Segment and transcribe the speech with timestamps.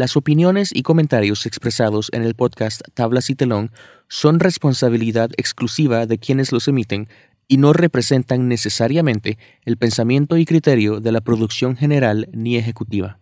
[0.00, 3.70] Las opiniones y comentarios expresados en el podcast Tablas y Telón
[4.08, 7.06] son responsabilidad exclusiva de quienes los emiten
[7.48, 9.36] y no representan necesariamente
[9.66, 13.19] el pensamiento y criterio de la producción general ni ejecutiva.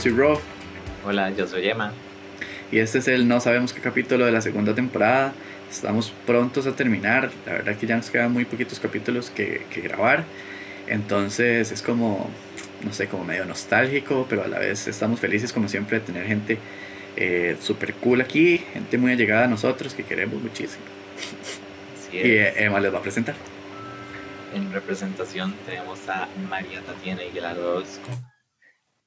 [0.00, 0.40] Soy Ro
[1.04, 1.92] Hola, yo soy Emma.
[2.70, 5.32] y este es el no sabemos qué capítulo de la segunda temporada.
[5.70, 7.30] Estamos prontos a terminar.
[7.46, 10.24] La verdad que ya nos quedan muy poquitos capítulos que, que grabar.
[10.86, 12.28] Entonces es como,
[12.84, 16.26] no sé, como medio nostálgico, pero a la vez estamos felices como siempre de tener
[16.26, 16.58] gente
[17.16, 20.84] eh, super cool aquí, gente muy allegada a nosotros que queremos muchísimo.
[21.98, 22.24] Así Y es.
[22.36, 23.34] eh, Emma les va a presentar.
[24.54, 28.10] En representación tenemos a María Tatiana Aguilar Orozco.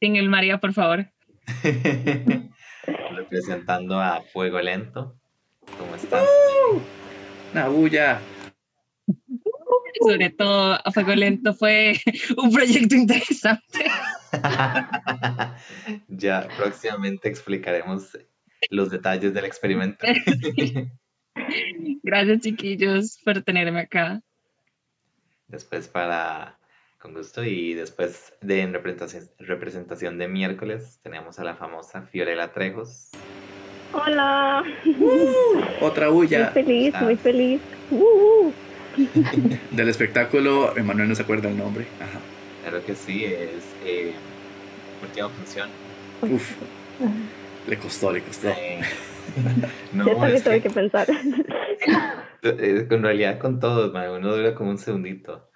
[0.03, 1.09] Sin el María, por favor.
[3.15, 5.15] representando a Fuego Lento.
[5.79, 6.27] ¿Cómo estás?
[7.53, 8.19] Una bulla.
[10.01, 11.93] Sobre todo, a Fuego Lento fue
[12.37, 13.85] un proyecto interesante.
[16.09, 18.17] ya próximamente explicaremos
[18.71, 20.05] los detalles del experimento.
[22.03, 24.21] Gracias, chiquillos, por tenerme acá.
[25.47, 26.59] después para
[27.03, 32.53] con gusto y después de en representación, representación de miércoles tenemos a la famosa Fiorella
[32.53, 33.09] Trejos.
[33.91, 34.63] Hola,
[35.81, 37.03] Otra muy bulla feliz, Ah.
[37.03, 37.59] muy feliz.
[37.91, 38.51] Uh,
[39.71, 40.75] del espectáculo.
[40.77, 41.85] Emanuel no se acuerda el nombre.
[41.99, 42.19] Ajá.
[42.63, 44.13] Claro que sí, es eh,
[45.03, 45.69] última función.
[46.21, 46.51] Uf.
[47.67, 48.47] Le costó, le costó.
[48.47, 48.79] Eh,
[49.93, 51.07] no, también tuve que- que pensar.
[52.45, 55.49] Eh, En realidad con todos, mae, uno dura como un segundito.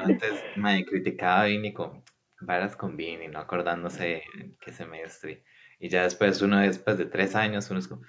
[0.00, 2.02] Antes me criticaba a Vini con
[2.40, 5.44] varas con Vini, no acordándose en qué semestre.
[5.78, 8.02] Y ya después, uno después de tres años, uno es como,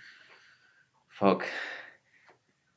[1.09, 1.43] fuck,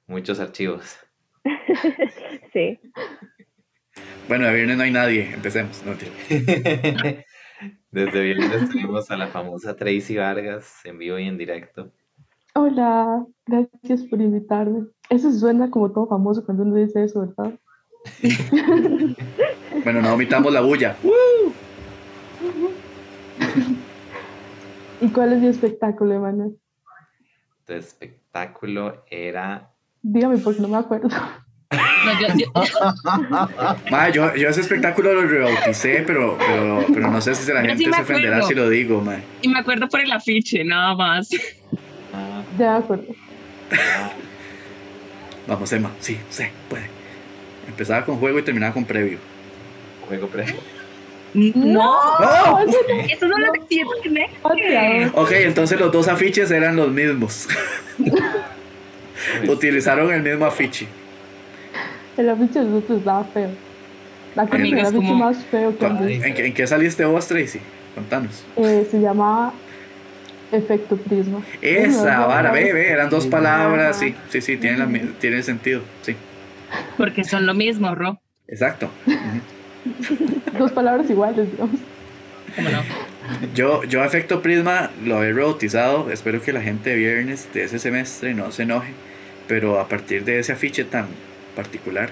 [0.07, 0.99] muchos archivos.
[2.53, 2.79] sí,
[4.29, 5.33] Bueno, de viernes no hay nadie.
[5.33, 5.83] Empecemos.
[5.85, 5.93] No.
[7.91, 11.93] Desde viernes tenemos a la famosa Tracy Vargas en vivo y en directo.
[12.55, 14.87] Hola, gracias por invitarme.
[15.11, 17.59] Eso suena como todo famoso cuando uno dice eso, ¿verdad?
[19.85, 20.97] Bueno, no omitamos la bulla.
[25.01, 26.57] ¿Y cuál es mi espectáculo, Emanuel?
[27.67, 29.71] Tu espectáculo era...
[30.03, 31.09] Dígame porque no me acuerdo.
[31.09, 32.53] No, yo- yo-
[33.91, 37.77] Ma, yo, yo ese espectáculo lo rebauticé, pero, pero, pero no sé si la gente
[37.85, 39.17] sí se ofenderá si lo digo, ma.
[39.43, 41.29] y me acuerdo por el afiche, nada más.
[42.15, 43.05] Ah, Ya me acuerdo.
[45.49, 45.91] Vamos, Emma.
[46.01, 46.96] Sí, sí, puede.
[47.69, 49.19] Empezaba con juego y terminaba con previo.
[50.09, 50.45] juego pre...
[51.35, 52.59] No, ¡No!
[52.61, 52.79] eso
[53.11, 53.91] eso no lo tiene.
[54.11, 54.21] no
[55.05, 57.47] es Ok, entonces los dos afiches eran los mismos.
[59.49, 60.87] Utilizaron el mismo afiche.
[62.17, 63.51] El afiche de nosotros estaba feo.
[64.35, 67.61] La que el afiche como- más feo que ¿En, qué- en qué saliste vos, Tracy?
[67.95, 68.45] Contanos.
[68.57, 69.53] Eh, se llamaba
[70.53, 71.43] Efecto Prisma.
[71.61, 73.99] Esa vara, ve, ve, eran dos palabras.
[73.99, 74.89] Sí, sí, sí, tiene, la
[75.19, 75.83] tiene sentido.
[76.03, 76.15] Sí,
[76.97, 78.21] Porque son lo mismo, Ro.
[78.49, 78.91] exacto.
[80.59, 81.81] Dos palabras iguales, digamos.
[82.57, 82.83] ¿Cómo no?
[83.55, 86.11] Yo, yo efecto Prisma lo he rebautizado.
[86.11, 88.93] Espero que la gente de viernes de ese semestre no se enoje.
[89.49, 91.07] Pero a partir de ese afiche tan
[91.55, 92.11] particular,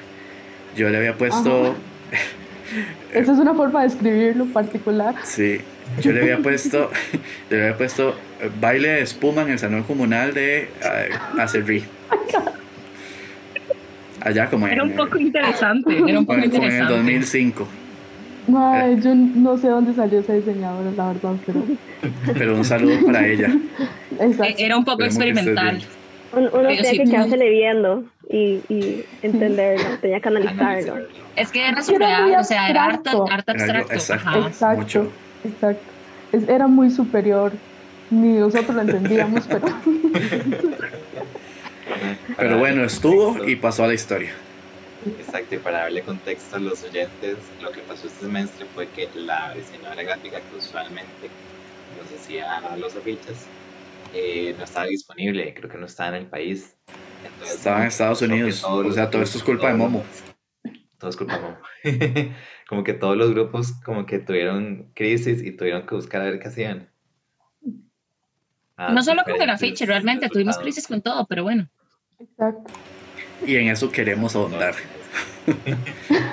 [0.77, 1.75] yo le había puesto.
[3.13, 5.15] Esa es una forma de escribirlo particular.
[5.25, 5.61] Sí,
[6.01, 6.91] yo le había puesto.
[7.51, 11.85] yo le había puesto eh, baile de espuma en el salón comunal de uh, Acerrí.
[14.25, 15.97] Allá como en, Era un poco interesante.
[15.97, 16.93] Era un poco como en el interesante.
[16.95, 17.69] 2005.
[18.49, 21.62] Mae, yo no sé dónde salió esa diseñadora, la verdad, pero.
[22.35, 23.50] Pero un saludo para ella.
[24.21, 24.44] Exacto.
[24.44, 25.82] Eh, Era un poco Esperemos experimental.
[26.32, 27.11] uno, tenía sí, que no.
[27.11, 31.06] quedársele viendo y, y entenderlo, tenía que analizarlo.
[31.37, 33.32] Es que era Era surreal, muy o sea, era arte, abstracto.
[33.32, 33.93] arte Era abstracto.
[33.94, 34.29] exacto.
[34.29, 34.49] ajá.
[34.49, 35.12] Exacto, mucho.
[35.44, 35.82] exacto.
[36.32, 37.53] Es- era muy superior.
[38.11, 39.67] Ni nosotros lo entendíamos, pero
[42.37, 44.33] Pero bueno, estuvo contexto- y pasó a la historia.
[45.19, 49.09] Exacto, y para darle contexto a los oyentes, lo que pasó este semestre fue que
[49.15, 51.29] la diseñadora gráfica que usualmente
[51.99, 53.47] nos hacía los afiches
[54.15, 56.75] eh, no estaba disponible, creo que no estaba en el país.
[57.25, 58.61] Entonces, Estaba en Estados Unidos.
[58.63, 60.05] todos O sea, todo esto es culpa de Momo.
[60.99, 61.59] todo es culpa de Momo.
[62.69, 66.39] como que todos los grupos como que tuvieron crisis y tuvieron que buscar a ver
[66.39, 66.89] qué hacían.
[68.77, 71.69] Ah, no solo con diferentes Grafiche, realmente tuvimos crisis con todo, pero bueno.
[72.31, 72.73] Exacto.
[73.47, 74.75] Y en eso queremos ahondar.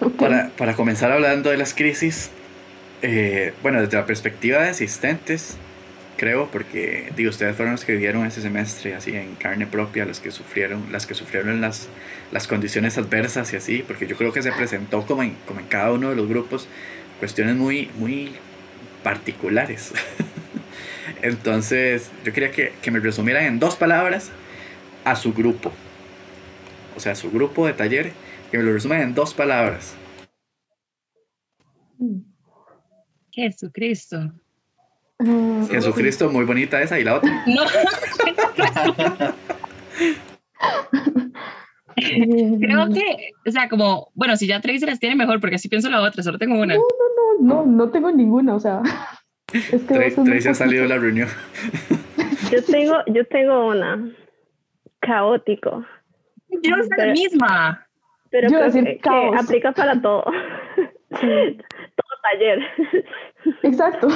[0.00, 0.16] Ok.
[0.16, 2.30] Para, para comenzar hablando de las crisis,
[3.00, 5.56] eh, bueno, desde la perspectiva de asistentes,
[6.18, 10.20] creo, porque digo, ustedes fueron los que vivieron ese semestre así en carne propia, los
[10.20, 11.88] que sufrieron, las que sufrieron las,
[12.32, 15.66] las condiciones adversas y así, porque yo creo que se presentó como en, como en
[15.66, 16.68] cada uno de los grupos
[17.18, 18.32] cuestiones muy, muy
[19.02, 19.92] particulares.
[21.22, 24.30] Entonces, yo quería que, que me resumieran en dos palabras
[25.04, 25.70] a su grupo.
[26.96, 28.12] O sea, su grupo de taller,
[28.50, 29.94] que me lo resumen en dos palabras.
[33.30, 34.32] Jesucristo.
[35.18, 37.44] Ah, Jesucristo, muy bonita esa, y la otra.
[37.46, 37.62] No,
[41.96, 45.90] creo que, o sea, como, bueno, si ya Tracy las tiene mejor, porque así pienso
[45.90, 46.74] la otra, solo tengo una.
[46.74, 46.82] No,
[47.40, 48.82] no, no tengo ninguna, o sea.
[49.52, 51.28] Es que Tracy ha salido de la reunión.
[52.50, 54.12] Yo tengo, yo tengo una.
[55.06, 55.84] Caótico.
[56.48, 57.86] Yo soy la misma.
[58.30, 60.24] Pero Yo decir que, aplica para todo.
[61.10, 62.60] todo taller.
[63.62, 64.08] Exacto.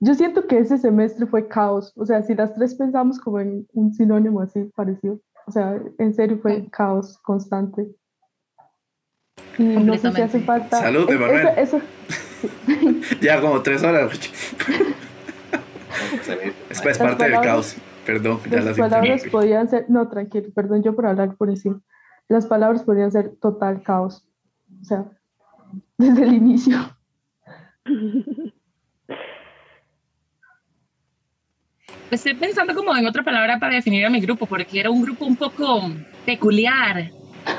[0.00, 1.92] Yo siento que ese semestre fue caos.
[1.96, 5.20] O sea, si las tres pensamos como en un sinónimo así parecido.
[5.46, 7.86] O sea, en serio fue caos constante.
[9.58, 10.78] Y no sé si hace falta.
[10.78, 11.48] Salud, es- Emanuel.
[11.56, 11.80] eso- eso-
[13.20, 14.10] Ya como tres horas.
[16.70, 17.76] Es, es parte del caos.
[18.06, 21.80] Perdón, ya Las las palabras podían ser, no, tranquilo, perdón yo por hablar por encima.
[22.28, 24.26] Las palabras podrían ser total caos.
[24.80, 25.04] O sea,
[25.98, 26.76] desde el inicio.
[32.10, 35.24] Estoy pensando como en otra palabra para definir a mi grupo, porque era un grupo
[35.26, 35.90] un poco
[36.26, 37.12] peculiar.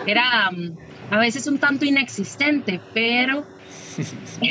[0.06, 0.76] Era mm,
[1.12, 3.46] a veces un tanto inexistente, pero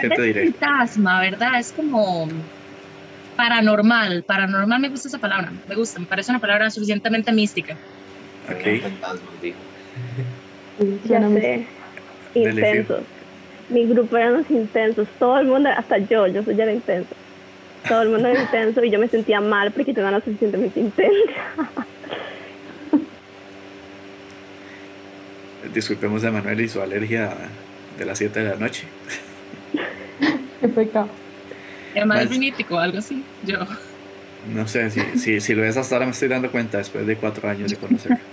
[0.00, 0.52] ¿Qué te diré?
[0.52, 1.58] fantasma, ¿verdad?
[1.58, 2.28] Es como
[3.36, 4.22] paranormal.
[4.24, 7.76] Paranormal me gusta esa palabra, me gusta, me parece una palabra suficientemente mística.
[8.50, 8.82] Ok.
[11.04, 11.66] Ya sé.
[12.34, 13.02] Intensos.
[13.68, 15.08] Mi grupo eran los intensos.
[15.18, 17.14] Todo el mundo, hasta yo, yo soy ya era intenso.
[17.88, 20.80] Todo el mundo era intenso y yo me sentía mal porque yo no era suficientemente
[20.80, 21.32] intensa.
[25.74, 27.34] Disculpemos a Manuel y su alergia
[27.98, 28.86] de las 7 de la noche.
[30.60, 31.08] Qué pecado.
[31.96, 33.22] Además Más- es mítico, algo así.
[33.44, 33.58] Yo.
[34.54, 37.16] No sé, si, si, si lo ves hasta ahora me estoy dando cuenta después de
[37.16, 38.18] cuatro años de conocerlo.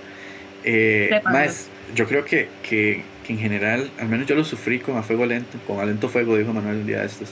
[0.66, 4.96] Eh, más, yo creo que, que, que en general, al menos yo lo sufrí con
[4.96, 7.32] a fuego lento, con a lento fuego, dijo Manuel un día de estos.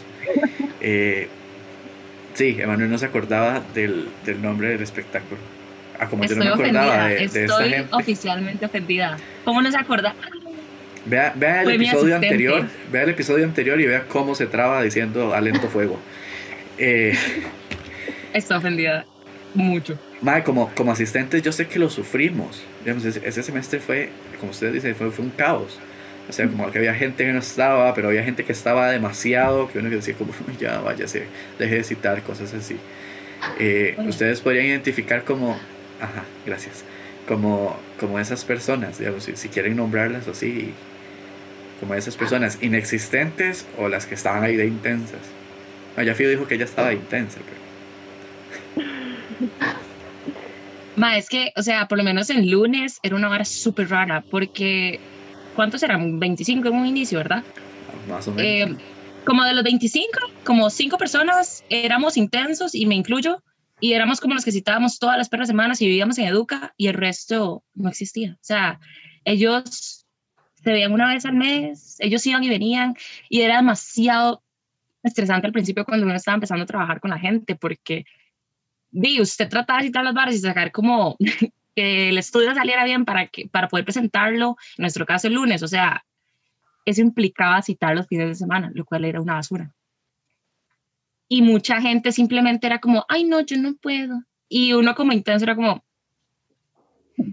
[0.81, 1.29] Eh,
[2.33, 5.39] sí, Emanuel no se acordaba del, del nombre del espectáculo.
[5.97, 7.87] Ah, como yo Estoy no me acordaba de, de esta estoy gente.
[7.95, 9.15] oficialmente ofendida.
[9.45, 10.13] ¿Cómo no se acuerda?
[11.05, 14.81] Vea, vea el Fue episodio anterior, vea el episodio anterior y vea cómo se traba
[14.83, 15.99] diciendo a lento fuego.
[16.81, 17.13] Eh,
[18.33, 19.05] Estoy ofendida
[19.53, 19.99] mucho.
[20.21, 22.63] Mae, como, como asistentes yo sé que lo sufrimos.
[22.83, 25.77] Digamos, ese, semestre fue, como ustedes dicen, fue, fue un caos.
[26.27, 29.69] O sea, como que había gente que no estaba, pero había gente que estaba demasiado,
[29.69, 31.25] que uno que decía como, ya váyase,
[31.59, 32.77] deje de citar, cosas así.
[33.59, 35.51] Eh, ustedes podrían identificar como,
[35.99, 36.83] ajá, gracias,
[37.27, 40.73] como, como esas personas, digamos, si, si quieren nombrarlas así,
[41.79, 45.40] como esas personas inexistentes o las que estaban ahí de intensas.
[45.97, 47.61] Ya Fío dijo que ella estaba intensa, pero...
[50.95, 54.23] Ma, es que, o sea, por lo menos en lunes era una hora súper rara,
[54.29, 54.99] porque
[55.55, 56.19] ¿cuántos eran?
[56.19, 57.43] 25 en un inicio, ¿verdad?
[58.09, 58.45] Más o menos.
[58.45, 58.83] Eh,
[59.25, 63.43] como de los 25, como cinco personas éramos intensos, y me incluyo,
[63.79, 66.87] y éramos como los que citábamos todas las perras semanas y vivíamos en Educa, y
[66.87, 68.33] el resto no existía.
[68.33, 68.79] O sea,
[69.25, 70.05] ellos
[70.63, 72.95] se veían una vez al mes, ellos iban y venían,
[73.29, 74.43] y era demasiado
[75.03, 78.05] estresante al principio cuando uno estaba empezando a trabajar con la gente, porque
[78.91, 81.17] vi, usted trataba de citar las barras y sacar como
[81.75, 85.63] que el estudio saliera bien para, que, para poder presentarlo, en nuestro caso el lunes,
[85.63, 86.05] o sea,
[86.85, 89.71] eso implicaba citar los fines de semana, lo cual era una basura.
[91.27, 94.21] Y mucha gente simplemente era como, ay, no, yo no puedo.
[94.49, 95.81] Y uno como intenso era como,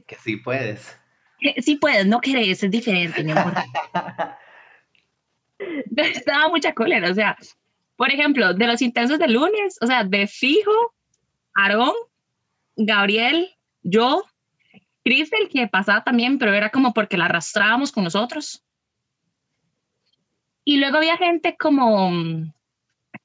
[0.07, 0.97] Que sí puedes.
[1.41, 3.55] "Eh, sí puedes, no querés, es diferente, mi amor.
[5.97, 7.37] Estaba mucha cólera, o sea,
[7.99, 10.71] por ejemplo, de los intensos de lunes, o sea, de fijo,
[11.55, 11.93] Aarón,
[12.77, 13.49] Gabriel,
[13.83, 14.25] yo,
[15.05, 18.63] Cristel, que pasaba también, pero era como porque la arrastrábamos con nosotros.
[20.65, 22.13] Y luego había gente como,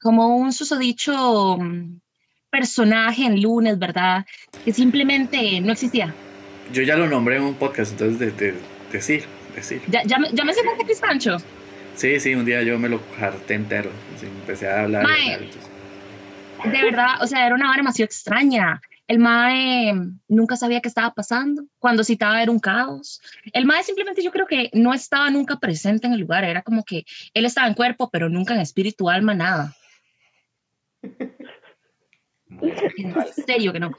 [0.02, 2.00] como un susodicho mm,
[2.50, 4.26] personaje en lunes, ¿verdad?
[4.66, 6.14] Que simplemente no existía.
[6.72, 8.60] yo ya lo nombré en un podcast, entonces de, de-
[8.92, 9.26] decir,
[9.56, 9.82] decir.
[9.88, 10.62] ¿Ya, ya, me- ya me sé
[11.02, 11.38] Pancho?
[11.96, 13.92] Sí, sí, un día yo me lo harté entero.
[14.16, 15.04] así, empecé a hablar.
[15.04, 15.34] Mae.
[15.36, 15.72] hablar, entonces-
[16.72, 18.82] De verdad, o sea, era una vara demasiado extraña.
[19.06, 19.94] El mae
[20.30, 21.66] nunca sabía qué estaba pasando.
[21.78, 23.22] Cuando citaba era un caos.
[23.52, 26.46] El mae simplemente yo creo que no estaba nunca presente en el lugar.
[26.46, 29.76] Era como que él estaba en cuerpo, pero nunca en espíritu, alma, nada.
[32.62, 33.14] En
[33.46, 33.92] serio que no.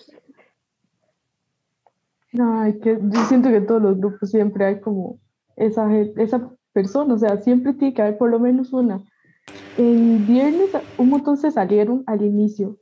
[2.41, 5.21] Ay, que yo siento que en todos los grupos siempre hay como
[5.57, 5.87] esa,
[6.17, 9.03] esa persona, o sea, siempre tiene que haber por lo menos una.
[9.79, 12.77] En viernes un montón se salieron al inicio,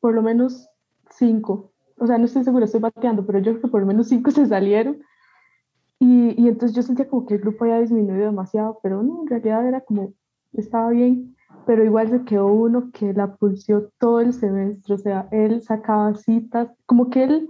[0.00, 0.68] por lo menos
[1.10, 1.72] cinco.
[1.98, 4.30] O sea, no estoy segura, estoy bateando, pero yo creo que por lo menos cinco
[4.30, 5.02] se salieron.
[6.00, 9.26] Y, y entonces yo sentía como que el grupo había disminuido demasiado, pero no, en
[9.26, 10.14] realidad era como,
[10.54, 11.34] estaba bien.
[11.66, 16.14] Pero igual se quedó uno que la pulsió todo el semestre, o sea, él sacaba
[16.14, 17.48] citas, como que él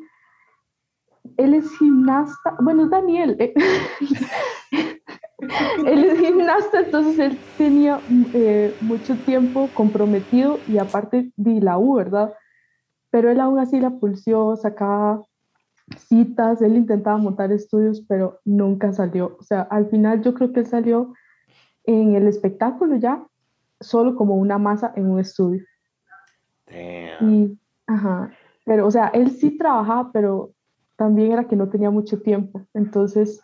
[1.37, 3.37] él es gimnasta, bueno, es Daniel.
[3.39, 3.55] eh.
[5.87, 8.01] él es gimnasta, entonces él tenía
[8.35, 12.35] eh, mucho tiempo comprometido y aparte de la U, ¿verdad?
[13.11, 15.23] Pero él aún así la pulsió, sacaba
[15.97, 19.37] citas, él intentaba montar estudios, pero nunca salió.
[19.39, 21.15] O sea, al final yo creo que él salió
[21.85, 23.25] en el espectáculo ya,
[23.81, 25.65] solo como una masa en un estudio.
[26.67, 27.33] Damn.
[27.33, 28.31] Y, ajá,
[28.65, 30.53] pero, o sea, él sí trabajaba, pero
[30.97, 32.67] también era que no tenía mucho tiempo.
[32.75, 33.41] Entonces,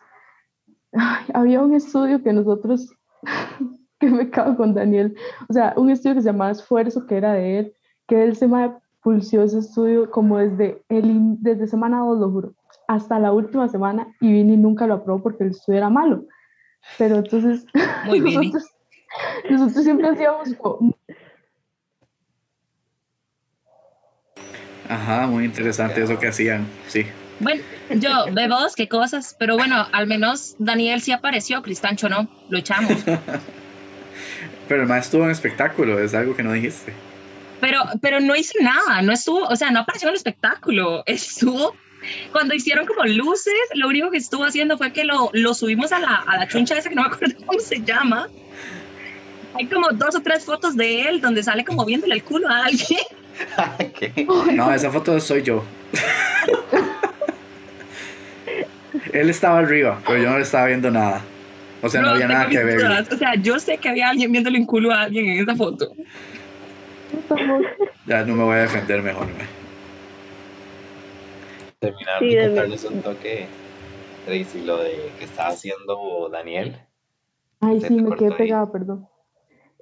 [0.95, 2.93] ay, había un estudio que nosotros,
[4.01, 5.17] que me cago con Daniel,
[5.49, 7.75] o sea, un estudio que se llamaba Esfuerzo, que era de él,
[8.07, 8.73] que él se me
[9.03, 12.55] pulsió ese estudio como desde, el, desde semana 2, lo juro,
[12.89, 16.25] hasta la última semana, y Vini nunca lo aprobó porque el estudio era malo.
[16.99, 17.67] Pero entonces,
[18.07, 18.65] Muy nosotros,
[19.49, 20.95] nosotros siempre hacíamos como,
[24.89, 27.07] Ajá, muy interesante eso que hacían, sí.
[27.45, 32.59] Bueno, yo, vemos qué cosas, pero bueno, al menos Daniel sí apareció, Cristancho no, lo
[32.59, 32.93] echamos.
[34.69, 36.95] Pero el maestro estuvo en espectáculo, es algo que no dijiste.
[37.61, 41.77] Pero, pero no hizo nada, no estuvo, o sea, no apareció en el espectáculo, estuvo,
[42.33, 45.99] cuando hicieron como luces, lo único que estuvo haciendo fue que lo, lo subimos a
[45.99, 48.29] la, a la chuncha esa que no me acuerdo cómo se llama.
[49.55, 52.65] Hay como dos o tres fotos de él donde sale como viéndole el culo a
[52.65, 53.01] alguien.
[53.99, 54.27] ¿Qué?
[54.55, 55.63] No, esa foto soy yo.
[59.13, 61.23] Él estaba arriba, pero yo no le estaba viendo nada.
[61.83, 62.79] O sea, no había nada que ver.
[62.79, 65.55] dudas, O sea, yo sé que había alguien viéndole un culo a alguien en esa
[65.55, 65.93] foto.
[68.07, 69.27] Ya no me voy a defender mejor.
[69.27, 69.47] mae.
[71.79, 73.47] Terminar Sí, de contarles un toque,
[74.25, 76.77] Tracy, lo de que estaba haciendo Daniel.
[77.61, 79.07] Ay, sí, me quedé pegada, perdón.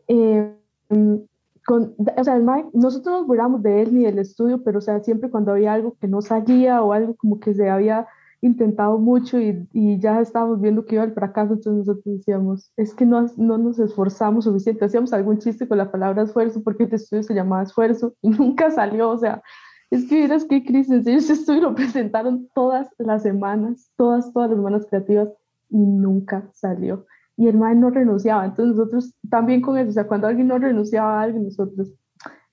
[0.09, 0.53] Eh,
[0.89, 1.17] mm,
[1.65, 4.83] con, o sea, el Mike, nosotros nos burlamos de él ni del estudio, pero o
[4.83, 8.09] sea, siempre cuando había algo que no salía o algo como que se había
[8.43, 12.93] intentado mucho y, y ya estábamos viendo que iba al fracaso, entonces nosotros decíamos, es
[12.95, 16.97] que no, no nos esforzamos suficiente, hacíamos algún chiste con la palabra esfuerzo porque este
[16.97, 19.43] estudio se llamaba esfuerzo y nunca salió, o sea,
[19.91, 24.33] es que vieras que Cris, en serio, ese estudio lo presentaron todas las semanas, todas,
[24.33, 25.29] todas las semanas creativas
[25.71, 27.07] y nunca salió
[27.37, 28.45] y el mae no renunciaba.
[28.45, 31.93] Entonces nosotros también con eso, o sea, cuando alguien no renunciaba a algo, nosotros,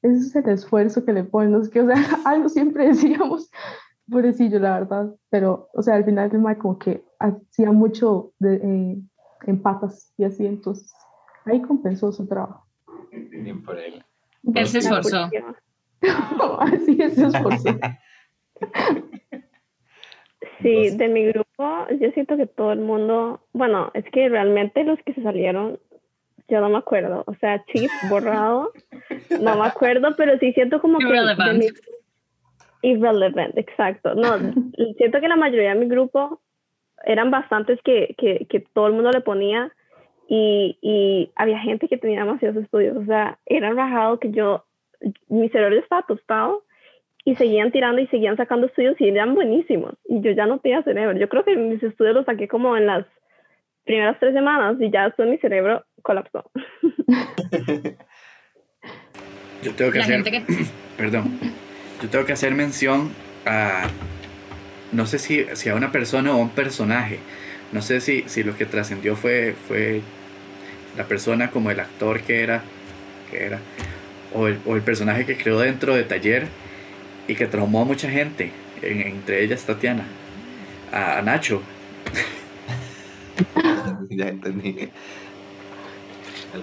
[0.02, 3.50] ese es el esfuerzo que le ponen, no sé qué, o sea, algo siempre decíamos,
[4.10, 8.56] pobrecillo, la verdad, pero, o sea, al final el mae como que hacía mucho de,
[8.56, 8.98] eh,
[9.48, 10.92] en patas y así, entonces
[11.46, 12.66] ahí compensó su trabajo.
[13.12, 14.04] Bien por él.
[14.56, 15.30] Él se esforzó.
[16.60, 17.78] así es, se esforzó.
[20.62, 25.00] Sí, de mi grupo, yo siento que todo el mundo, bueno, es que realmente los
[25.06, 25.80] que se salieron,
[26.48, 28.72] yo no me acuerdo, o sea, chip borrado,
[29.30, 31.06] no me acuerdo, pero sí siento como que...
[31.06, 31.68] de mi-
[32.82, 34.16] Irrelevant, exacto.
[34.16, 34.38] No,
[34.98, 36.42] siento que la mayoría de mi grupo
[37.06, 39.72] eran bastantes que, que, que todo el mundo le ponía
[40.28, 44.66] y, y había gente que tenía demasiados estudios, o sea, era rajado que yo,
[45.28, 46.64] mi cerebro estaba tostado
[47.26, 49.94] y seguían tirando y seguían sacando estudios y eran buenísimos.
[50.06, 51.18] Y yo ya no tenía cerebro.
[51.18, 53.06] Yo creo que mis estudios los saqué como en las
[53.84, 56.50] primeras tres semanas y ya después mi cerebro colapsó.
[59.62, 60.44] Yo tengo que La hacer, gente que...
[60.98, 61.40] perdón,
[62.02, 63.12] yo tengo que hacer mención
[63.46, 63.88] a,
[64.92, 67.20] no sé si, si a una persona o a un personaje.
[67.72, 70.02] No sé si, si lo que trascendió fue, fue
[70.98, 72.64] la persona como el actor que era,
[73.30, 73.60] que era
[74.34, 76.48] o, el, o el personaje que creó dentro de Taller
[77.28, 78.52] y que traumó a mucha gente,
[78.82, 80.06] en- entre ellas Tatiana,
[80.92, 81.62] a, a Nacho.
[84.10, 84.90] ya entendí.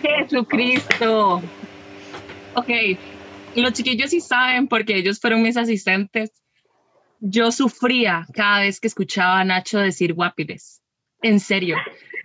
[0.03, 1.41] Jesucristo.
[2.55, 2.69] Ok,
[3.63, 6.31] los chiquillos sí saben porque ellos fueron mis asistentes.
[7.21, 10.83] yo sufría cada vez que escuchaba a Nacho decir guapiles.
[11.23, 11.77] En serio.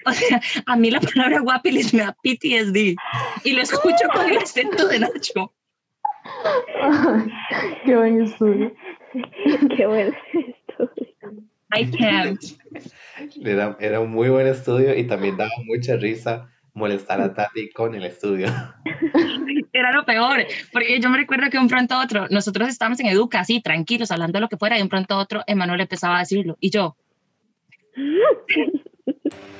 [0.05, 2.95] O sea, a mí la palabra guapiles me da PTSD
[3.43, 5.53] y lo escucho con el acento de Nacho.
[7.85, 8.73] Qué buen estudio.
[9.75, 11.11] Qué buen estudio.
[11.73, 12.41] I can't.
[13.43, 17.95] Era, era un muy buen estudio y también daba mucha risa molestar a Tati con
[17.95, 18.47] el estudio.
[19.73, 23.07] Era lo peor, porque yo me recuerdo que un pronto a otro, nosotros estábamos en
[23.07, 26.17] Educa, así, tranquilos, hablando de lo que fuera, y un pronto a otro, Emanuel empezaba
[26.17, 26.95] a decirlo, y yo,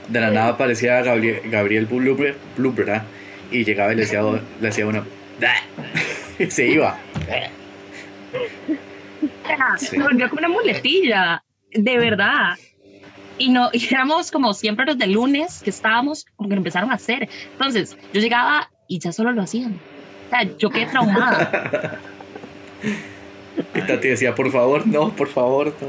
[0.08, 3.06] De la nada aparecía Gabriel, Gabriel Blooper, Blooper, ¿ah?
[3.52, 5.06] y llegaba y le decía, le decía uno,
[5.40, 5.54] "Da",
[6.40, 6.98] y se iba.
[9.78, 9.86] Sí.
[9.88, 12.58] se volvió como una muletilla, de verdad.
[13.42, 16.92] Y, no, y éramos como siempre los de lunes que estábamos, como que lo empezaron
[16.92, 17.28] a hacer.
[17.54, 19.80] Entonces, yo llegaba y ya solo lo hacían.
[20.28, 22.00] O sea, yo quedé traumada.
[23.76, 25.88] Y Tati decía, por favor, no, por favor, no.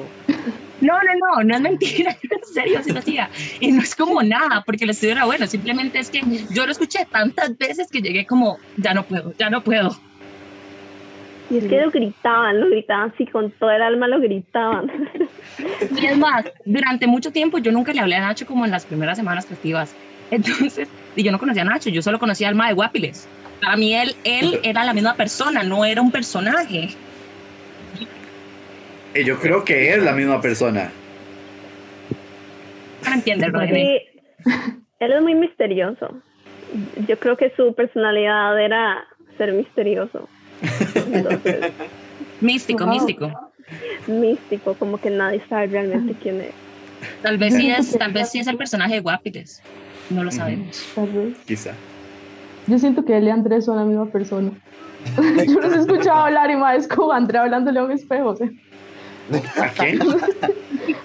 [0.81, 3.31] No, no, no, no es mentira, en serio, sí lo hacía.
[3.61, 6.73] Y no es como nada, porque el estudio era bueno, simplemente es que yo lo
[6.73, 9.97] escuché tantas veces que llegué como, ya no puedo, ya no puedo.
[11.53, 14.91] Y es que lo gritaban, lo gritaban así, con todo el alma lo gritaban.
[15.95, 18.87] Y es más, durante mucho tiempo yo nunca le hablé a Nacho como en las
[18.87, 19.95] primeras semanas festivas.
[20.31, 23.29] Entonces, y yo no conocía a Nacho, yo solo conocía al Ma de Guapiles.
[23.61, 26.89] Para mí él, él era la misma persona, no era un personaje.
[29.15, 30.91] Y yo creo que es la misma persona.
[33.07, 33.99] No entiende, Rodney.
[33.99, 34.55] Sí,
[35.01, 36.15] él es muy misterioso.
[37.07, 39.05] Yo creo que su personalidad era
[39.37, 40.31] ser misterioso.
[41.13, 41.73] Entonces,
[42.41, 42.95] Místico, Wow.
[42.95, 43.51] místico.
[44.07, 46.51] místico, como que nadie sabe realmente quién es.
[47.23, 49.63] Tal vez sí es, tal vez sí es el personaje de Guapiles.
[50.11, 50.85] No lo sabemos.
[50.95, 51.37] Tal vez.
[51.47, 51.73] Quizá.
[52.67, 54.51] Yo siento que él y Andrés son la misma persona.
[55.49, 58.37] Yo los he escuchado hablar y más es como Andrés hablándole a un espejo.
[58.37, 58.49] sea,
[59.61, 59.99] ¿A quién?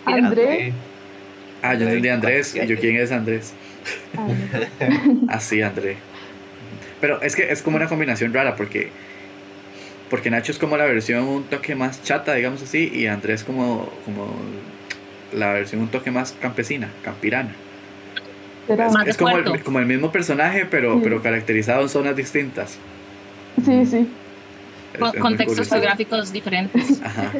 [0.05, 0.73] Andrés.
[1.63, 2.55] Ah, yo entendí Andrés.
[2.55, 3.53] ¿Y yo quién es Andrés?
[5.29, 5.97] Así, André.
[7.01, 8.89] Pero es que es como una combinación rara porque
[10.09, 13.89] porque Nacho es como la versión un toque más chata, digamos así, y Andrés como
[14.05, 14.33] como
[15.33, 17.53] la versión un toque más campesina, campirana.
[18.67, 19.63] Es, Más de es como, el, puerto.
[19.63, 20.99] como el mismo personaje, pero, Sí.
[21.03, 22.77] pero caracterizado en zonas distintas.
[23.63, 24.07] Sí, sí.
[24.93, 27.01] Es- Con- es muy contextos geográficos diferentes.
[27.03, 27.31] Ajá.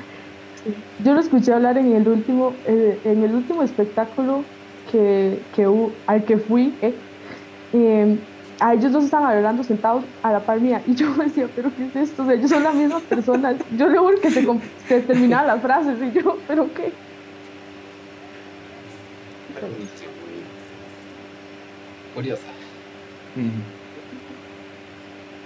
[1.04, 4.44] Yo lo escuché hablar en el último, eh, en el último espectáculo
[4.92, 5.68] que, que
[6.08, 6.74] al que fui.
[6.82, 6.94] eh,
[7.74, 8.18] eh,
[8.60, 11.74] a ellos dos estaban hablando sentados a la par mía y yo me decía, pero
[11.76, 12.24] ¿qué es esto?
[12.24, 13.58] O sea, ellos son la misma persona.
[13.70, 14.46] Yo le juro que se,
[14.78, 17.00] se terminaban las frases y yo, ¿pero qué?
[19.54, 20.54] Pero sí, muy
[22.10, 22.54] curiosa.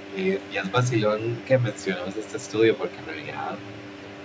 [0.10, 3.64] Y, y es vacilón que mencionamos este estudio porque en realidad,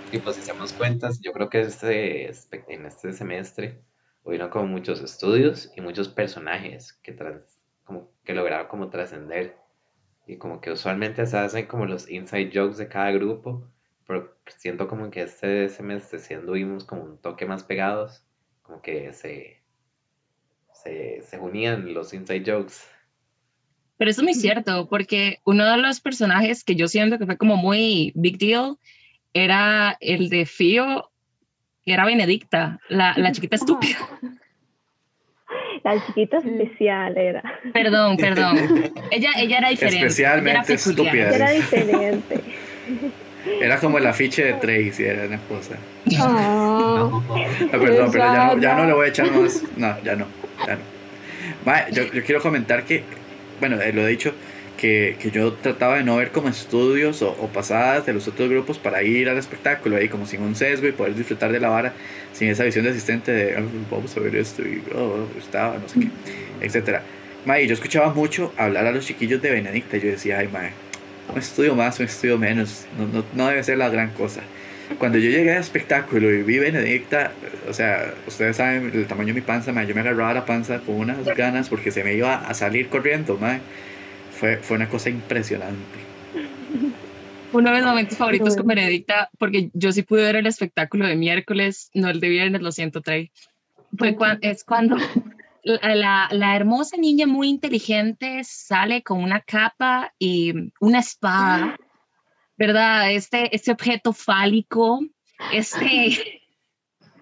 [0.09, 3.83] tipo, si hacemos cuentas, yo creo que este, espe- en este semestre
[4.23, 7.56] hubieron como muchos estudios y muchos personajes que, trans-
[7.87, 9.57] como, que lograron como trascender.
[10.27, 13.65] Y como que usualmente se hacen como los inside jokes de cada grupo,
[14.05, 18.25] pero siento como que este semestre sí anduvimos como un toque más pegados,
[18.61, 19.63] como que se,
[20.73, 22.75] se, se unían los inside jokes.
[23.97, 27.37] Pero eso es muy cierto, porque uno de los personajes que yo siento que fue
[27.37, 28.77] como muy big deal
[29.33, 31.09] era el de Fío,
[31.85, 33.97] que era Benedicta, la, la chiquita estúpida.
[35.95, 36.49] La chiquita Sí.
[36.49, 37.41] especial era.
[37.71, 38.57] Perdón, perdón.
[39.11, 40.05] Ella, ella era diferente.
[40.07, 41.29] Especialmente ella era estúpida.
[41.35, 42.39] Era diferente.
[43.61, 45.75] Era como el afiche de Tracy, era una cosa.
[46.19, 47.09] Ah,
[47.71, 49.63] Ah, perdón, pero ya no, ya no le voy a echar más.
[49.77, 50.25] No, ya no.
[50.67, 52.11] Ya no.
[52.11, 53.03] Yo quiero comentar que,
[53.61, 54.33] bueno, eh, lo he dicho,
[54.77, 58.49] que, que yo trataba de no ver como estudios o, o pasadas de los otros
[58.49, 61.69] grupos para ir al espectáculo ahí como sin un sesgo y poder disfrutar de la
[61.69, 61.93] vara
[62.33, 65.89] sin esa visión de asistente de "Ah, vamos a ver esto y oh, estaba, no
[65.89, 66.07] sé qué,
[66.65, 67.01] etcétera.
[67.45, 70.71] Mae, yo escuchaba mucho hablar a los chiquillos de Benedicta y yo decía, ay, mae,
[71.33, 74.41] un estudio más, un estudio menos, no, no, no debe ser la gran cosa.
[74.99, 77.31] Cuando yo llegué al espectáculo y vi Benedicta,
[77.69, 80.79] o sea, ustedes saben el tamaño de mi panza, mae, yo me agarraba la panza
[80.79, 83.59] con unas ganas porque se me iba a salir corriendo, mae.
[84.39, 85.99] Fue, fue una cosa impresionante.
[87.53, 91.15] Uno de mis momentos favoritos con Benedicta, porque yo sí pude ver el espectáculo de
[91.15, 93.31] miércoles, no el de viernes, lo siento, Trey.
[93.97, 94.97] Fue cuan- es cuando
[95.63, 101.77] la, la- la hermosa niña muy inteligente sale con una capa y una espada,
[102.57, 103.11] ¿verdad?
[103.11, 104.99] Este, este objeto fálico,
[105.51, 106.43] este...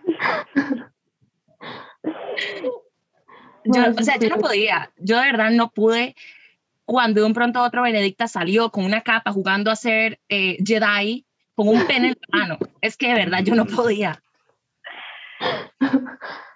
[3.68, 6.16] Yo, o sea, yo no podía, yo de verdad no pude.
[6.86, 10.58] Cuando de un pronto a otro Benedicta salió con una capa jugando a ser eh,
[10.64, 12.58] Jedi, con un pene en la mano.
[12.82, 14.22] Es que de verdad yo no podía.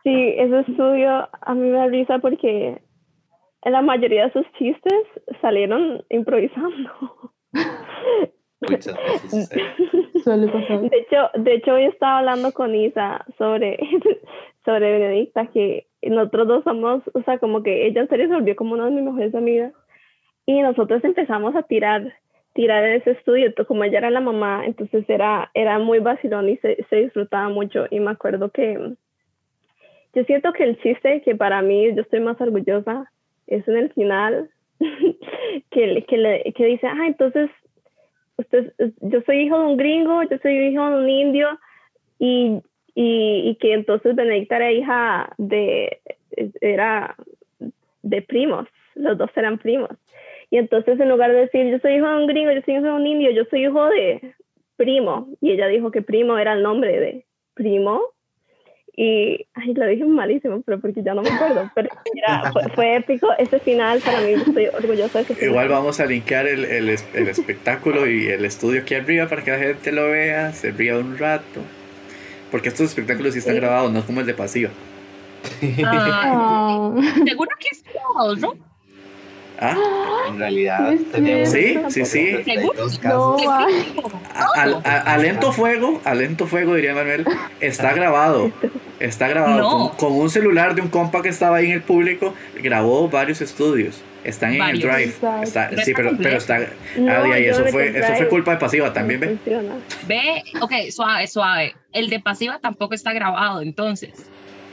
[0.04, 2.82] Sí, ese estudio a mí me da risa porque
[3.64, 5.04] en la mayoría de sus chistes
[5.42, 7.34] salieron improvisando.
[8.62, 9.50] Muchas veces.
[9.50, 13.78] De hecho, de hecho hoy estaba hablando con Isa sobre,
[14.66, 18.56] sobre Benedicta, que nosotros dos somos, o sea, como que ella en serio se volvió
[18.56, 19.74] como una de mis mejores amigas.
[20.46, 22.14] Y nosotros empezamos a tirar,
[22.54, 26.86] tirar ese estudio, como ella era la mamá, entonces era, era muy vacilón y se,
[26.90, 27.86] se disfrutaba mucho.
[27.92, 28.96] Y me acuerdo que
[30.14, 33.12] yo siento que el chiste que para mí yo estoy más orgullosa
[33.48, 34.50] es en el final,
[35.72, 37.50] que, que, le, que dice, ah, entonces
[38.38, 41.48] usted, yo soy hijo de un gringo, yo soy hijo de un indio,
[42.18, 42.62] y,
[42.96, 46.00] y, y que entonces Benedicta era hija de,
[46.62, 47.16] era
[48.02, 49.92] de primos, los dos eran primos.
[50.52, 52.86] Y entonces en lugar de decir, yo soy hijo de un gringo, yo soy hijo
[52.86, 54.34] de un indio, yo soy hijo de
[54.78, 58.02] primo, y ella dijo que primo era el nombre de primo,
[58.96, 62.96] y ay, lo dije malísimo, pero porque ya no me acuerdo, pero era- fue, fue
[62.96, 65.50] épico ese final, para mí estoy orgullosa de ese final.
[65.52, 69.52] Igual vamos a linkear el, el, el espectáculo y el estudio aquí arriba para que
[69.52, 71.62] la gente lo vea, se ría un rato.
[72.52, 73.60] Porque estos espectáculos sí están Sí.
[73.62, 74.72] grabados, no como el de pasiva.
[75.86, 76.92] Ah,
[77.26, 78.54] seguro que es todos, ¿no?
[79.62, 79.76] ¿Ah?
[80.30, 82.38] En realidad tenemos Sí, sí, sí.
[82.64, 83.42] No, casos.
[83.50, 83.96] ay,
[84.34, 87.26] A, al- a- a lento fuego, a lento fuego diría Manuel,
[87.60, 88.52] está grabado.
[89.00, 89.70] Está grabado No.
[89.98, 93.42] con, con un celular de un compa que estaba ahí en el público, grabó varios
[93.42, 94.02] estudios.
[94.24, 94.84] Están en Varios.
[94.84, 95.14] el drive.
[95.44, 96.60] Está- Pero sí, pero, pero está.
[96.98, 99.38] No, ah, ahí, yo eso fue, eso culpa de pasiva también, no ¿ve?
[100.08, 101.76] Ve, ok, suave, suave.
[101.94, 104.12] El de pasiva tampoco está grabado, entonces.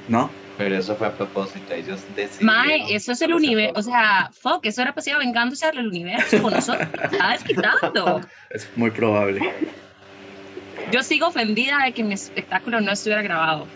[0.09, 0.31] ¿No?
[0.59, 2.47] Pero eso fue a propósito, ellos decidieron.
[2.47, 6.55] Mae, eso es el universo, o sea, fuck, eso era pasiva vengándose del universo con
[6.55, 6.89] nosotros.
[7.13, 8.21] Está desquitando.
[8.51, 9.41] Es muy probable.
[10.93, 13.67] Yo sigo ofendida de que mi espectáculo no estuviera grabado.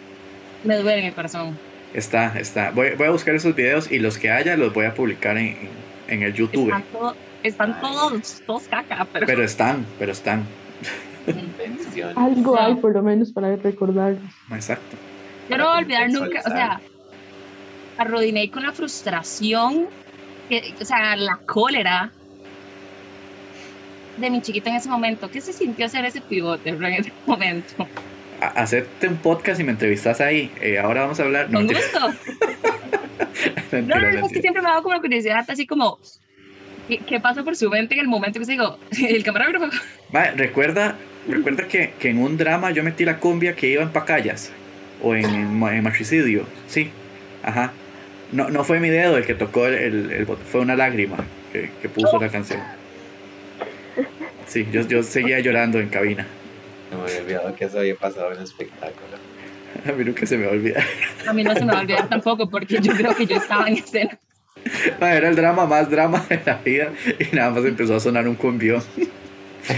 [0.64, 1.58] Me duele en el corazón.
[1.92, 2.70] Está, está.
[2.70, 5.68] Voy, voy a buscar esos videos y los que haya los voy a publicar en,
[6.08, 6.66] en- el YouTube.
[6.68, 10.44] Están, todo- están todos, todos caca, pero, Pero están, pero están.
[12.16, 14.22] Algo hay por lo menos para recordarlos.
[14.52, 14.96] Exacto.
[15.50, 16.80] Yo no voy a olvidar nunca, o sea,
[17.98, 19.88] arrodiné con la frustración,
[20.48, 22.12] que, o sea, la cólera
[24.16, 25.30] de mi chiquita en ese momento.
[25.30, 27.88] ¿Qué se sintió hacer ese pivote en ese momento?
[28.40, 30.50] Hacerte un podcast y me entrevistas ahí.
[30.60, 31.50] Eh, ahora vamos a hablar.
[31.50, 32.08] No, Con gusto.
[33.70, 35.98] mentira, No, no, no, es que siempre me ha dado como curiosidad, así como,
[36.88, 39.66] ¿qué, qué pasa por su mente en el momento que se digo, el camarógrafo?
[40.12, 40.96] Mae, recuerda,
[41.28, 44.52] recuerda que, que en un drama yo metí la cumbia que iba en Pacayas
[45.02, 46.44] o en, en Matricidio.
[46.68, 46.90] Sí,
[47.42, 47.72] ajá.
[48.32, 49.74] No, no fue mi dedo el que tocó el,
[50.12, 51.16] el- fue una lágrima
[51.52, 52.60] que, que puso la canción.
[54.46, 56.26] Sí, yo, yo seguía llorando en cabina.
[56.90, 59.16] No me había olvidado que eso había pasado en el espectáculo.
[59.88, 60.84] A mí nunca se me va a olvidar.
[61.26, 63.68] A mí no se me va a olvidar tampoco, porque yo creo que yo estaba
[63.68, 64.18] en escena.
[65.00, 68.28] Mae, Era el drama más drama de la vida y nada más empezó a sonar
[68.28, 68.82] un cumbión.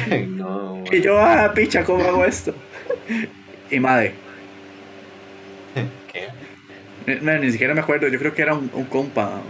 [0.28, 2.54] no, Y yo, ah, picha, ¿cómo hago esto?
[3.70, 4.14] Y madre,
[7.06, 9.42] no, ni siquiera me acuerdo, yo creo que era un, un compa.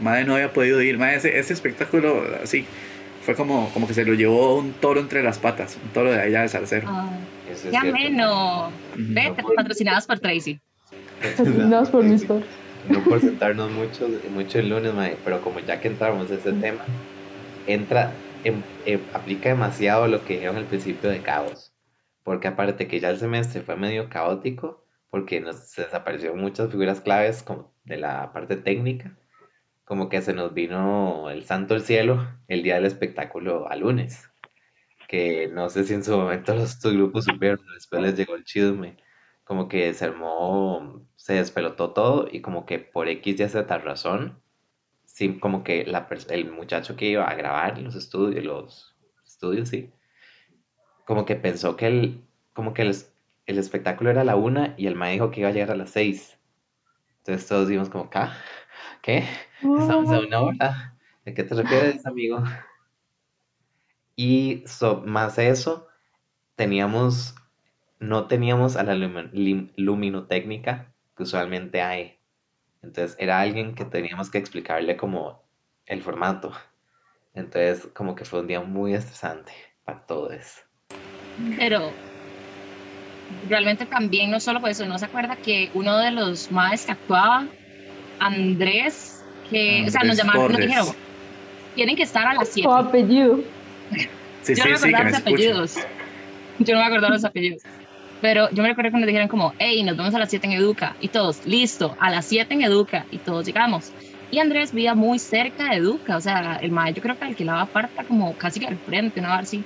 [0.00, 0.98] Madre no había podido ir.
[0.98, 2.66] Madre, ese, ese espectáculo así
[3.22, 6.20] fue como, como que se lo llevó un toro entre las patas, un toro de
[6.20, 6.88] allá de Salcero.
[6.90, 7.10] Ah,
[7.50, 8.72] es ya menos.
[8.94, 10.60] Vete, patrocinadas por Tracy.
[11.20, 12.46] Patrocinados por mi store.
[12.88, 16.52] No por sentarnos mucho, mucho el lunes, mae, pero como ya que entramos a ese
[16.52, 16.84] tema,
[17.66, 18.12] entra,
[18.42, 21.72] em- em- aplica demasiado lo que dijeron al principio de caos.
[22.24, 24.83] Porque aparte que ya el semestre fue medio caótico,
[25.14, 29.16] porque nos desaparecieron muchas figuras claves como de la parte técnica,
[29.84, 34.28] como que se nos vino el santo al cielo el día del espectáculo a lunes.
[35.08, 38.44] Que no sé si en su momento los dos grupos supieron, después les llegó el
[38.44, 38.98] chisme
[39.44, 44.42] como que se armó, se despelotó todo y como que por X y Z razón,
[45.06, 48.96] sí, como que la, el muchacho que iba a grabar los estudios, los
[49.26, 49.92] estudios, sí,
[51.06, 53.13] como que pensó que el, como que el, es-
[53.46, 55.76] el espectáculo era a la una y el ma dijo que iba a llegar a
[55.76, 56.38] las seis.
[57.18, 58.20] Entonces todos dimos como, ¿qué?
[59.02, 59.24] ¿Qué?
[59.76, 60.96] Estamos a una hora.
[61.24, 62.42] ¿De qué te refieres, amigo?
[64.16, 65.86] Y so- más eso,
[66.56, 67.34] teníamos,
[68.00, 72.18] no teníamos a la lim- luminotécnica que usualmente hay.
[72.82, 75.42] Entonces era alguien que teníamos que explicarle como
[75.86, 76.52] el formato.
[77.34, 79.52] Entonces como que fue un día muy estresante
[79.84, 80.64] para todos.
[81.58, 81.90] Pero
[83.48, 86.92] realmente también, no solo por eso, ¿no se acuerda que uno de los más que
[86.92, 87.46] actuaba,
[88.18, 90.86] Andrés, que, o sea, nos Andrés llamaron, nos dijeron,
[91.74, 92.68] tienen que estar a las 7.
[92.68, 93.40] O apellido.
[94.42, 95.16] Sí, Yo sí, no sí, me los escuchen.
[95.16, 95.76] apellidos.
[96.58, 97.62] yo no me acuerdo los apellidos.
[98.20, 100.52] Pero yo me recuerdo que nos dijeron como, hey, nos vemos a las 7 en
[100.54, 100.96] Educa.
[101.00, 103.06] Y todos, listo, a las 7 en Educa.
[103.10, 103.92] Y todos llegamos.
[104.30, 106.16] Y Andrés vivía muy cerca de Educa.
[106.16, 109.30] O sea, el maestro yo creo que alquilaba aparta como casi que al frente, una
[109.30, 109.62] ver así.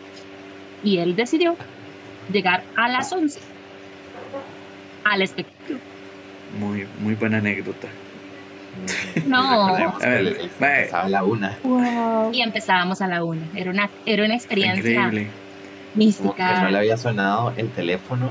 [0.82, 1.56] Y él decidió
[2.32, 3.40] llegar a las 11
[5.04, 5.78] al espectáculo.
[6.58, 7.88] Muy, muy buena anécdota.
[9.26, 9.76] No.
[9.76, 11.58] A ver, mae, Empezaba a la una.
[11.62, 12.32] Wow.
[12.32, 13.42] Y empezábamos a la una.
[13.54, 15.30] Era una, era una experiencia increíble.
[15.30, 16.70] Como que no mística.
[16.70, 18.30] le había sonado el teléfono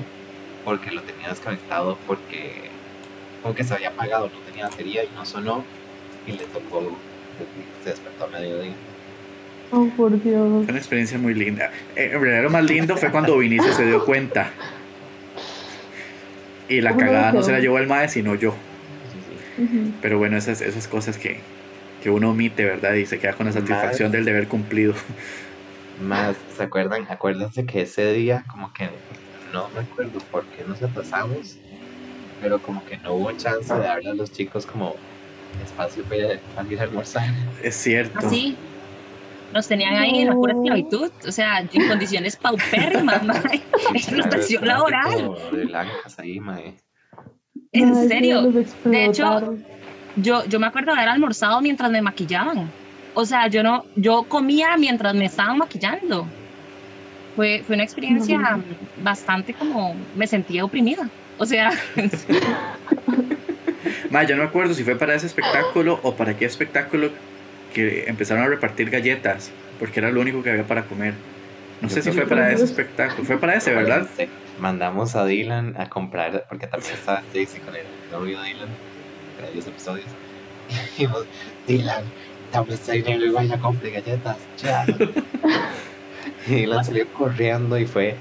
[0.64, 2.70] porque lo tenía desconectado porque
[3.42, 5.64] como que se había apagado, no tenía batería y no sonó
[6.26, 6.82] y le tocó,
[7.84, 8.74] se despertó a mediodía.
[9.72, 10.66] Oh, por Dios.
[10.66, 11.72] Fue una experiencia muy linda.
[11.96, 14.52] Eh, en realidad lo más lindo fue cuando Vinicio se dio cuenta.
[16.70, 18.54] Y la ¿Cómo lo cagada no se la llevó el mae, sino yo.
[19.12, 19.20] Sí,
[19.58, 19.92] sí.
[20.02, 21.40] Pero bueno, esas, esas cosas que,
[22.02, 22.94] que uno omite, ¿verdad?
[22.94, 24.94] Y se queda con la satisfacción del deber cumplido.
[26.00, 27.06] Más, ¿se acuerdan?
[27.10, 28.90] Acuérdense que ese día como que
[29.54, 31.58] no recuerdo por qué nos atrasamos,
[32.40, 34.96] pero como que no hubo chance de darle a los chicos como
[35.64, 37.24] espacio para ir a- almorzar.
[37.64, 38.28] Es cierto.
[38.28, 38.58] Así.
[39.54, 40.62] Nos tenían ahí en la pura No.
[40.62, 41.12] esclavitud.
[41.28, 43.62] O sea, en condiciones paupérrimas, mae.
[43.94, 45.32] Explotación laboral.
[46.18, 46.76] Ahí, mae.
[47.72, 48.52] En Ay, serio.
[48.84, 49.56] De hecho.
[50.18, 52.70] Yo, yo me acuerdo de haber almorzado mientras me maquillaban.
[53.14, 56.28] O sea, yo no, yo comía mientras me estaban maquillando.
[57.36, 58.60] Fue, fue una experiencia
[59.04, 61.08] bastante como, me sentía oprimida.
[61.38, 61.72] O sea,
[64.10, 67.10] Mae, yo no me acuerdo si fue para ese espectáculo o para qué espectáculo
[67.78, 71.14] que empezaron a repartir galletas, porque era lo único que había para comer.
[71.80, 73.24] No Yo sé si fue para ese espectáculo.
[73.24, 74.08] Fue para ese, ¿verdad?
[74.60, 78.70] Mandamos a Dylan a comprar, porque también estaba Daisy con el novio de Dylan,
[79.38, 80.08] para 10 episodios.
[80.70, 81.26] Y dijimos,
[81.68, 82.04] Dylan,
[82.52, 84.84] dame ese dinero y vaya a comprar galletas, ya.
[86.48, 88.16] y Dylan salió corriendo y fue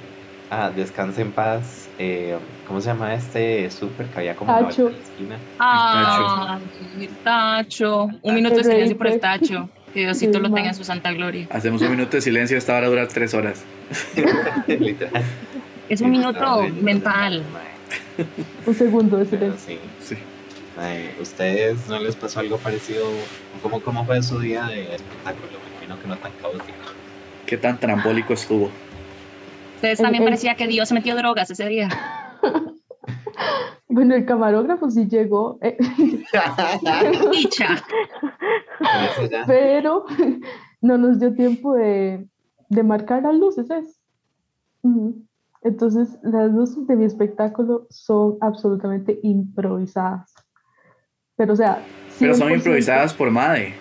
[0.51, 1.86] a Descansa en Paz.
[1.99, 4.91] Eh, ¿Cómo se llama este súper que había como Tacho.
[4.91, 5.39] la esquina?
[5.59, 6.59] ah,
[7.01, 8.09] el tacho.
[8.23, 9.69] Un minuto de silencio por el tacho.
[9.95, 11.47] Que Diosito lo tenga en su santa gloria.
[11.51, 13.65] Hacemos un minuto de silencio, esta hora dura tres horas.
[14.67, 15.23] Literal.
[15.89, 17.43] Es un minuto mental.
[18.67, 19.59] Un segundo de silencio.
[19.59, 19.79] Sí.
[20.01, 20.17] sí.
[20.79, 23.07] Ay, ¿Ustedes no les pasó algo parecido?
[23.63, 25.47] ¿Cómo, ¿Cómo fue su día de espectáculo?
[25.65, 26.77] Me imagino que no tan caótico.
[27.47, 28.71] ¿Qué tan trambólico estuvo?
[29.83, 31.89] El- también el- parecía que Dios metió drogas ese día.
[33.89, 35.79] Bueno, el camarógrafo sí llegó, eh,
[39.47, 40.05] pero
[40.81, 42.27] no nos dio tiempo de,
[42.69, 43.99] de marcar las luces, ¿es?
[44.83, 45.23] Ujú.
[45.63, 50.33] Entonces, las luces de mi espectáculo son absolutamente improvisadas.
[51.37, 51.83] Pero, o sea,
[52.19, 52.57] Pero son 100%.
[52.57, 53.75] improvisadas por Made.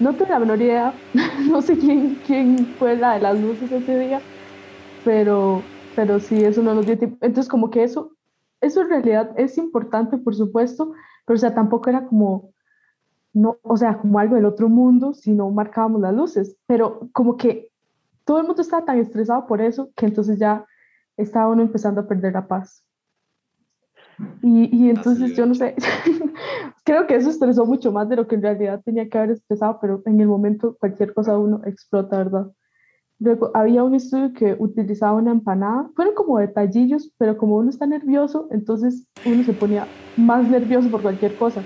[0.00, 0.92] No tengo la menor idea,
[1.48, 4.20] no sé quién, quién fue la de las luces ese día,
[5.04, 5.62] pero,
[5.96, 7.18] pero sí, eso no nos dio tiempo.
[7.20, 8.12] Entonces, como que eso,
[8.60, 10.92] eso en realidad es importante, por supuesto,
[11.26, 12.52] pero o sea, tampoco era como,
[13.32, 17.36] no, o sea, como algo del otro mundo si no marcábamos las luces, pero como
[17.36, 17.70] que
[18.24, 20.64] todo el mundo estaba tan estresado por eso que entonces ya
[21.16, 22.84] estaba uno empezando a perder la paz.
[24.42, 25.74] Y, y entonces yo no sé,
[26.84, 29.78] creo que eso estresó mucho más de lo que en realidad tenía que haber estresado,
[29.80, 32.52] pero en el momento cualquier cosa uno explota, ¿verdad?
[33.22, 37.86] Luego había un estudio que utilizaba una empanada, fueron como detallillos, pero como uno está
[37.86, 41.62] nervioso, entonces uno se ponía más nervioso por cualquier cosa.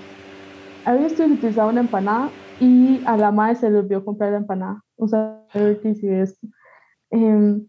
[0.85, 2.29] Había un estudio que utilizaba una empanada
[2.61, 4.83] y a la madre se le olvidó comprar la empanada.
[4.97, 6.47] O sea, a ver qué hice esto.
[7.11, 7.67] Em,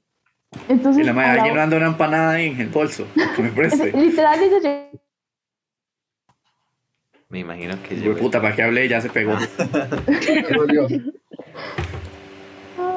[0.68, 3.06] entonces, Y la madre, alguien anda una empanada ahí en el bolso.
[3.38, 3.94] Que me preste.
[3.94, 4.38] literal,
[7.30, 8.18] Me imagino que yo.
[8.18, 9.32] puta, para que hablé ya se pegó.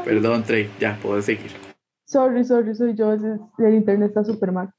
[0.05, 1.51] Perdón, Trey, ya puedo seguir.
[2.07, 4.71] Sorry, sorry, soy yo, el internet está súper mal.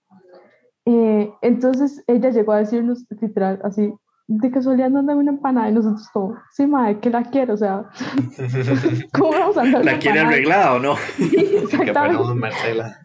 [0.86, 3.93] Eh, entonces ella llegó a decirnos literal así,
[4.27, 7.57] de casualidad no anda una empanada y nosotros como, sí, madre, que la quiero, o
[7.57, 7.86] sea,
[9.13, 10.27] ¿cómo vamos a andar ¿La quiere empanada?
[10.27, 10.95] arreglada o no?
[11.17, 12.34] que Exactamente.
[12.36, 12.97] Marcela.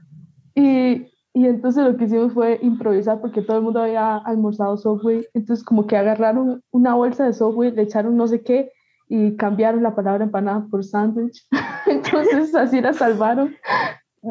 [0.54, 5.26] Y, y entonces lo que hicimos fue improvisar porque todo el mundo había almorzado Subway,
[5.34, 8.70] entonces como que agarraron una bolsa de Subway, le echaron no sé qué
[9.08, 11.46] y cambiaron la palabra empanada por sándwich,
[11.86, 13.54] entonces así la salvaron.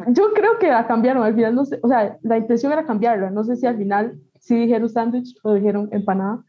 [0.10, 3.32] Yo creo que la cambiaron, al final no sé, o sea, la intención era cambiarla,
[3.32, 6.44] no sé si al final sí dijeron sándwich o dijeron empanada,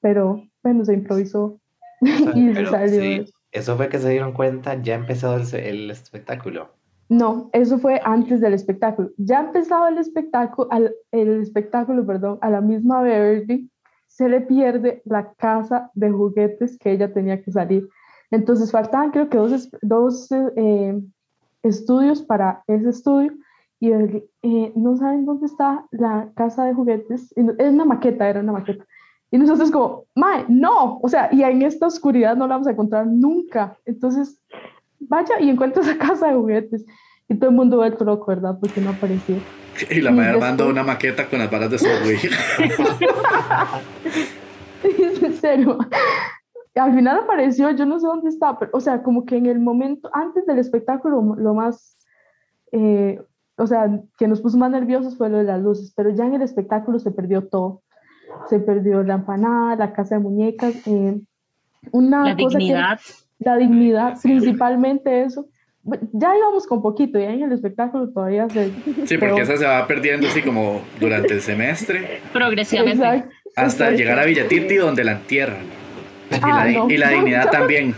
[0.00, 1.58] pero bueno, se improvisó
[2.00, 3.00] y Pero salió.
[3.00, 6.74] sí, eso fue que se dieron cuenta, ya empezó el, el espectáculo.
[7.08, 9.10] No, eso fue antes del espectáculo.
[9.18, 13.70] Ya empezaba el espectáculo, al, el espectáculo, perdón, a la misma Beverly
[14.14, 17.88] se le pierde la casa de juguetes que ella tenía que salir.
[18.30, 21.00] Entonces faltaban creo que dos, dos eh,
[21.64, 23.32] estudios para ese estudio
[23.80, 27.34] y eh, no saben dónde está la casa de juguetes.
[27.36, 28.84] Es una maqueta, era una maqueta.
[29.32, 32.70] Y nosotros como, mae, no, o sea, y en esta oscuridad no la vamos a
[32.70, 33.76] encontrar nunca.
[33.84, 34.40] Entonces,
[35.00, 36.86] vaya y encuentra esa casa de juguetes.
[37.28, 38.58] Y todo el mundo ve el loco, ¿verdad?
[38.60, 39.36] Porque no apareció.
[39.90, 42.18] Y la madre mandó una maqueta con las balas de Subway.
[45.22, 45.78] en serio.
[46.74, 49.60] Al final apareció, yo no sé dónde está, pero, o sea, como que en el
[49.60, 51.96] momento, antes del espectáculo, lo más,
[52.72, 53.22] eh,
[53.56, 56.34] o sea, que nos puso más nerviosos fue lo de las luces, pero ya en
[56.34, 57.82] el espectáculo se perdió todo.
[58.48, 61.20] Se perdió la empanada, la casa de muñecas, eh,
[61.92, 62.98] una la cosa dignidad.
[62.98, 65.46] Que, la dignidad, principalmente eso
[66.12, 68.70] ya íbamos con poquito, ya en el espectáculo todavía se...
[69.06, 72.20] Sí, porque esa se va perdiendo así como durante el semestre.
[72.32, 73.04] Progresivamente.
[73.04, 73.96] Exacto, hasta exacto.
[73.96, 75.62] llegar a Villatiti donde la entierran.
[76.30, 76.90] Y Ah, la, no.
[76.90, 77.94] y la No, dignidad ya- también.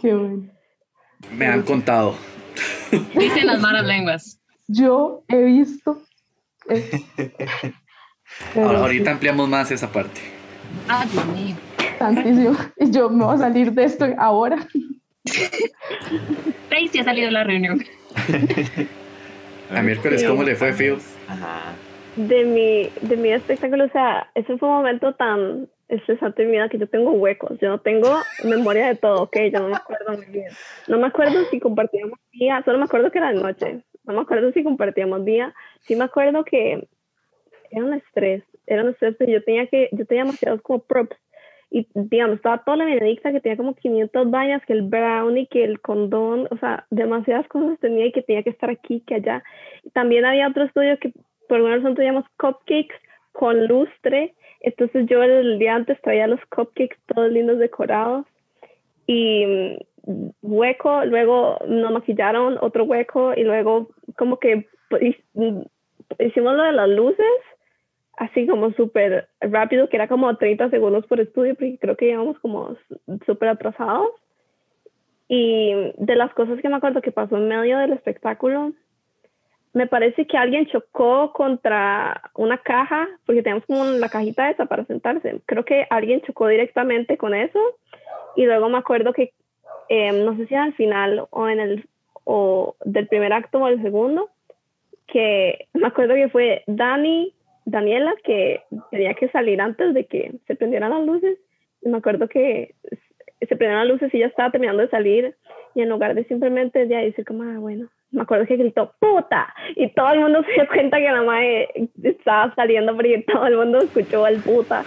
[0.00, 0.48] Qué bueno.
[1.36, 2.14] Me han contado.
[3.14, 4.40] Dicen las malas lenguas.
[4.68, 6.02] Yo he visto...
[8.54, 10.20] pero Ahora- ahorita ampliamos más esa parte.
[10.88, 11.56] Ah, Dios mío.
[12.10, 12.56] Sí, tantísimo.
[12.76, 14.58] Y yo me voy a salir de esto ahora.
[16.68, 17.82] Tracy ha salido de la reunión.
[19.70, 20.70] A miércoles, ¿cómo le fue?
[21.28, 21.74] Ajá.
[22.16, 26.56] de mi, de mi espectáculo, o sea, ese fue un momento tan estresante en mi
[26.56, 29.76] vida que yo tengo huecos, yo no tengo memoria de todo, ok, yo no me
[29.76, 30.48] acuerdo muy bien.
[30.88, 34.20] No me acuerdo si compartíamos día, solo me acuerdo que era de noche, no me
[34.20, 36.88] acuerdo si compartíamos día, sí me acuerdo que
[37.70, 41.16] era un estrés, era un estrés, pero yo tenía que, yo tenía demasiados como props,
[41.72, 45.64] y digamos, estaba toda la Benedicta que tenía como 500 vainas, que el brownie, que
[45.64, 49.42] el condón, o sea, demasiadas cosas tenía y que tenía que estar aquí, que allá.
[49.94, 51.14] También había otro estudio que
[51.48, 52.94] por alguna razón teníamos cupcakes
[53.32, 58.26] con lustre, entonces yo el día antes traía los cupcakes todos lindos decorados
[59.06, 59.46] y
[60.06, 65.62] mm, hueco, luego nos maquillaron otro hueco y luego como que pues, mm,
[66.18, 67.26] hicimos lo de las luces
[68.16, 72.38] así como súper rápido, que era como 30 segundos por estudio, porque creo que íbamos
[72.40, 72.76] como
[73.26, 74.08] súper atrasados.
[75.28, 78.72] Y de las cosas que me acuerdo que pasó en medio del espectáculo,
[79.72, 84.84] me parece que alguien chocó contra una caja, porque tenemos como la cajita esa para
[84.84, 85.40] sentarse.
[85.46, 87.58] Creo que alguien chocó directamente con eso.
[88.36, 89.32] Y luego me acuerdo que,
[89.88, 91.88] eh, no sé si al final o en el,
[92.24, 94.28] o del primer acto o del segundo,
[95.06, 97.32] que me acuerdo que fue Dani,
[97.64, 101.38] Daniela, que tenía que salir antes de que se prendieran las luces.
[101.82, 102.74] Y me acuerdo que
[103.40, 105.34] se prendieron las luces y ya estaba terminando de salir.
[105.74, 109.52] Y en lugar de simplemente de decir como, ah, bueno, me acuerdo que gritó, puta.
[109.74, 111.68] Y todo el mundo se dio cuenta que la madre
[112.02, 114.84] estaba saliendo porque todo el mundo escuchó al puta.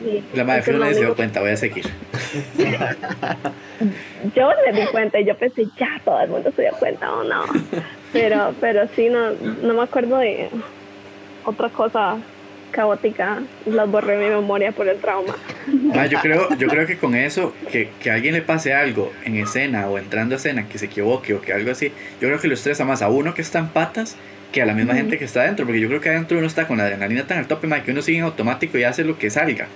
[0.00, 1.84] Y La madre nadie se dio cuenta, voy a seguir.
[4.36, 7.24] yo me di cuenta y yo pensé, ya todo el mundo se dio cuenta o
[7.24, 7.42] no.
[8.12, 10.50] Pero, pero sí, no, no me acuerdo de
[11.44, 12.18] otra cosa
[12.70, 13.42] caótica.
[13.66, 15.34] Las borré de mi memoria por el trauma.
[15.66, 19.12] Ma, yo, creo, yo creo que con eso, que, que a alguien le pase algo
[19.24, 22.40] en escena o entrando a escena, que se equivoque o que algo así, yo creo
[22.40, 24.16] que lo estresa más a uno que está en patas
[24.52, 26.66] que a la misma gente que está adentro, porque yo creo que adentro uno está
[26.66, 29.18] con la adrenalina tan al tope, ma, que uno sigue en automático y hace lo
[29.18, 29.68] que salga.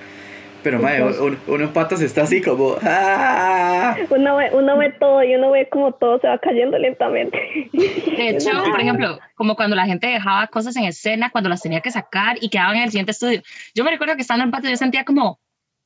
[0.62, 1.24] Pero ma, Exacto.
[1.24, 2.76] uno, uno en patas está así como...
[2.82, 3.96] "Ah".
[4.10, 7.38] Uno ve, uno ve todo y uno ve como todo se va cayendo lentamente.
[7.72, 11.80] De hecho, por ejemplo, como cuando la gente dejaba cosas en escena, cuando las tenía
[11.80, 13.42] que sacar y quedaban en el siguiente estudio.
[13.74, 15.40] Yo me recuerdo que estando en patio yo sentía como,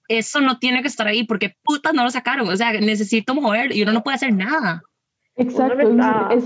[0.09, 2.49] eso no tiene que estar ahí porque putas no lo sacaron.
[2.49, 4.83] O sea, necesito mover y uno no puede hacer nada.
[5.37, 6.45] Exacto, es, está- es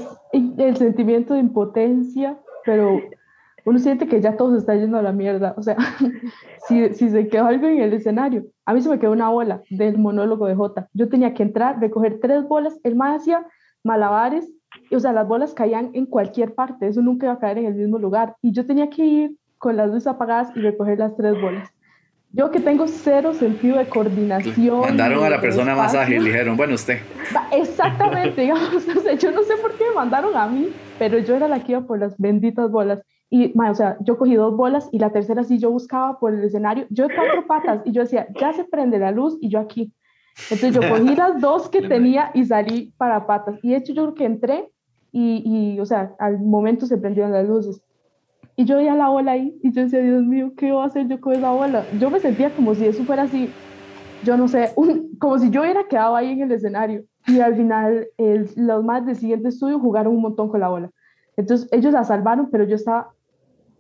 [0.59, 3.01] el sentimiento de impotencia, pero
[3.64, 5.55] uno siente que ya todo se está yendo a la mierda.
[5.57, 5.77] O sea,
[6.68, 9.62] si, si se quedó algo en el escenario, a mí se me quedó una bola
[9.70, 10.88] del monólogo de Jota.
[10.92, 13.46] Yo tenía que entrar, recoger tres bolas, el más hacía
[13.83, 14.49] malabares,
[14.88, 17.66] y, o sea, las bolas caían en cualquier parte, eso nunca iba a caer en
[17.66, 18.37] el mismo lugar.
[18.42, 21.70] Y yo tenía que ir con las luces apagadas y recoger las tres bolas.
[22.33, 24.81] Yo que tengo cero sentido de coordinación.
[24.81, 26.16] Mandaron a la persona más espacio.
[26.16, 27.01] ágil, dijeron, bueno, usted.
[27.51, 31.35] Exactamente, digamos, o sea, yo no sé por qué me mandaron a mí, pero yo
[31.35, 33.00] era la que iba por las benditas bolas.
[33.31, 36.35] Y, ma, o sea, yo cogí dos bolas y la tercera sí yo buscaba por
[36.35, 39.48] el escenario, yo de cuatro patas y yo decía, ya se prende la luz y
[39.48, 39.92] yo aquí.
[40.50, 43.58] Entonces yo cogí las dos que tenía y salí para patas.
[43.62, 44.72] Y de hecho yo creo que entré
[45.12, 45.42] y,
[45.74, 47.81] y, o sea, al momento se prendieron las luces.
[48.56, 51.06] Y yo veía la bola ahí y yo decía, Dios mío, ¿qué voy a hacer
[51.06, 51.85] yo con esa bola?
[51.98, 53.48] Yo me sentía como si eso fuera así,
[54.24, 57.04] yo no sé, un- como si yo hubiera quedado ahí en el escenario.
[57.28, 60.90] Y al final, el- los más del siguiente estudio jugaron un montón con la bola.
[61.37, 63.12] Entonces, ellos la salvaron, pero yo estaba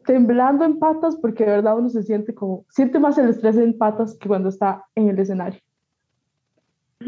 [0.06, 3.76] temblando en patas porque de verdad uno se siente como, siente más el estrés en
[3.76, 5.60] patas que cuando está en el escenario.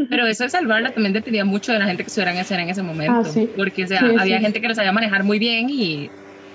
[0.09, 2.71] Pero eso de salvarla también dependía mucho de la gente que estuviera en escena en
[2.71, 3.13] ese momento.
[3.15, 3.51] Ah, sí.
[3.57, 4.45] Porque, o sea, Sí, había sí.
[4.45, 6.11] gente que lo sabía manejar muy bien y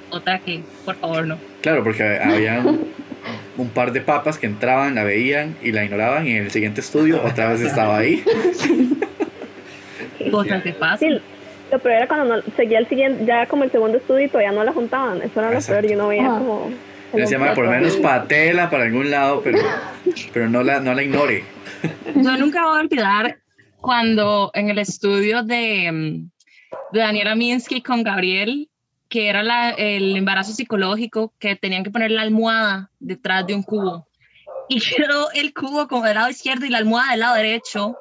[0.09, 1.38] otra que, por favor, no.
[1.61, 2.88] Claro, porque había un,
[3.57, 6.81] un par de papas que entraban, la veían y la ignoraban y en el siguiente
[6.81, 8.23] estudio otra vez estaba ahí.
[10.31, 11.19] Cosas que pasan.
[11.72, 14.51] Lo peor era cuando no, seguía el siguiente, ya como el segundo estudio y todavía
[14.51, 15.22] no la juntaban.
[15.22, 15.82] Eso era lo Exacto.
[15.82, 16.38] peor y uno veía Ah.
[16.39, 16.72] como.
[17.13, 19.59] Le decía, "Ma, por lo menos patela para algún lado, pero,
[20.34, 21.43] pero no, la, no la ignore.
[22.15, 23.38] Yo nunca voy a olvidar
[23.80, 26.30] cuando en el estudio de, mm,
[26.91, 28.70] de Daniela Minsky con Gabriel,
[29.07, 33.63] que era la- el embarazo psicológico, que tenían que poner la almohada detrás de un
[33.63, 34.05] cubo.
[34.68, 37.95] Y quedó el cubo como del lado izquierdo y la almohada del lado derecho.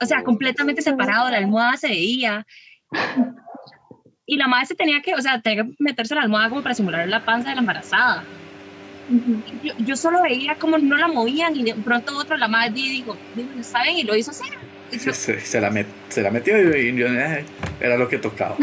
[0.00, 2.46] O sea, completamente separado, la almohada se veía.
[4.26, 6.74] Y la madre se tenía que, o sea, tenía que meterse la almohada como para
[6.74, 8.24] simular la panza de la embarazada.
[9.62, 13.16] Yo, yo solo veía como no la movían y de pronto otro la madre dijo,
[13.34, 13.48] bien,
[13.96, 14.44] y lo hizo así.
[14.92, 17.44] Y yo, Se, se la, met- se la metió y, yo, "Ay",
[17.80, 18.56] era lo que tocaba.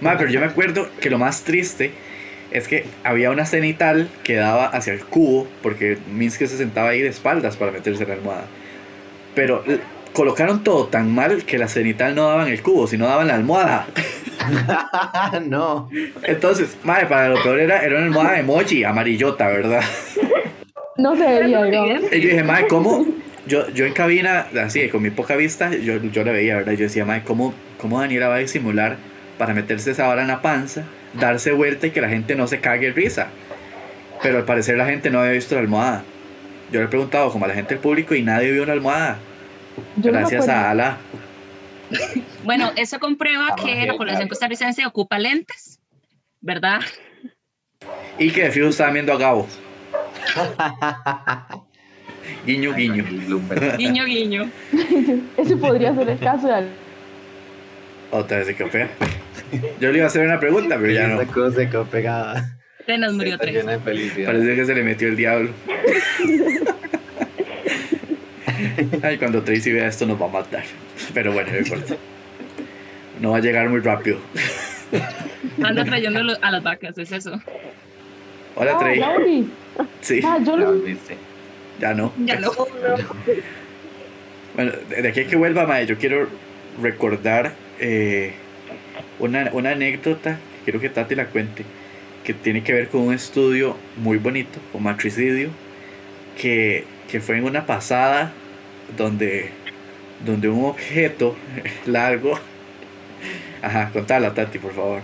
[0.00, 1.92] Ma, pero yo me acuerdo que lo más triste
[2.50, 7.00] es que había una cenital que daba hacia el cubo, porque Minsky se sentaba ahí
[7.00, 8.44] de espaldas para meterse en la almohada.
[9.36, 9.62] Pero
[10.12, 13.28] colocaron todo tan mal que la cenital no daba en el cubo, sino daba en
[13.28, 13.86] la almohada.
[15.46, 15.88] no.
[16.22, 19.82] Entonces, madre, para lo peor era, era una almohada de emoji, amarillota, ¿verdad?
[20.96, 22.02] No se veía, digamos.
[22.12, 23.06] Y yo dije, madre, ¿cómo?
[23.46, 26.72] Yo, yo en cabina, así, con mi poca vista, yo, yo la veía, ¿verdad?
[26.72, 28.96] Yo decía, madre, ¿cómo, ¿cómo Daniela va a disimular
[29.38, 30.84] para meterse esa hora en la panza,
[31.14, 33.28] darse vuelta y que la gente no se cague de risa?
[34.22, 36.04] Pero al parecer la gente no había visto la almohada.
[36.70, 39.18] Yo le he preguntado como a la gente del público y nadie vio una almohada.
[39.96, 40.98] Yo Gracias a Ala.
[42.44, 45.80] Bueno, eso comprueba Vamos que la población costarricense ocupa lentes,
[46.40, 46.80] ¿verdad?
[48.18, 49.48] Y que de fijo estaban viendo a Gabo.
[52.46, 53.04] Guiño, guiño.
[53.78, 54.50] Guiño, guiño.
[55.36, 56.68] Ese podría ser el caso de
[58.10, 58.90] Otra vez se quedó pegada.
[59.80, 61.20] Yo le iba a hacer una pregunta, pero ya no.
[61.20, 62.56] Esa cosa se quedó pegada.
[62.86, 63.64] Se nos murió tres.
[63.64, 65.50] Parece que se le metió el diablo.
[69.02, 70.64] Ay, cuando Tracy vea esto nos va a matar.
[71.14, 71.96] Pero bueno, no importa.
[73.20, 74.18] No va a llegar muy rápido.
[75.62, 77.40] Anda trayendo a las vacas, es eso.
[78.56, 79.50] Hola, Ah, ya volví.
[80.00, 80.84] Sí, Ah, yo Ya lo
[81.80, 82.12] ya no.
[82.24, 82.50] Ya no.
[84.54, 86.28] Bueno, de aquí a que vuelva, Mae, yo quiero
[86.82, 88.32] recordar eh,
[89.18, 91.64] una, una anécdota que quiero que Tati la cuente,
[92.24, 95.50] que tiene que ver con un estudio muy bonito, con matricidio,
[96.40, 98.32] que, que fue en una pasada
[98.96, 99.50] donde,
[100.24, 101.36] donde un objeto
[101.86, 102.38] largo.
[103.62, 105.02] Ajá, contala, Tati, por favor.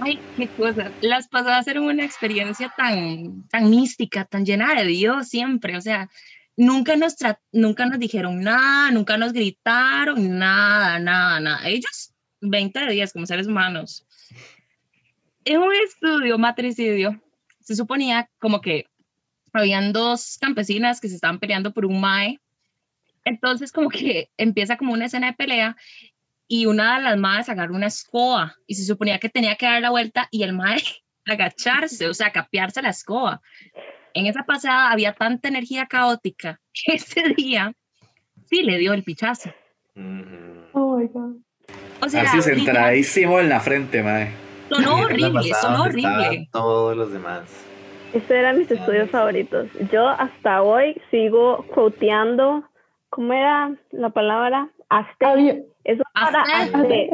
[0.00, 0.90] Ay, qué cosa.
[1.00, 5.76] Las pasadas eran una experiencia tan, tan mística, tan llena de Dios siempre.
[5.76, 6.10] O sea,
[6.56, 7.16] nunca nos,
[7.52, 11.68] nunca nos dijeron nada, nunca nos gritaron, nada, nada, nada.
[11.68, 14.06] Ellos, 20 de 10 como seres humanos.
[15.44, 17.20] En un estudio matricidio,
[17.60, 18.86] se suponía como que
[19.52, 22.40] habían dos campesinas que se estaban peleando por un mae.
[23.26, 25.76] Entonces, como que empieza como una escena de pelea
[26.48, 29.82] y una de las madres agarra una escoba y se suponía que tenía que dar
[29.82, 30.80] la vuelta y el mae
[31.26, 33.42] agacharse, o sea, capearse la escoba.
[34.14, 37.74] En esa pasada había tanta energía caótica que ese día
[38.48, 39.52] sí le dio el pichazo.
[40.72, 41.36] Oh my god.
[42.00, 44.30] O sea, Así centradísimo en la frente, Mae.
[44.68, 46.48] sonó horrible, sonó horrible.
[46.52, 47.66] Todos los demás.
[48.12, 49.68] Estos eran mis estudios favoritos.
[49.90, 52.62] Yo hasta hoy sigo quoteando,
[53.10, 54.68] ¿cómo era la palabra?
[54.88, 55.26] Azte.
[55.26, 57.10] Había, Eso para Azte.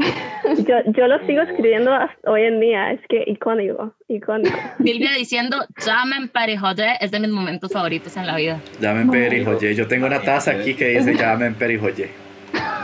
[0.67, 2.93] Yo, yo lo sigo escribiendo hasta hoy en día.
[2.93, 4.57] Es que icónico, icónico.
[4.85, 8.61] Silvia diciendo, llamen para joder, es de mis momentos favoritos en la vida.
[8.81, 9.75] Llamen Perijoye.
[9.75, 12.11] Yo tengo una taza aquí que dice llamen Perijoye.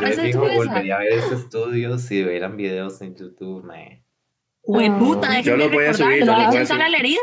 [0.01, 3.65] Yo ¿Esa les es digo, volvería a ver ese estudio si vieran videos en YouTube.
[4.69, 7.19] Puta, Yo lo voy a subir, no yo lo voy a a la herida.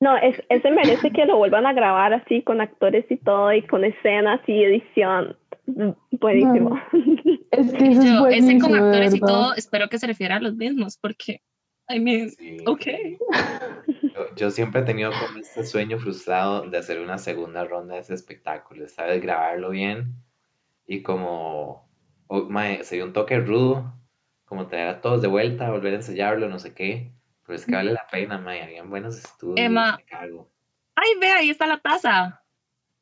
[0.00, 3.62] No, es, ese merece que lo vuelvan a grabar así con actores y todo y
[3.62, 5.36] con escenas y edición.
[6.10, 6.80] Buenísimo.
[7.52, 10.36] es que eso es Yo, ese buenísimo, con actores y todo, espero que se refiera
[10.36, 11.40] a los mismos, porque,
[11.88, 12.56] I mean, Sí.
[12.66, 12.86] ok.
[14.02, 18.00] Yo, yo siempre he tenido como este sueño frustrado de hacer una segunda ronda de
[18.00, 19.22] ese espectáculo, ¿sabes?
[19.22, 20.14] Grabarlo bien
[20.84, 21.88] y como,
[22.26, 23.94] oh, mae, sería un toque rudo,
[24.48, 27.12] como traer a todos de vuelta, volver a ensayarlo, no sé qué,
[27.46, 29.98] pero es que vale la pena, mae, habían buenos estudios, Emma.
[30.94, 32.42] Ay, ve, ahí está la taza.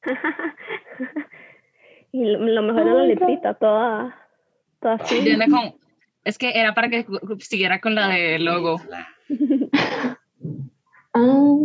[2.13, 4.29] y lo, lo mejor es la letrita, toda,
[4.81, 5.21] toda así.
[5.21, 5.75] Viene con,
[6.25, 7.07] es que era para que
[7.39, 8.81] siguiera con la de logo.
[11.19, 11.57] Ah,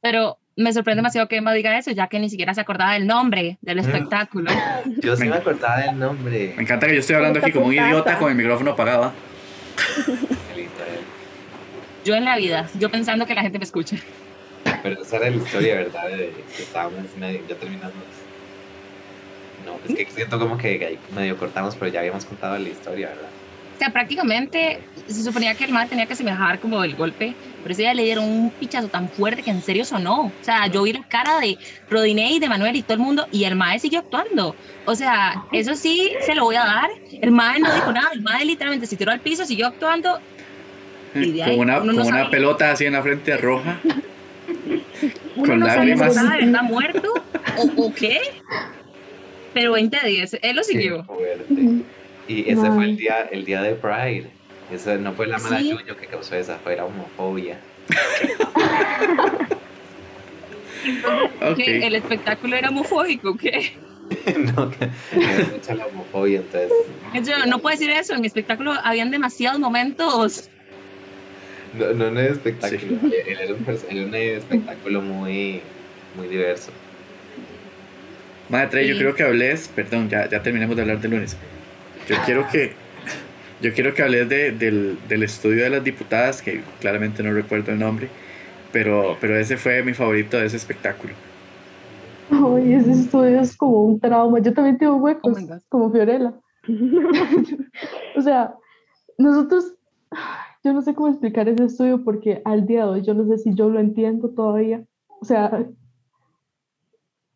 [0.00, 3.06] Pero me sorprende demasiado que Emma diga eso, ya que ni siquiera se acordaba del
[3.06, 4.50] nombre del espectáculo.
[5.02, 6.52] Yo sí me acordaba del nombre.
[6.56, 9.12] Me encanta que yo estoy hablando aquí como un idiota con el micrófono apagado.
[12.04, 13.98] Yo en la vida, yo pensando que la gente me escuche.
[14.82, 16.08] Pero esa era la historia, ¿verdad?
[16.08, 17.94] De que estábamos medio, ya terminamos.
[19.64, 23.28] No, es que siento como que medio cortamos, pero ya habíamos contado la historia, ¿verdad?
[23.74, 27.72] O sea, prácticamente se suponía que el mal tenía que semejar como el golpe, pero
[27.72, 30.26] ese día le dieron un pichazo tan fuerte que en serio sonó.
[30.26, 31.58] O sea, yo vi la cara de
[31.90, 34.54] Rodinei, de Manuel y todo el mundo y el mae siguió actuando.
[34.86, 36.90] O sea, eso sí se lo voy a dar.
[37.20, 40.20] El mae no dijo nada, el mae literalmente se tiró al piso, siguió actuando.
[41.14, 43.80] Y con una, con una pelota así en la frente roja.
[45.36, 46.16] con lágrimas.
[46.16, 47.12] ¿Está muerto?
[47.56, 48.20] ¿O, ¿O, qué?
[49.52, 51.06] Pero 20 a 10, él lo siguió.
[52.26, 54.30] Y ese fue el día, el día de Pride.
[54.72, 55.76] Eso no fue la mala ¿Sí?
[56.00, 57.58] que causó esa, fue la homofobia.
[61.52, 61.82] okay.
[61.82, 63.72] ¿El espectáculo era homofóbico qué?
[64.56, 66.72] no, que era mucha la homofobia, entonces.
[67.22, 70.48] Yo, no puedo decir eso, en mi espectáculo habían demasiados momentos.
[71.74, 73.12] No, no en el espectáculo, sí.
[73.26, 75.60] él era un, era un espectáculo muy,
[76.16, 76.70] muy diverso.
[78.48, 78.90] Madre, sí.
[78.90, 81.36] yo creo que hables, perdón, ya, ya terminemos de hablar de lunes.
[82.08, 82.72] Yo quiero que
[83.60, 87.72] yo quiero que hables de, del, del, estudio de las diputadas, que claramente no recuerdo
[87.72, 88.10] el nombre,
[88.72, 91.14] pero, pero ese fue mi favorito de ese espectáculo.
[92.30, 94.38] Ay, ese estudio es como un trauma.
[94.40, 96.34] Yo también tengo huecos, oh como Fiorella.
[98.16, 98.54] o sea,
[99.16, 99.74] nosotros,
[100.62, 103.38] yo no sé cómo explicar ese estudio porque al día de hoy yo no sé
[103.38, 104.84] si yo lo entiendo todavía.
[105.20, 105.64] O sea,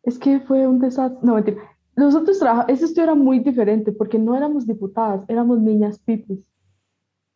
[0.03, 1.19] es que fue un desastre.
[1.23, 1.57] No, mentira.
[1.99, 6.39] Nosotros trabajamos, ese estudio era muy diferente porque no éramos diputadas, éramos niñas pipis.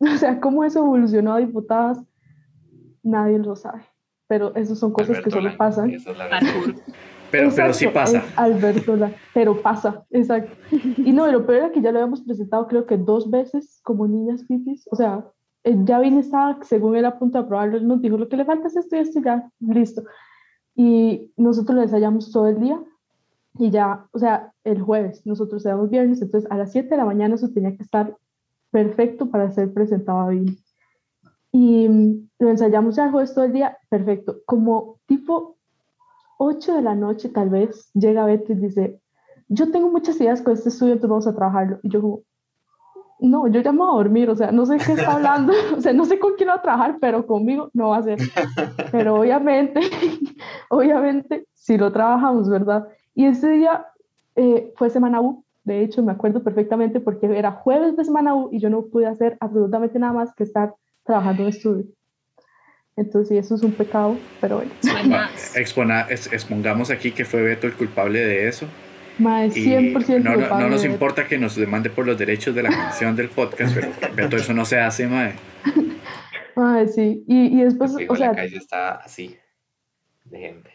[0.00, 1.98] O sea, cómo eso evolucionó a diputadas,
[3.02, 3.82] nadie lo sabe.
[4.26, 5.92] Pero esas son cosas Alberto que solo pasan.
[7.30, 8.22] Pero, exacto, pero sí pasa.
[8.36, 8.96] Alberto,
[9.32, 10.54] pero pasa, exacto.
[10.98, 14.06] Y no, lo peor era que ya lo habíamos presentado creo que dos veces como
[14.06, 14.86] niñas pipis.
[14.92, 15.26] O sea,
[15.64, 18.44] ya vine estaba, según era a punto de aprobarlo, él nos dijo, lo que le
[18.44, 20.04] falta es esto y esto ya, listo.
[20.76, 22.80] Y nosotros lo ensayamos todo el día
[23.58, 27.04] y ya, o sea, el jueves, nosotros éramos viernes, entonces a las 7 de la
[27.04, 28.16] mañana eso tenía que estar
[28.70, 30.56] perfecto para ser presentado bien.
[31.52, 31.88] Y
[32.40, 34.38] lo ensayamos ya el jueves todo el día, perfecto.
[34.44, 35.56] Como tipo
[36.38, 39.00] 8 de la noche tal vez, llega Beto y dice,
[39.48, 41.78] yo tengo muchas ideas con este estudio, entonces vamos a trabajarlo.
[41.84, 42.22] Y yo como,
[43.20, 46.04] no, yo llamo a dormir, o sea, no sé qué está hablando, o sea, no
[46.04, 48.18] sé con quién va a trabajar, pero conmigo no va a ser.
[48.90, 49.80] Pero obviamente,
[50.70, 52.86] obviamente, si lo trabajamos, ¿verdad?
[53.14, 53.86] Y ese día
[54.36, 58.50] eh, fue Semana U, de hecho me acuerdo perfectamente porque era jueves de Semana U
[58.52, 61.84] y yo no pude hacer absolutamente nada más que estar trabajando en estudio.
[62.96, 64.70] Entonces sí, eso es un pecado, pero bueno.
[65.56, 68.66] Expona, expongamos aquí que fue Beto el culpable de eso.
[69.18, 72.70] Más 100% no, no, no, nos importa que nos demande por los derechos de la
[72.70, 75.34] canción del podcast, pero Beto, eso no se hace, mae.
[76.56, 77.24] Mae, sí.
[77.26, 78.28] Y, y después, o sea...
[78.28, 79.36] La calle está así,
[80.24, 80.70] de gente.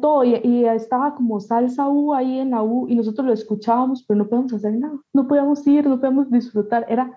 [0.00, 4.04] Todo, y, y, estaba como salsa U ahí en la U, y nosotros lo escuchábamos,
[4.04, 4.98] pero no podíamos hacer nada.
[5.12, 6.84] No podíamos ir, no podíamos disfrutar.
[6.88, 7.16] Era,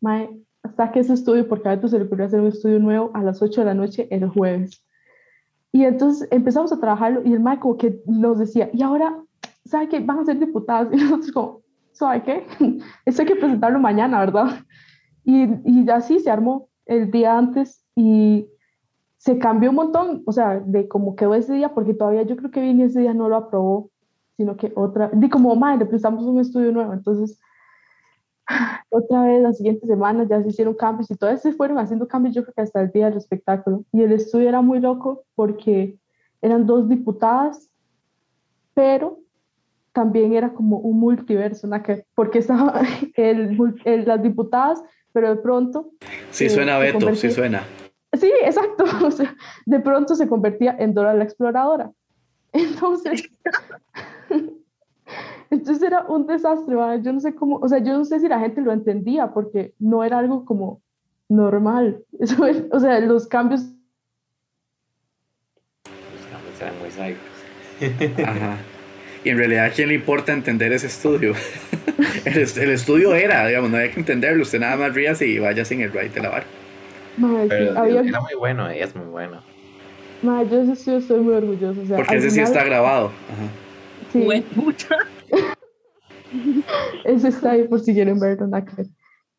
[0.00, 0.30] mae,
[0.62, 3.22] hasta que ese estudio, porque a Beto se le ocurrió hacer un estudio nuevo a
[3.22, 4.84] las 8 de la noche el jueves.
[5.72, 9.16] Y entonces empezamos a trabajarlo, y el mae como que nos decía, y ahora
[9.70, 10.00] ¿sabe qué?
[10.00, 10.92] Van a ser diputados.
[10.92, 12.46] Y nosotros como, ¿sabe qué?
[13.06, 14.60] Eso hay que presentarlo mañana, ¿verdad?
[15.24, 18.48] Y, y así se armó el día antes y
[19.20, 22.50] se cambió un montón, o sea, de cómo quedó ese día, porque todavía yo creo
[22.50, 23.90] que Vini ese día no lo aprobó,
[24.38, 27.38] sino que otra, di como, madre, prestamos un estudio nuevo, entonces
[28.88, 32.34] otra vez las siguientes semanas ya se hicieron cambios y todas se fueron haciendo cambios
[32.34, 35.98] yo creo que hasta el día del espectáculo y el estudio era muy loco porque
[36.40, 37.68] eran dos diputadas
[38.72, 39.18] pero
[39.92, 41.82] también era como un multiverso, ¿no?
[41.82, 42.80] que, porque estaba
[43.16, 45.90] el, el, las diputadas, pero de pronto...
[46.30, 47.64] Sí, eh, suena Beto, sí suena.
[48.18, 48.84] Sí, exacto.
[49.04, 49.34] O sea,
[49.66, 51.90] de pronto se convertía en Dora la Exploradora.
[52.52, 53.30] Entonces,
[55.50, 57.02] entonces era un desastre, ¿vale?
[57.02, 59.74] yo no sé cómo, o sea, yo no sé si la gente lo entendía, porque
[59.78, 60.80] no era algo como
[61.28, 62.04] normal.
[62.18, 63.62] Eso es, o sea, los cambios...
[65.84, 68.24] Los cambios eran muy psicos.
[68.28, 68.58] Ajá.
[69.24, 71.34] Y en realidad, ¿a quién le importa entender ese estudio?
[72.24, 74.42] el, el, estudio era, digamos, no hay que entenderlo.
[74.42, 76.44] Usted nada más ríase y vaya sin el right de lavar.
[77.16, 78.00] Madre, Pero había...
[78.00, 79.42] era muy bueno, ella es muy bueno.
[80.22, 81.80] Madre, yo de ese estudio estoy muy orgulloso.
[81.80, 82.46] O sea, Porque ese final...
[82.46, 83.06] sí está grabado.
[83.06, 83.70] Ajá.
[84.12, 84.44] Sí.
[84.54, 84.96] mucha.
[87.04, 88.86] ese está ahí por si quieren verlo, nada que ver.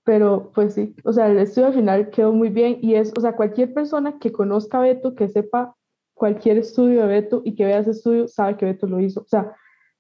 [0.04, 3.22] Pero pues sí, o sea, el estudio al final quedó muy bien y es, o
[3.22, 5.76] sea, cualquier persona que conozca a Beto, que sepa
[6.16, 9.22] cualquier estudio de Beto y que vea ese estudio sabe que Beto lo hizo.
[9.22, 9.56] O sea,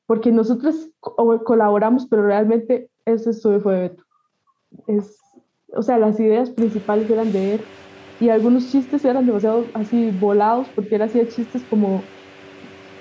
[0.08, 4.04] porque nosotros colaboramos, pero realmente ese estudio fue de Beto.
[4.88, 5.20] Es,
[5.74, 7.62] o sea, las ideas principales eran de él
[8.20, 12.04] y algunos chistes eran demasiado así volados porque él hacía chistes como,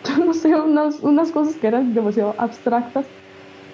[0.18, 3.04] no sé, unas, unas cosas que eran demasiado abstractas,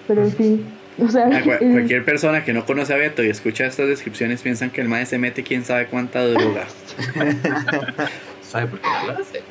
[0.07, 0.65] pero en fin.
[0.99, 4.81] O sea, cualquier persona que no conoce a Beto y escucha estas descripciones piensan que
[4.81, 6.65] el maestro se mete quién sabe cuánta droga.
[8.41, 9.41] ¿Sabe por qué no lo hace?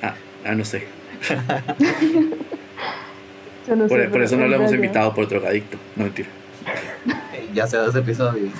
[0.00, 0.14] Ah,
[0.44, 0.84] ah no sé.
[3.88, 5.76] por, eso no lo hemos invitado por drogadicto.
[5.96, 6.28] No mentira.
[7.52, 8.52] ya se dos episodios.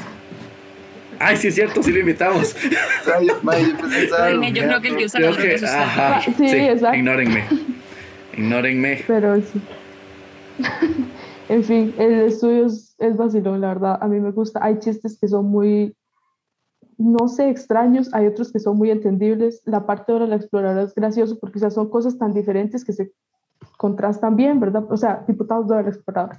[1.18, 2.54] Ay, sí es cierto, sí lo invitamos.
[2.54, 6.96] yo, creo que el que usa creo que, ajá, sí, sí, exacto.
[6.96, 7.44] Ignórenme.
[8.36, 9.04] Ignórenme.
[9.06, 9.60] Pero sí.
[11.48, 13.98] en fin, el estudio es, es vacilón, la verdad.
[14.00, 14.60] A mí me gusta.
[14.62, 15.94] Hay chistes que son muy,
[16.98, 18.12] no sé, extraños.
[18.14, 19.62] Hay otros que son muy entendibles.
[19.64, 23.12] La parte de la exploradora es gracioso porque o son cosas tan diferentes que se
[23.76, 24.84] contrastan bien, ¿verdad?
[24.90, 26.38] O sea, diputados de la exploradora.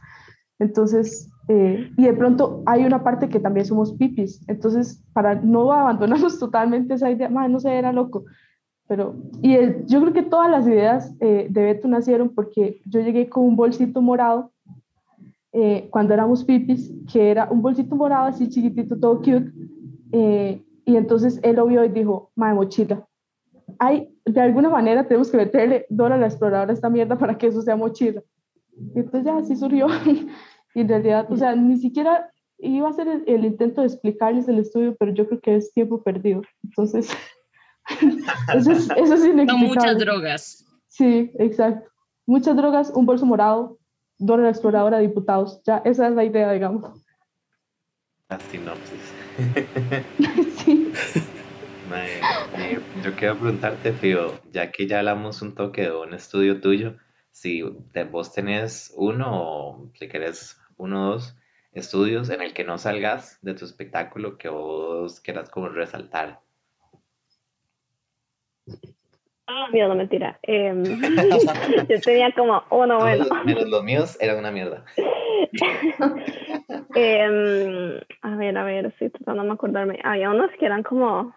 [0.60, 5.72] Entonces, eh, y de pronto hay una parte que también somos pipis, entonces para no
[5.74, 8.26] abandonarnos totalmente esa idea, no sé, era loco,
[8.88, 13.30] pero, y yo creo que todas las ideas eh, de Beto nacieron porque yo llegué
[13.30, 14.52] con un bolsito morado
[15.52, 19.52] eh, cuando éramos pipis, que era un bolsito morado así chiquitito, todo cute,
[20.86, 23.06] y entonces él lo vio y dijo, madre mochila,
[23.80, 27.48] hay, de alguna manera tenemos que meterle Dora la exploradora a esta mierda para que
[27.48, 28.22] eso sea mochila.
[28.96, 29.88] Y entonces ya así surgió.
[30.76, 34.60] y en realidad, o sea, ni siquiera iba a ser el, intento de explicarles el
[34.60, 36.42] estudio, pero yo creo que es tiempo perdido.
[36.64, 37.10] Entonces,
[38.56, 39.68] eso es, eso es inexplicable.
[39.68, 40.66] muchas drogas.
[40.88, 41.90] Sí, exacto.
[42.26, 43.78] Muchas drogas, un bolso morado,
[44.20, 45.62] Dora la exploradora, diputados.
[45.64, 47.06] Ya, esa es la idea, digamos.
[48.30, 49.14] La sinopsis.
[50.58, 50.92] sí.
[53.04, 56.96] yo quiero preguntarte, Fio, ya que ya hablamos un toque de un estudio tuyo,
[57.40, 61.38] si vos tenés uno o si querés uno o dos
[61.72, 66.40] estudios en el que no salgas de tu espectáculo que vos quieras como resaltar.
[69.46, 70.40] Ah, mira, no mentira.
[70.42, 70.84] Em,
[71.90, 73.26] yo tenía como uno bueno.
[73.46, 74.86] Menos los míos eran una mierda.
[76.96, 80.00] Em, a ver, a ver, estoy tratando de acordarme.
[80.04, 81.36] Había unos que eran como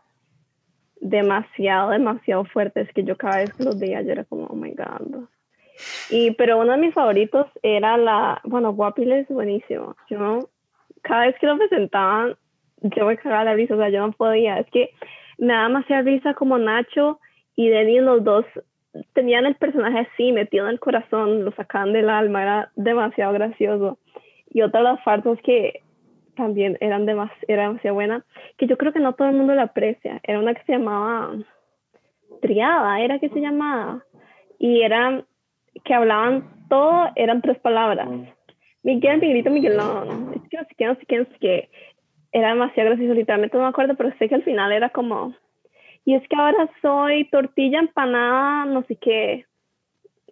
[1.00, 4.72] demasiado, demasiado fuertes que yo cada vez que los veía yo era como, oh my
[4.74, 5.28] god.
[6.10, 9.96] Y, pero uno de mis favoritos era la, bueno, Guapiles buenísimo.
[10.08, 10.48] Yo,
[11.02, 12.36] cada vez que lo presentaban,
[12.82, 14.58] yo me cagaba la risa, o sea, yo no podía.
[14.58, 14.90] Es que
[15.38, 17.20] me daba demasiada risa como Nacho
[17.56, 18.44] y Denny, los dos
[19.12, 23.98] tenían el personaje así, metido en el corazón, lo sacaban del alma, era demasiado gracioso.
[24.50, 25.82] Y otra de las farsos que
[26.34, 28.24] también eran demas era demasiado buena,
[28.56, 30.20] que yo creo que no todo el mundo la aprecia.
[30.22, 31.34] Era una que se llamaba
[32.40, 34.04] Triada, era que se llamaba.
[34.58, 35.24] Y eran
[35.84, 38.08] que hablaban todo, eran tres palabras.
[38.82, 40.32] Miguel, Miguelito, Miguelón.
[40.34, 41.68] Es que no sé qué, no sé qué, no sé qué.
[42.32, 45.34] Era demasiado gracioso, literalmente no me acuerdo, pero sé que al final era como.
[46.04, 49.46] Y es que ahora soy tortilla empanada, no sé qué.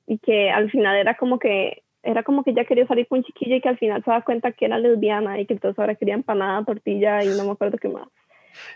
[0.07, 3.25] Y que al final era como que era como que ya quería salir con un
[3.25, 5.97] chiquillo y que al final se da cuenta que era lesbiana y que entonces ahora
[5.97, 8.09] quería empanada, tortilla y no me acuerdo qué más.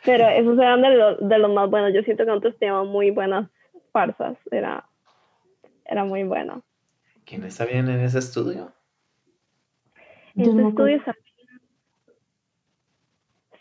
[0.04, 1.94] Pero esos eran de, de los más buenos.
[1.94, 3.48] Yo siento que nosotros teníamos muy buenas
[3.92, 4.36] farsas.
[4.50, 4.84] Era,
[5.84, 6.62] era muy bueno.
[7.24, 8.72] ¿Quién está bien en ese estudio?
[10.34, 11.02] En ese estudio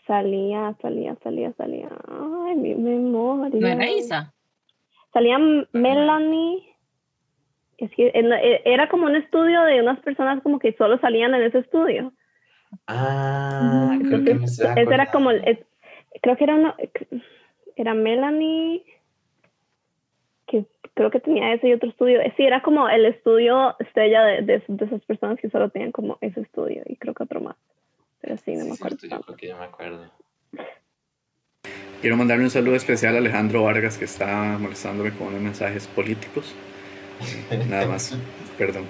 [0.06, 1.88] salía, salía, salía, salía.
[2.08, 3.60] Ay, mi memoria.
[3.60, 4.34] ¿No era Isa?
[5.12, 5.38] Salía
[5.72, 6.72] Melanie
[7.78, 11.42] es que eh, era como un estudio de unas personas como que solo salían en
[11.42, 12.12] ese estudio.
[12.86, 15.30] Ah, creo que me Ese era como,
[16.22, 16.76] creo que era una,
[17.76, 18.84] era Melanie,
[20.94, 22.20] creo que tenía ese y otro estudio.
[22.36, 26.40] Sí, era como el estudio estrella de, de, esas personas que solo tenían como ese
[26.40, 27.56] estudio y creo que otro más.
[28.20, 28.98] Pero sí, no me acuerdo.
[29.02, 30.10] yo creo que yo me acuerdo.
[32.00, 36.54] Quiero mandarle un saludo especial a Alejandro Vargas que está molestándome con unos mensajes políticos.
[37.68, 38.16] Nada más,
[38.58, 38.86] perdón.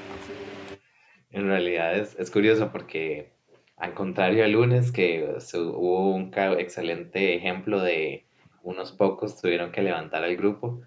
[1.31, 3.33] En realidad es, es, curioso porque,
[3.77, 8.27] al contrario al lunes, que hubo un excelente ejemplo de
[8.63, 10.83] unos pocos tuvieron que levantar al grupo,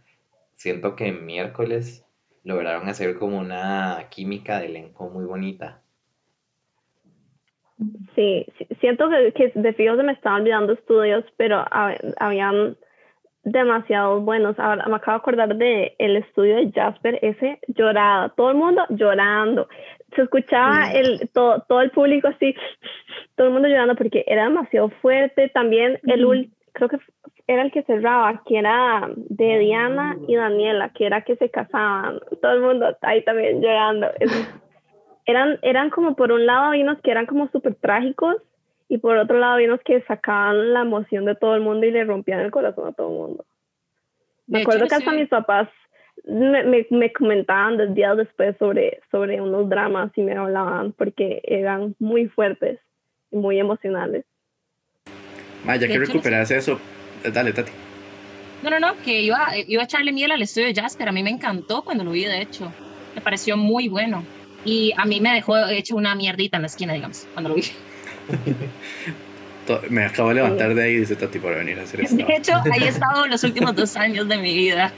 [0.56, 2.06] siento que miércoles
[2.44, 5.82] lograron hacer como una química de elenco muy bonita.
[8.16, 8.46] Sí,
[8.80, 11.64] siento que, que de fijo se me estaban olvidando estudios, pero
[12.18, 12.78] habían
[13.46, 14.58] demasiado buenos.
[14.60, 18.84] Ahora me acabo de acordar de el estudio de Jasper, ese lloraba, todo el mundo
[18.90, 19.68] llorando.
[20.16, 22.56] Se escuchaba el, todo, todo el público así,
[23.36, 25.50] todo el mundo llorando porque era demasiado fuerte.
[25.50, 27.00] También el creo que
[27.48, 32.20] era el que cerraba, que era de Diana y Daniela, que era que se casaban.
[32.42, 34.08] Todo el mundo ahí también llegando.
[35.26, 38.36] eran, eran como por un lado vinos que eran como súper trágicos
[38.90, 42.04] y por otro lado vinos que sacaban la emoción de todo el mundo y le
[42.04, 43.46] rompían el corazón a todo el mundo.
[44.48, 45.70] Me acuerdo que hasta mis papás
[46.26, 51.96] me, me, comentaban dos días después sobre, sobre unos dramas y me hablaban porque eran
[52.00, 52.80] muy fuertes
[53.32, 54.26] y muy emocionales.
[55.66, 56.80] Maya, que recuperas eso.
[57.24, 57.72] Dale, Tati.
[58.64, 61.10] No, no, no, que iba, iba a echarle miel al estudio de Jasper.
[61.10, 62.72] A mí me encantó cuando lo vi, de hecho.
[63.14, 64.24] Me pareció muy bueno.
[64.64, 67.64] Y a mí me dejó hecho una mierdita en la esquina, digamos, cuando lo vi.
[69.90, 72.16] me acabo de levantar de ahí, dice Tati, para venir a hacer esto.
[72.16, 74.92] De hecho, ahí he estado los últimos dos años de mi vida.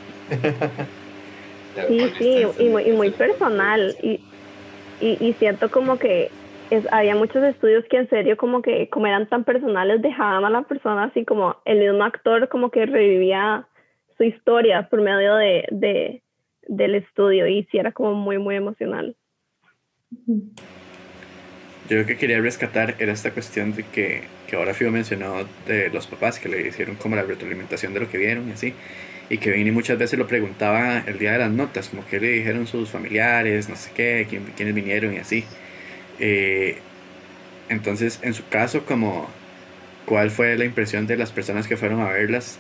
[1.88, 3.96] Sí, sí, y muy, y muy personal.
[4.02, 4.20] Y,
[5.02, 6.32] y, y siento como que
[6.70, 10.50] es, había muchos estudios que en serio como que como eran tan personales dejaban a
[10.50, 13.68] la persona así como el mismo actor como que revivía
[14.18, 16.24] su historia por medio de, de
[16.68, 19.16] del estudio y sí era como muy muy emocional.
[21.90, 25.90] Yo lo que quería rescatar era esta cuestión de que, que ahora Fio mencionó de
[25.90, 28.74] los papás que le hicieron como la retroalimentación de lo que vieron y así.
[29.30, 32.30] Y que Vini muchas veces lo preguntaba el día de las notas, como que le
[32.30, 35.46] dijeron sus familiares, no sé qué, quién, quiénes vinieron y así.
[36.20, 36.80] Eh,
[37.70, 39.28] entonces, en su caso, como,
[40.06, 42.60] ¿cuál fue la impresión de las personas que fueron a verlas?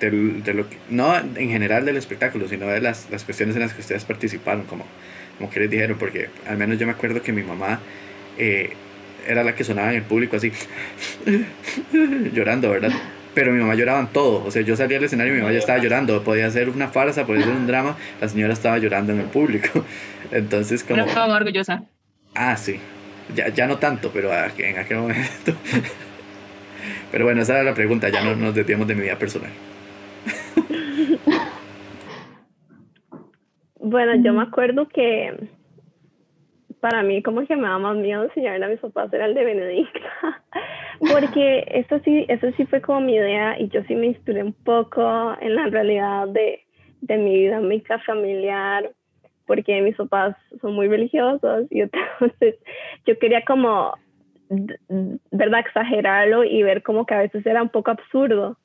[0.00, 3.74] De, lo que, no en general del espectáculo, sino de las, las cuestiones en las
[3.74, 4.84] que ustedes participaron, como,
[5.38, 7.80] como que les dijeron, porque al menos yo me acuerdo que mi mamá
[8.38, 8.70] eh,
[9.26, 10.52] era la que sonaba en el público así,
[12.32, 12.92] llorando, ¿verdad?
[13.34, 15.52] Pero mi mamá lloraba en todo, o sea, yo salía al escenario y mi mamá
[15.52, 19.12] ya estaba llorando, podía ser una farsa, podía ser un drama, la señora estaba llorando
[19.12, 19.84] en el público.
[20.30, 21.04] Entonces, como...
[21.04, 21.84] orgullosa.
[22.40, 22.78] Ah, sí.
[23.34, 25.52] Ya, ya no tanto, pero en aquel momento.
[27.10, 29.50] pero bueno, esa era la pregunta, ya no nos desviamos de mi vida personal.
[33.74, 35.48] bueno, yo me acuerdo que
[36.78, 39.44] para mí como que me daba más miedo enseñarle a mis papás era el de
[39.44, 40.44] Benedicta,
[41.00, 44.52] porque eso sí, eso sí fue como mi idea y yo sí me inspiré un
[44.52, 46.64] poco en la realidad de,
[47.00, 48.92] de mi vida mi familiar,
[49.48, 51.80] porque mis papás son muy religiosos y
[52.20, 52.54] entonces
[53.04, 53.94] yo quería como,
[55.32, 58.56] ¿verdad?, exagerarlo y ver como que a veces era un poco absurdo.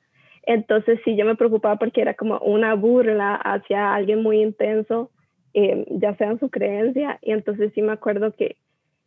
[0.44, 5.10] Entonces sí, yo me preocupaba porque era como una burla hacia alguien muy intenso,
[5.54, 8.56] eh, ya sea en su creencia, y entonces sí me acuerdo que,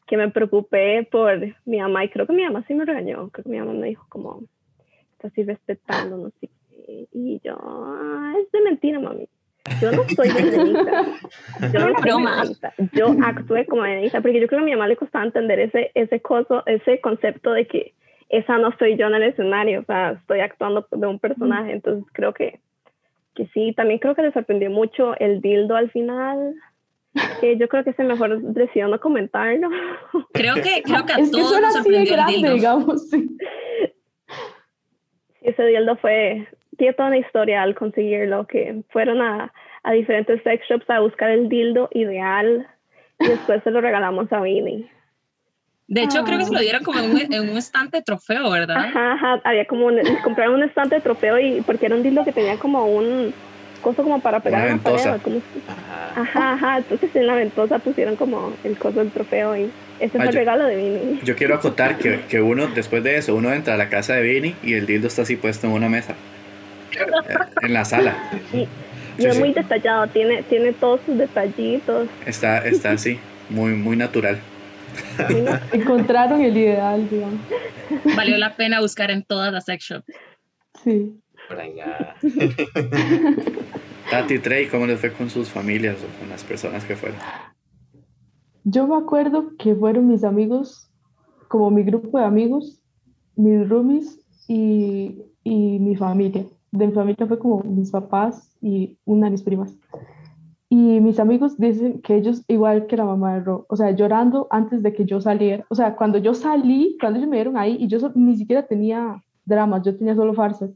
[0.08, 3.44] que me preocupé por mi mamá, y creo que mi mamá sí me regañó, creo
[3.44, 4.42] que mi mamá me dijo como,
[5.12, 6.50] estás así respetando, no sé
[7.12, 9.28] y yo, ah, es de mentira, mami
[9.82, 11.06] yo no soy Benedicta.
[11.74, 12.74] Yo no soy Benedicta.
[12.94, 15.92] Yo actué como Benedicta porque yo creo que a mi mamá le costaba entender ese,
[15.96, 17.94] ese, coso, ese concepto de que
[18.30, 19.82] esa no soy yo en el escenario.
[19.82, 21.74] O sea, estoy actuando de un personaje.
[21.74, 22.60] Entonces creo que,
[23.36, 23.74] que sí.
[23.76, 26.56] También creo que le sorprendió mucho el dildo al final.
[27.42, 29.70] Que yo creo que es el mejor decisión no comentarlo.
[30.34, 32.54] Creo que, creo que a es todos que nos sorprendió grande, el dildo.
[32.54, 33.10] digamos.
[33.10, 33.38] Sí.
[35.42, 36.48] ese dildo fue
[36.78, 39.52] tiene toda una historia al conseguirlo, que fueron a,
[39.84, 42.68] a diferentes sex shops a buscar el dildo ideal
[43.20, 44.90] y después se lo regalamos a Vinny.
[45.88, 48.52] De hecho, creo que se lo dieron como en un, en un estante de trofeo,
[48.52, 48.76] ¿verdad?
[48.76, 52.26] Ajá, ajá, había como un, compraron un estante de trofeo y porque era un dildo
[52.26, 53.34] que tenía como un
[53.82, 55.20] coso como para pegar una pared.
[56.16, 60.28] ajá, ajá, entonces en la ventosa pusieron como el coso del trofeo y ese fue
[60.28, 61.20] el regalo de Vinny.
[61.24, 64.24] Yo quiero acotar que, que uno, después de eso, uno entra a la casa de
[64.24, 66.16] Vinny y el dildo está así puesto en una mesa
[67.62, 68.16] en la sala.
[68.54, 68.68] Y,
[69.18, 72.08] es muy detallado, tiene, tiene todos sus detallitos.
[72.26, 73.20] Está, está así,
[73.50, 74.40] muy, muy natural.
[75.74, 77.40] Encontraron el ideal, digamos.
[78.16, 80.06] Valió la pena buscar en todas las sex shops.
[80.84, 81.20] Sí.
[81.48, 82.16] Por allá.
[84.12, 87.20] Tati Trey, ¿cómo les fue con sus familias o con las personas que fueron?
[88.64, 90.90] Yo me acuerdo que fueron mis amigos,
[91.48, 92.82] como mi grupo de amigos,
[93.36, 96.46] mis roomies y, y mi familia
[96.78, 99.78] de mi familia fue como mis papás y una de mis primas.
[100.70, 104.48] Y mis amigos dicen que ellos, igual que la mamá de Ro, o sea, llorando
[104.52, 105.66] antes de que yo saliera.
[105.70, 109.24] O sea, cuando yo salí, cuando ellos me vieron ahí, y yo ni siquiera tenía
[109.46, 110.72] dramas, yo tenía solo farsas.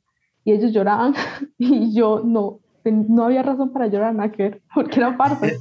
[0.45, 1.13] Y ellos lloraban
[1.57, 5.53] y yo no, no había razón para llorar, nada que ver, porque eran farsas.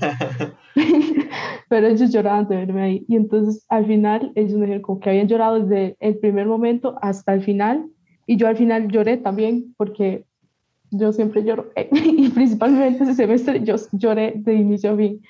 [1.68, 3.04] Pero ellos lloraban de verme ahí.
[3.08, 6.96] Y entonces al final ellos me dijeron como que habían llorado desde el primer momento
[7.02, 7.90] hasta el final
[8.30, 10.24] y yo al final lloré también porque
[10.90, 11.72] yo siempre lloro.
[11.92, 15.22] y principalmente ese semestre yo lloré de inicio a fin.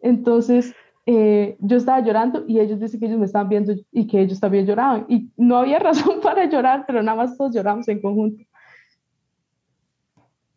[0.00, 0.74] Entonces,
[1.06, 4.40] eh, yo estaba llorando y ellos dicen que ellos me estaban viendo y que ellos
[4.40, 5.06] también lloraban.
[5.08, 8.44] Y no había razón para llorar, pero nada más todos lloramos en conjunto.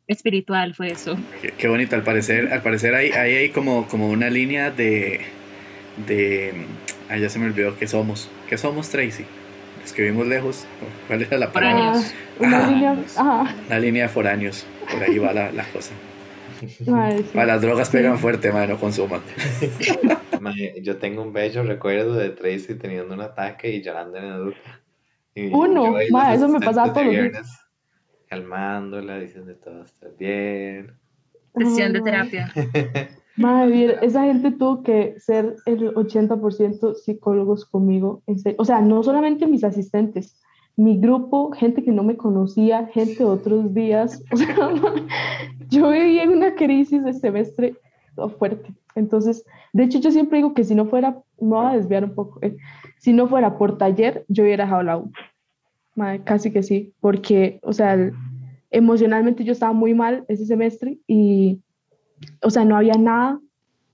[0.08, 1.16] Espiritual fue eso.
[1.58, 5.22] Qué, bonito, al parecer, al parecer hay, hay, hay como, como una línea de,
[6.06, 6.54] de...
[7.08, 8.30] Ay, ya se me olvidó, ¿qué somos?
[8.50, 9.24] ¿Qué somos, Tracy?
[9.82, 10.66] Los que vivimos lejos.
[11.08, 11.94] ¿Cuál era la palabra?
[12.38, 12.70] Foráneos.
[12.72, 13.56] Línea, ajá.
[13.68, 14.66] Una línea de foráneos.
[14.92, 15.94] Por ahí va la, la cosa.
[16.68, 16.86] Sí.
[16.94, 19.22] Ah, las drogas pegan fuerte, madre, no consuman.
[20.84, 24.56] Yo tengo un bello recuerdo de Tracy teniendo un ataque y llorando en el.
[25.34, 27.24] Y Uno, mae, eso me pasaba de todos los días.
[27.32, 27.60] viernes,
[28.28, 30.94] Calmándola, diciendo todo está bien.
[31.56, 32.52] Sesión de terapia.
[33.42, 38.22] Madre mía, esa gente tuvo que ser el 80% psicólogos conmigo.
[38.58, 40.40] O sea, no solamente mis asistentes,
[40.78, 44.24] mi grupo, gente que no me conocía, gente de otros días.
[44.32, 44.70] O sea,
[45.70, 47.76] yo vivía en una crisis de semestre
[48.38, 48.74] fuerte.
[48.96, 52.14] Entonces, de hecho, yo siempre digo que si no fuera, me voy a desviar un
[52.14, 52.58] poco, eh,
[53.00, 55.12] si no fuera por taller, yo hubiera dejado la U.
[55.96, 58.14] Madre, casi que sí, porque, o sea, el-
[58.70, 61.60] emocionalmente yo estaba muy mal ese semestre y
[62.42, 63.40] o sea, no había nada,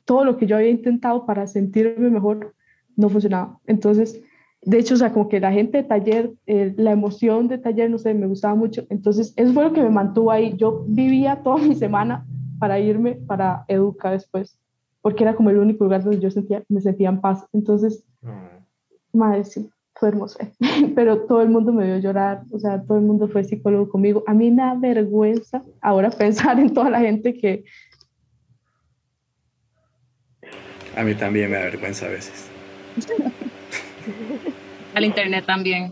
[0.06, 2.54] todo lo que yo había intentado para sentirme mejor
[2.96, 3.60] no funcionaba.
[3.68, 4.22] Entonces,
[4.62, 7.90] de hecho, o sea, como que la gente de taller, eh, la emoción de taller,
[7.90, 8.86] no sé, me gustaba mucho.
[8.90, 10.56] Entonces, eso fue lo que me mantuvo ahí.
[10.58, 12.26] Yo vivía toda mi semana
[12.60, 14.58] para irme para Educa después,
[15.02, 17.46] porque era como el único lugar donde yo sentía, me sentía en paz.
[17.54, 19.18] Entonces, Mm.
[19.18, 20.38] madre, sí, fue hermoso.
[20.96, 24.24] Pero todo el mundo me vio llorar, o sea, todo el mundo fue psicólogo conmigo.
[24.28, 27.64] A mí me da vergüenza ahora pensar en toda la gente que,
[30.98, 32.50] A mí también me da vergüenza a veces.
[34.96, 35.92] Al internet también.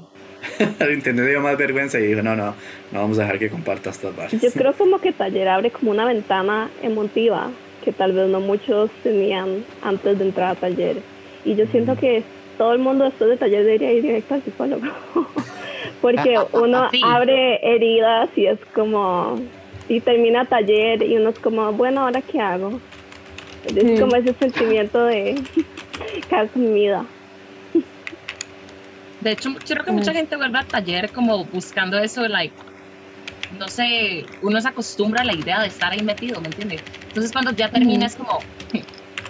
[0.80, 2.56] Al internet dio más vergüenza y dijo, no, no,
[2.91, 4.41] no vamos a dejar que comparta estas barras.
[4.41, 7.49] Yo creo como que taller abre como una ventana emotiva
[7.84, 10.97] que tal vez no muchos tenían antes de entrar a taller.
[11.43, 12.24] Y yo siento que
[12.58, 14.86] todo el mundo después de taller debería ir directo al psicólogo.
[16.01, 17.01] Porque uno Sí.
[17.06, 19.39] abre heridas y es como,
[19.88, 22.80] y termina taller y uno es como, bueno, ¿ahora qué hago?
[23.74, 25.41] Es como ese sentimiento de,
[26.30, 27.05] ¿qué hago con mi vida?
[29.22, 32.53] De hecho, yo creo que mucha gente vuelve al taller como buscando eso, like,
[33.57, 36.82] no sé, uno se acostumbra a la idea de estar ahí metido, ¿me entiendes?
[37.07, 38.38] Entonces cuando ya termina es como,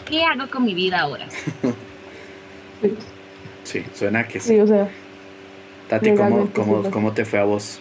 [0.09, 1.27] ¿qué hago con mi vida ahora?
[1.29, 1.51] sí,
[3.63, 4.49] Sí, suena que sí.
[4.49, 4.88] sí, o sea,
[5.89, 7.79] Tati, ¿cómo, cómo, cómo te fue a vos?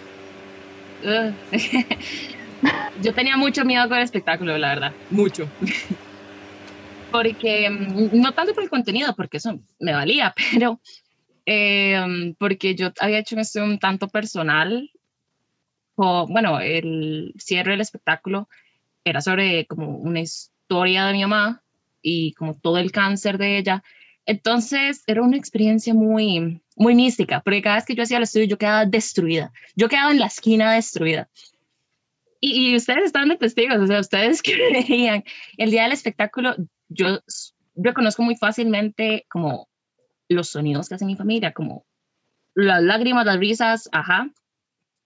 [3.03, 5.47] Yo tenía mucho miedo con el espectáculo, la verdad, mucho.
[7.15, 10.81] Porque, mm, no tanto por el contenido, porque eso me valía, pero
[11.47, 14.91] eh, porque yo había hecho esto un tanto personal.
[15.95, 18.49] O, bueno, el cierre del espectáculo
[19.05, 21.63] era sobre como una historia de mi mamá
[22.03, 23.85] y como todo el cáncer de ella.
[24.27, 28.47] Entonces era una experiencia muy, muy mística, porque cada vez que yo hacía el estudio
[28.47, 29.53] yo quedaba destruida.
[29.77, 31.29] Yo quedaba en la esquina destruida.
[32.41, 35.23] Y, y ustedes están de testigos, o sea, ustedes que veían
[35.59, 36.57] el día del espectáculo,
[36.89, 37.21] yo
[37.75, 39.69] reconozco muy fácilmente como
[40.29, 41.87] los sonidos que hace mi familia, como
[42.55, 44.31] las lágrimas, las risas, ajá.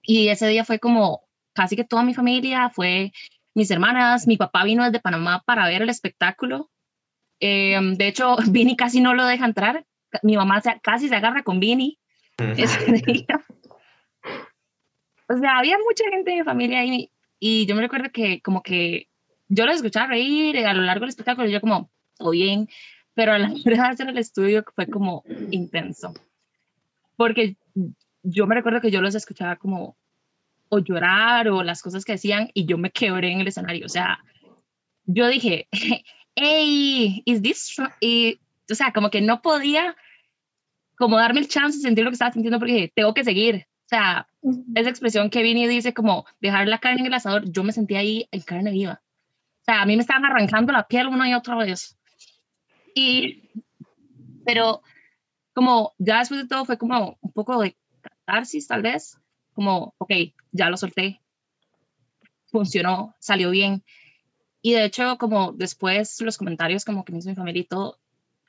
[0.02, 1.22] Y ese día fue como
[1.54, 3.12] casi que toda mi familia, fue
[3.54, 6.70] mis hermanas, mi papá vino desde Panamá para ver el espectáculo.
[7.40, 9.84] Eh, de hecho, Vini casi no lo deja entrar.
[10.22, 11.98] Mi mamá se- casi se agarra con Vini
[12.56, 13.44] ese día.
[15.28, 18.62] O sea, había mucha gente de mi familia ahí y yo me recuerdo que como
[18.62, 19.08] que
[19.48, 22.68] yo los escuchaba reír a lo largo del espectáculo y yo como, todo bien,
[23.14, 26.14] pero a la hora de hacer el estudio fue como intenso.
[27.16, 27.56] Porque
[28.22, 29.96] yo me recuerdo que yo los escuchaba como
[30.68, 33.86] o llorar o las cosas que decían y yo me quebré en el escenario.
[33.86, 34.18] O sea,
[35.04, 35.66] yo dije,
[36.34, 38.38] hey, is this, tru-" y,
[38.70, 39.96] o sea, como que no podía
[40.96, 43.66] como darme el chance de sentir lo que estaba sintiendo porque dije, tengo que seguir.
[43.86, 44.28] O sea,
[44.74, 48.00] esa expresión que Vini dice como dejar la carne en el asador, yo me sentía
[48.00, 49.00] ahí en carne viva.
[49.68, 51.98] Sea, a mí me estaban arrancando la piel una y otra vez.
[52.94, 53.50] Y,
[54.46, 54.80] pero
[55.52, 59.18] como ya después de todo fue como un poco de catarsis tal vez,
[59.52, 60.10] como, ok,
[60.52, 61.20] ya lo solté,
[62.46, 63.84] funcionó, salió bien.
[64.62, 68.00] Y de hecho, como después los comentarios como que me hizo mi familia y todo,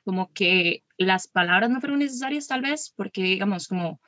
[0.06, 4.00] como que las palabras no fueron necesarias tal vez, porque digamos como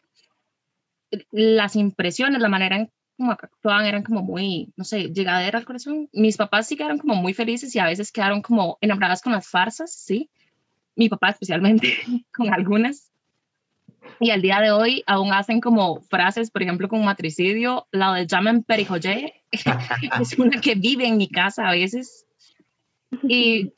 [1.30, 6.08] las impresiones, la manera en como actuaban eran como muy, no sé, llegadera al corazón.
[6.12, 9.48] Mis papás sí quedaron como muy felices y a veces quedaron como enamoradas con las
[9.48, 10.30] farsas, sí.
[10.96, 11.88] Mi papá especialmente
[12.34, 13.10] con algunas.
[14.20, 18.26] Y al día de hoy aún hacen como frases, por ejemplo, con matricidio, la de
[18.26, 19.34] llamen perijoye,
[20.20, 22.26] es una que vive en mi casa a veces.
[23.28, 23.72] Y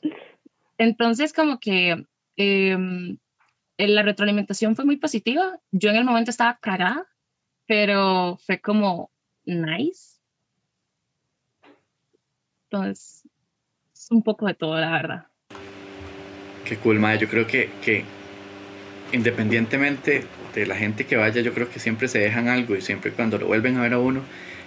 [0.77, 2.05] Entonces, como que
[2.37, 3.17] em,
[3.77, 5.59] la retroalimentación fue muy positiva.
[5.71, 7.05] Yo en el momento estaba cagada,
[7.67, 9.11] pero fue como
[9.45, 10.19] nice.
[12.69, 13.23] Entonces,
[13.93, 15.27] es un poco de todo, la verdad.
[16.65, 17.17] Qué cool, Mae.
[17.17, 18.03] Yo creo que, que
[19.11, 20.23] independientemente
[20.53, 23.37] de la gente que vaya, yo creo que siempre se dejan algo y siempre cuando
[23.37, 24.21] lo vuelven a ver a uno,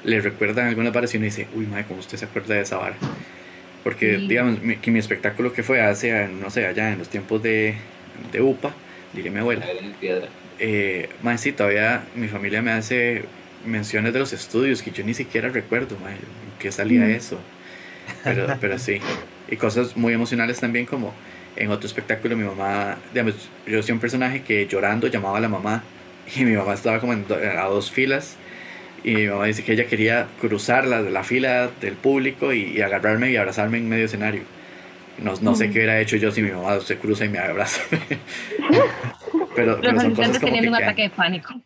[0.04, 2.96] le recuerdan alguna aparición y dice, uy, Mae, ¿cómo usted se acuerda de esa vara?
[3.82, 7.42] Porque, digamos, mi, que mi espectáculo que fue hace, no sé, allá en los tiempos
[7.42, 7.74] de,
[8.32, 8.72] de UPA,
[9.12, 9.66] diría mi abuela.
[10.58, 13.24] Eh, sí, todavía mi familia me hace
[13.68, 16.16] menciones de los estudios que yo ni siquiera recuerdo, mae,
[16.58, 17.38] que salía eso.
[18.24, 19.00] Pero, pero sí.
[19.50, 21.14] Y cosas muy emocionales también como
[21.58, 25.48] en otro espectáculo mi mamá, digamos, yo soy un personaje que llorando llamaba a la
[25.48, 25.82] mamá
[26.36, 28.36] y mi mamá estaba como en a dos filas
[29.04, 33.30] y mi mamá dice que ella quería cruzar la, la fila del público y, agarrarme
[33.30, 34.42] y abrazarme en medio escenario.
[35.22, 37.80] No, no sé qué hubiera hecho yo si mi mamá se cruza y me abraza.
[39.56, 41.60] pero, pero son cosas como que un ataque de pánico.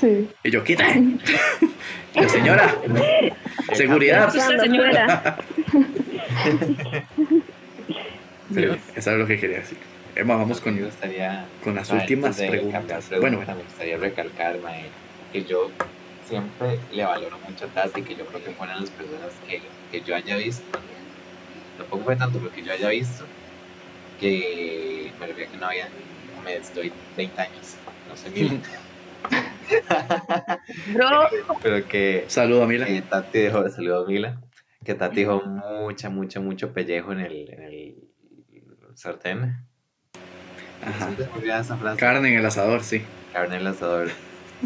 [0.00, 0.28] Sí.
[0.44, 0.86] Y yo, quita.
[2.14, 2.74] la señora,
[3.74, 4.30] seguridad.
[4.30, 5.36] señora.
[8.54, 9.78] Pero eso es lo que quería decir.
[10.16, 10.78] Emma, vamos con,
[11.62, 13.10] con las últimas preguntas.
[13.20, 14.58] Bueno, me gustaría recalcar,
[15.32, 15.70] que yo
[16.28, 19.60] siempre le valoro mucho a Tati, que yo creo que fueron las personas que,
[19.92, 20.78] que yo haya visto,
[21.78, 23.24] tampoco fue tanto lo que yo haya visto,
[24.18, 25.88] que me refiero que no había,
[26.44, 27.76] me estoy 30 años,
[28.08, 28.60] no sé mil.
[30.94, 31.28] Bro.
[31.62, 32.24] Pero que.
[32.28, 32.86] Saludo a Mila.
[32.86, 34.40] Que Tati dejó, saludo a Mila.
[34.84, 37.94] Que Tati dejó mucha, mucha, mucho pellejo en el, en el
[38.94, 39.64] sartén.
[40.82, 41.10] Ajá.
[41.96, 43.02] Carne en el asador, sí.
[43.32, 44.08] Carne en el asador.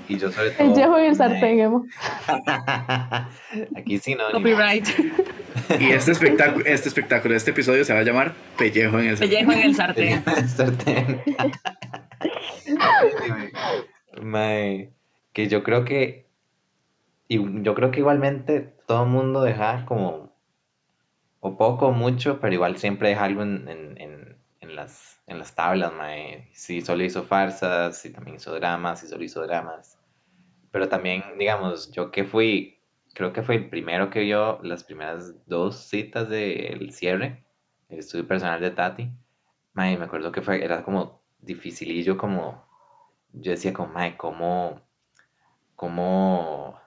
[0.08, 0.68] Y yo sobre todo...
[0.68, 1.86] El llevo en el sartén, Emo.
[3.76, 4.30] Aquí sí, ¿no?
[4.32, 4.86] Copyright.
[5.78, 9.46] Y este espectáculo, este espectáculo, este episodio se va a llamar Pellejo en el sartén.
[9.46, 10.24] Pellejo en el sartén.
[10.48, 11.22] sartén.
[14.20, 14.92] Mae,
[15.32, 16.26] que yo creo que...
[17.28, 20.34] Y yo creo que igualmente todo el mundo deja como...
[21.40, 25.54] O poco o mucho, pero igual siempre deja algo en, en, en las en las
[25.54, 26.48] tablas, mae.
[26.52, 29.98] Sí, solo hizo farsas, sí también hizo dramas, sí solo hizo dramas.
[30.70, 32.78] Pero también, digamos, yo que fui,
[33.14, 37.44] creo que fue el primero que vio las primeras dos citas del cierre,
[37.88, 39.10] el estudio personal de Tati.
[39.72, 42.64] Mae, me acuerdo que fue, era como dificilillo, como,
[43.34, 44.80] yo decía como, mae, ¿cómo,
[45.76, 46.80] cómo,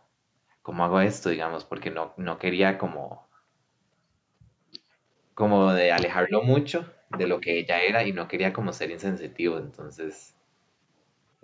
[0.62, 1.66] cómo hago esto, digamos?
[1.66, 3.28] Porque no, no quería como,
[5.34, 9.58] como de alejarlo mucho de lo que ella era y no quería como ser insensitivo,
[9.58, 10.36] entonces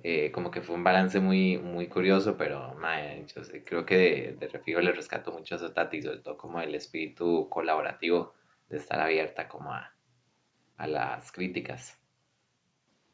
[0.05, 4.47] eh, como que fue un balance muy, muy curioso, pero yo creo que de, de,
[4.49, 8.33] Refijo le rescato mucho a Tati, sobre todo como el espíritu colaborativo
[8.67, 9.93] de estar abierta como a,
[10.77, 11.97] a las críticas.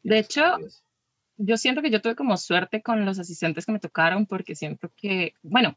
[0.02, 0.56] De hecho,
[1.40, 4.90] yo siento que yo tuve como suerte con los asistentes que me tocaron porque siento
[4.96, 5.76] que, bueno,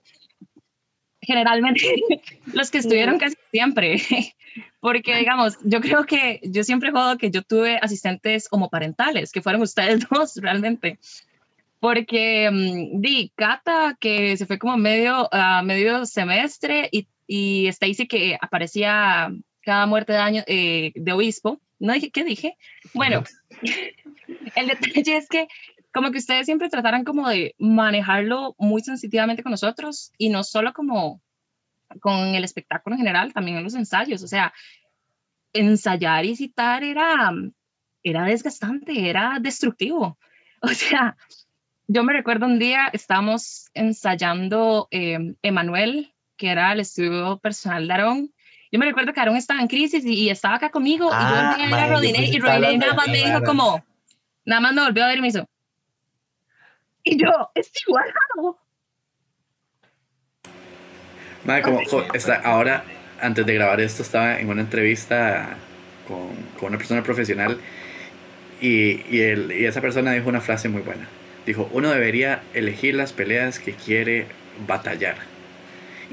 [1.21, 1.81] generalmente
[2.53, 3.97] los que estuvieron casi siempre,
[4.79, 9.61] porque digamos, yo creo que yo siempre juego que yo tuve asistentes homoparentales, que fueron
[9.63, 10.99] ustedes dos realmente,
[11.79, 18.07] porque um, di Cata que se fue como medio, uh, medio semestre y, y Stacy
[18.07, 22.57] que aparecía cada muerte de año eh, de obispo, no dije, ¿qué dije?
[22.93, 23.23] Bueno,
[24.55, 25.47] el detalle es que
[25.93, 30.73] como que ustedes siempre trataran como de manejarlo muy sensitivamente con nosotros y no solo
[30.73, 31.21] como
[31.99, 34.23] con el espectáculo en general, también en los ensayos.
[34.23, 34.53] O sea,
[35.51, 37.31] ensayar y citar era,
[38.01, 40.17] era desgastante, era destructivo.
[40.65, 41.17] O sea,
[41.87, 47.93] yo me recuerdo un día, estábamos ensayando eh, Emanuel, que era el estudio personal de
[47.93, 48.32] Aarón.
[48.73, 51.55] Yo me recuerdo que Aarón estaba en crisis y, estaba acá conmigo y yo un
[51.57, 51.87] día a
[52.25, 53.85] y Rodinei nada más me dijo como,
[54.45, 55.47] nada más me volvió a ver y me hizo,
[57.03, 58.11] y yo, es igual.
[61.45, 61.81] Madre, como,
[62.15, 62.83] está, ahora,
[63.21, 65.55] antes de grabar esto, estaba en una entrevista
[66.07, 67.59] con, con una persona profesional
[68.59, 71.07] y, y, el, y esa persona dijo una frase muy buena.
[71.45, 74.25] Dijo, uno debería elegir las peleas que quiere
[74.65, 75.32] batallar.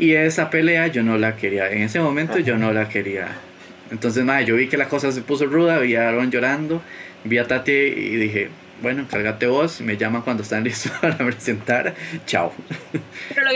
[0.01, 3.29] Y esa pelea yo no la quería, en ese momento yo no la quería.
[3.91, 6.81] Entonces, nada, yo vi que la cosa se puso ruda, vi a Aaron llorando,
[7.25, 8.49] vi a Tati y dije,
[8.81, 11.95] bueno, cárgate vos, me llaman cuando están listos para presentar,
[12.25, 12.55] chao.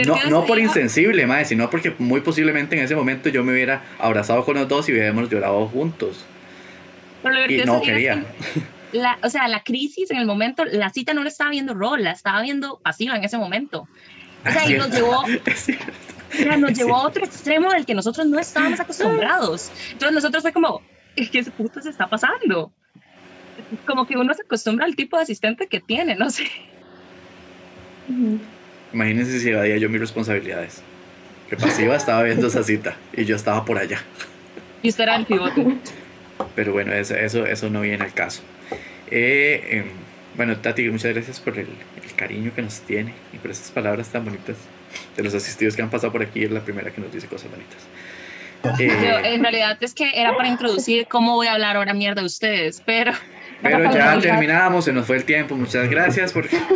[0.06, 3.80] No, no por insensible, madre, sino porque muy posiblemente en ese momento yo me hubiera
[3.98, 6.26] abrazado con los dos y hubiéramos llorado juntos.
[7.48, 8.22] y no quería.
[8.92, 12.04] La, o sea, la crisis en el momento, la cita no la estaba viendo rol,
[12.04, 13.88] la estaba viendo pasiva en ese momento.
[14.46, 15.24] O sea, y nos llevó,
[16.38, 19.70] o sea, nos llevó a otro extremo del que nosotros no estábamos acostumbrados.
[19.92, 20.82] Entonces nosotros fue como,
[21.16, 22.72] ¿qué puta se está pasando?
[23.86, 26.44] Como que uno se acostumbra al tipo de asistente que tiene, no sé.
[28.92, 30.82] Imagínense si evadía yo mis responsabilidades.
[31.48, 34.02] Que pasiva estaba viendo esa cita y yo estaba por allá.
[34.82, 35.78] Y usted era el pivote.
[36.54, 38.42] Pero bueno, eso, eso, eso no viene al caso.
[39.10, 39.84] Eh, em,
[40.36, 41.68] bueno, Tati, muchas gracias por el,
[42.14, 44.56] el, cariño que nos tiene y por esas palabras tan bonitas
[45.16, 46.44] de los asistidos que han pasado por aquí.
[46.44, 47.78] Es la primera que nos dice cosas bonitas.
[48.80, 52.26] Eh, en realidad es que era para introducir cómo voy a hablar ahora mierda de
[52.26, 53.12] ustedes, pero...
[53.62, 55.56] Pero ya terminamos, se nos fue el tiempo.
[55.56, 56.58] Muchas gracias porque...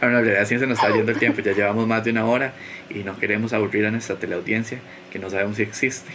[0.00, 2.24] Bueno, en realidad sí se nos está yendo el tiempo, ya llevamos más de una
[2.24, 2.54] hora
[2.88, 4.78] y no queremos aburrir a nuestra teleaudiencia,
[5.12, 6.10] que no sabemos si existe.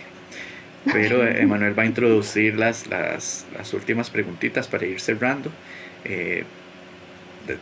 [0.91, 5.51] Pero Emanuel va a introducir las, las, las últimas preguntitas para ir cerrando.
[6.03, 6.45] Eh,
[7.47, 7.57] de,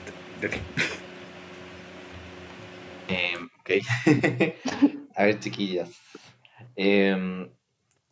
[3.08, 3.70] eh, ok.
[5.16, 5.90] a ver, chiquillas.
[6.76, 7.50] Eh,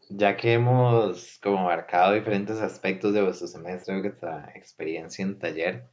[0.10, 5.90] ya que hemos como marcado diferentes aspectos de vuestro semestre, de vuestra experiencia en taller,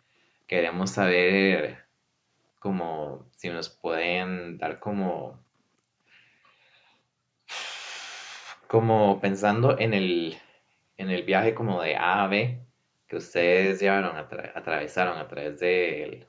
[0.46, 1.78] queremos saber
[2.58, 5.38] como si nos pueden dar como
[8.66, 10.36] como pensando en el
[10.96, 12.60] en el viaje como de A a B
[13.08, 16.26] que ustedes llevaron atravesaron a través del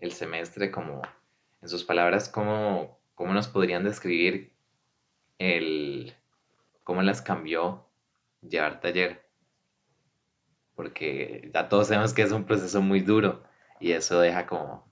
[0.00, 1.02] el semestre como
[1.60, 4.52] en sus palabras cómo, cómo nos podrían describir
[5.38, 6.14] el
[6.84, 7.86] cómo las cambió
[8.42, 9.24] llevar taller
[10.74, 13.42] porque ya todos sabemos que es un proceso muy duro
[13.80, 14.84] y eso deja como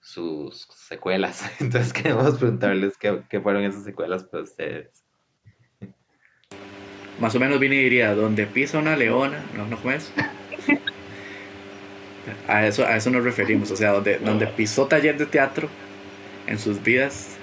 [0.00, 1.50] sus secuelas.
[1.60, 5.04] Entonces queremos preguntarles qué, qué fueron esas secuelas para ustedes.
[7.18, 10.10] Más o menos vine y diría, donde pisa una leona, ¿no, no es?
[12.48, 15.68] A eso, a eso nos referimos, o sea, donde, donde pisó taller de teatro
[16.46, 17.36] en sus vidas,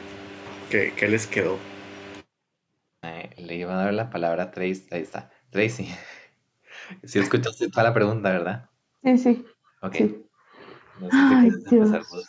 [0.69, 1.57] ¿qué, qué les quedó?
[3.03, 5.89] Eh, le iba a dar la palabra a Tracy, ahí está, Tracy.
[7.03, 8.69] Si escuchaste toda la pregunta, ¿verdad?
[9.03, 9.45] Sí, sí.
[9.81, 9.95] Ok.
[9.95, 10.25] Sí.
[11.01, 12.27] No sé qué Ay, empezar vos.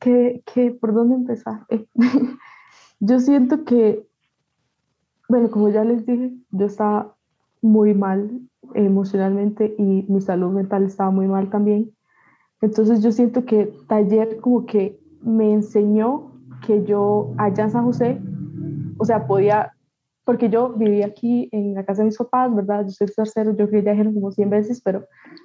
[0.00, 1.64] ¿Qué, qué, por dónde empezar?
[1.68, 1.86] Eh,
[3.00, 4.04] yo siento que,
[5.28, 7.16] bueno, como ya les dije, yo estaba
[7.60, 8.40] muy mal
[8.74, 11.90] emocionalmente y mi salud mental estaba muy mal también.
[12.60, 16.32] Entonces yo siento que taller como que me enseñó
[16.66, 18.20] que yo allá en San José,
[18.98, 19.72] o sea, podía,
[20.24, 22.84] porque yo vivía aquí en la casa de mis papás, ¿verdad?
[22.84, 25.04] Yo soy tercero, yo que ya dijeron como 100 veces, pero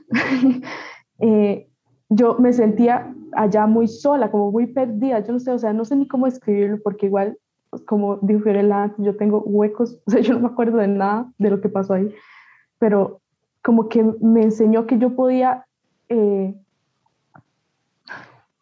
[1.19, 1.67] eh,
[2.09, 5.85] yo me sentía allá muy sola, como muy perdida, yo no sé, o sea, no
[5.85, 7.37] sé ni cómo escribirlo, porque igual,
[7.69, 11.31] pues, como dijo Fiorella yo tengo huecos, o sea, yo no me acuerdo de nada
[11.37, 12.13] de lo que pasó ahí,
[12.79, 13.21] pero
[13.61, 15.65] como que me enseñó que yo podía,
[16.09, 16.55] eh,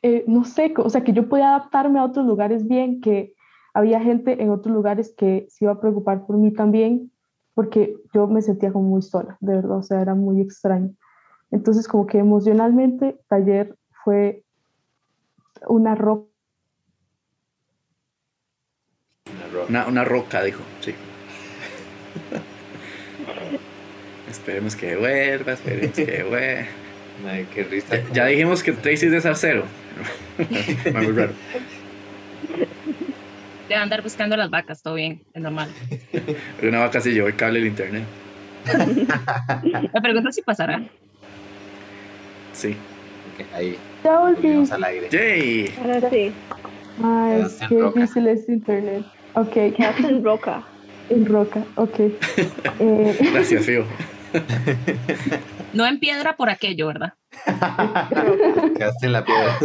[0.02, 3.34] eh, no sé, o sea, que yo podía adaptarme a otros lugares bien, que
[3.74, 7.12] había gente en otros lugares que se iba a preocupar por mí también,
[7.54, 10.92] porque yo me sentía como muy sola, de verdad, o sea, era muy extraño.
[11.52, 14.44] Entonces, como que emocionalmente, taller fue
[15.68, 16.28] una roca.
[19.70, 20.94] Una roca, dijo, sí.
[24.46, 26.68] Esperemos que vuelva, esperemos que vuelva.
[27.28, 27.96] Ay, qué risa.
[27.98, 29.64] Ya, ya dijimos que Tracy es de Zarcero.
[30.94, 31.32] Muy raro.
[33.68, 35.70] De andar buscando las vacas, todo bien, es normal.
[36.62, 38.04] Una vaca se llevó el cable del internet.
[39.94, 40.84] Me pregunto si pasará.
[42.54, 42.70] Sí.
[43.34, 45.10] Ok, Ahí, volvimos al aire.
[45.10, 45.74] ¡Yay!
[45.82, 46.32] Ahora sí,
[47.04, 48.00] Ay, en qué roca.
[48.02, 49.04] difícil es internet.
[49.34, 50.64] Ok, en roca.
[51.10, 52.00] en roca, ok.
[52.80, 53.84] Eh, Gracias, Fío.
[55.74, 57.14] No en piedra por aquello, ¿verdad?
[58.76, 59.58] Quedaste en la piedra.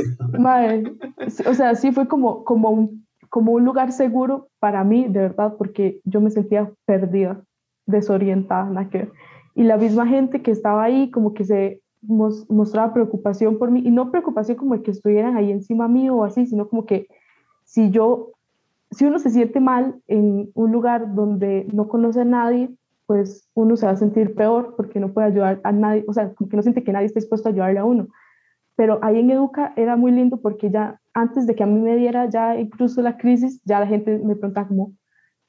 [1.28, 5.20] Sí, o sea, sí fue como, como, un, como un lugar seguro para mí, de
[5.20, 7.42] verdad, porque yo me sentía perdida,
[7.86, 9.08] desorientada, nada que.
[9.54, 13.82] Y la misma gente que estaba ahí, como que se mos- mostraba preocupación por mí,
[13.84, 17.06] y no preocupación como de que estuvieran ahí encima mío o así, sino como que
[17.64, 18.32] si yo,
[18.90, 22.70] si uno se siente mal en un lugar donde no conoce a nadie,
[23.10, 26.32] pues uno se va a sentir peor porque no puede ayudar a nadie, o sea,
[26.32, 28.06] como que no siente que nadie esté dispuesto a ayudarle a uno
[28.76, 31.96] pero ahí en Educa era muy lindo porque ya antes de que a mí me
[31.96, 34.94] diera ya incluso la crisis, ya la gente me preguntaba como,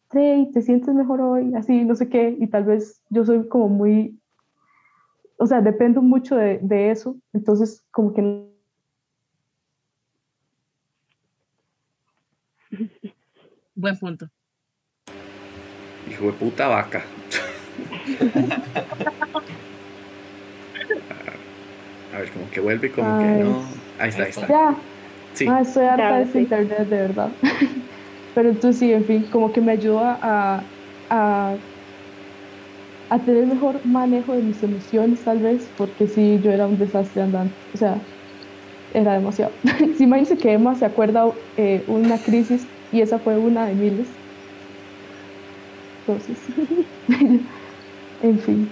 [0.09, 1.53] Trey, ¿te sientes mejor hoy?
[1.55, 4.19] Así, no sé qué, y tal vez yo soy como muy,
[5.37, 8.51] o sea, dependo mucho de, de eso, entonces como que
[13.73, 14.27] Buen punto.
[16.09, 17.01] Hijo de puta vaca.
[22.09, 23.73] A ver, como que vuelve y como que no.
[23.97, 24.47] Ahí está, ahí está.
[24.47, 24.85] ya,
[25.33, 26.39] Sí, ah, estoy harta de este sí.
[26.39, 27.37] internet, de verdad.
[28.33, 30.73] pero entonces sí, en fin, como que me ayudó a,
[31.09, 31.59] a,
[33.09, 37.21] a tener mejor manejo de mis emociones tal vez, porque sí, yo era un desastre
[37.23, 38.07] andante, o sea,
[38.91, 39.59] era demasiado.
[39.97, 41.25] si imagínense que Emma se acuerda
[41.57, 44.21] eh, una crisis y esa fue una de miles.
[46.05, 46.47] Entonces,
[48.23, 48.69] en fin,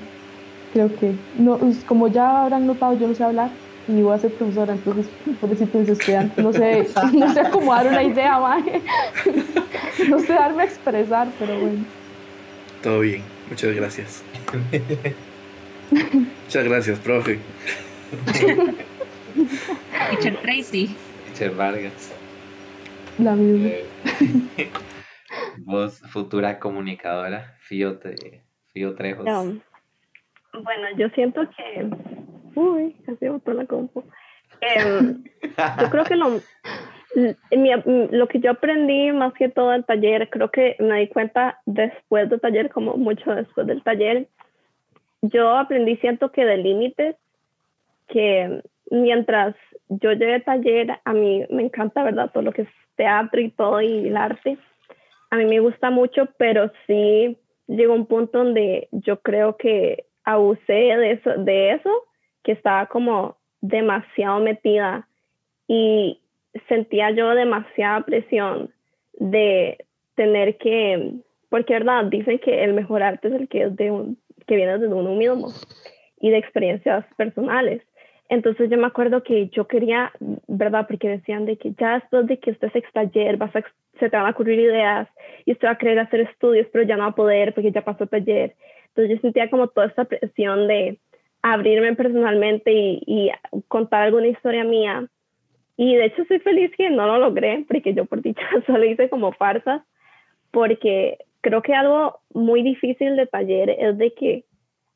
[0.73, 3.49] creo que, no, como ya habrán notado, yo no sé hablar
[3.87, 5.07] y voy a ser profesora, entonces,
[5.41, 8.63] por eso mis estudiantes, no sé, no sé cómo dar una idea, más
[10.07, 11.85] no sé darme a expresar, pero bueno.
[12.83, 14.23] Todo bien, muchas gracias.
[15.91, 17.39] muchas gracias, profe.
[20.11, 20.95] Teacher Tracy.
[21.25, 22.11] Teacher Vargas.
[23.17, 23.67] La misma.
[23.67, 23.85] Eh,
[25.57, 27.99] vos, futura comunicadora, Fío,
[28.73, 29.25] Fío Trejos.
[30.53, 31.89] bueno, yo siento que.
[32.55, 34.03] Uy, casi botó la compu.
[34.61, 35.23] Em,
[35.81, 36.39] yo creo que lo,
[38.11, 42.29] lo que yo aprendí más que todo el taller, creo que me di cuenta después
[42.29, 44.27] del taller, como mucho después del taller,
[45.21, 47.15] yo aprendí, siento que de límites,
[48.07, 49.55] que mientras
[49.87, 52.31] yo llevé taller, a mí me encanta, ¿verdad?
[52.31, 54.57] Todo lo que es teatro y todo y el arte.
[55.29, 57.37] A mí me gusta mucho, pero sí
[57.69, 61.89] llegó un punto donde yo creo que abusé de eso, de eso
[62.43, 65.07] que estaba como demasiado metida
[65.67, 66.19] y
[66.67, 68.71] sentía yo demasiada presión
[69.13, 69.85] de
[70.15, 71.13] tener que,
[71.49, 74.17] porque verdad, dicen que el mejor arte es el que, es de un,
[74.47, 75.49] que viene de uno mismo
[76.19, 77.83] y de experiencias personales.
[78.29, 80.11] Entonces yo me acuerdo que yo quería,
[80.47, 80.85] ¿verdad?
[80.87, 83.63] Porque decían de que ya después de que usted se taller, vas a,
[83.99, 85.09] se te van a ocurrir ideas
[85.45, 87.81] y usted va a querer hacer estudios, pero ya no va a poder porque ya
[87.83, 88.55] pasó taller.
[88.89, 90.99] Entonces yo sentía como toda esta presión de
[91.41, 93.31] abrirme personalmente y, y
[93.67, 95.07] contar alguna historia mía.
[95.75, 99.09] Y de hecho soy feliz que no lo logré, porque yo por dicha solo hice
[99.09, 99.81] como farsas,
[100.51, 104.43] porque creo que algo muy difícil de taller es de que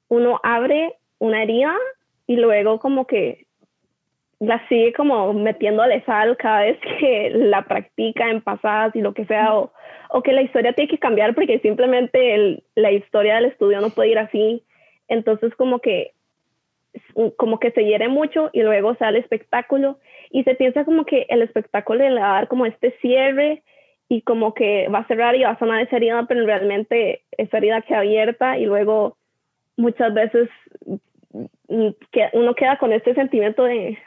[0.10, 1.74] uno abre una herida
[2.28, 3.46] y luego como que
[4.40, 9.26] la sigue como metiéndole sal cada vez que la practica en pasadas y lo que
[9.26, 9.72] sea, o,
[10.10, 14.10] o que la historia tiene que cambiar porque simplemente la historia del estudio no puede
[14.10, 14.64] ir así.
[15.08, 16.14] Entonces como que
[17.38, 19.98] como que se hiere mucho y luego sale el espectáculo
[20.30, 23.64] y se piensa como que el espectáculo le va a dar como este cierre
[24.10, 27.58] y como que va a cerrar y va a sonar esa herida, pero realmente esa
[27.58, 29.18] herida queda abierta y luego
[29.76, 30.50] muchas veces
[32.12, 33.98] que uno queda con este sentimiento de,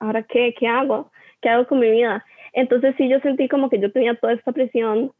[0.00, 0.54] ¿ahora qué?
[0.58, 1.10] ¿Qué hago?
[1.40, 2.24] ¿Qué hago con mi vida?
[2.52, 5.12] Entonces sí, yo sentí como que yo tenía toda esta presión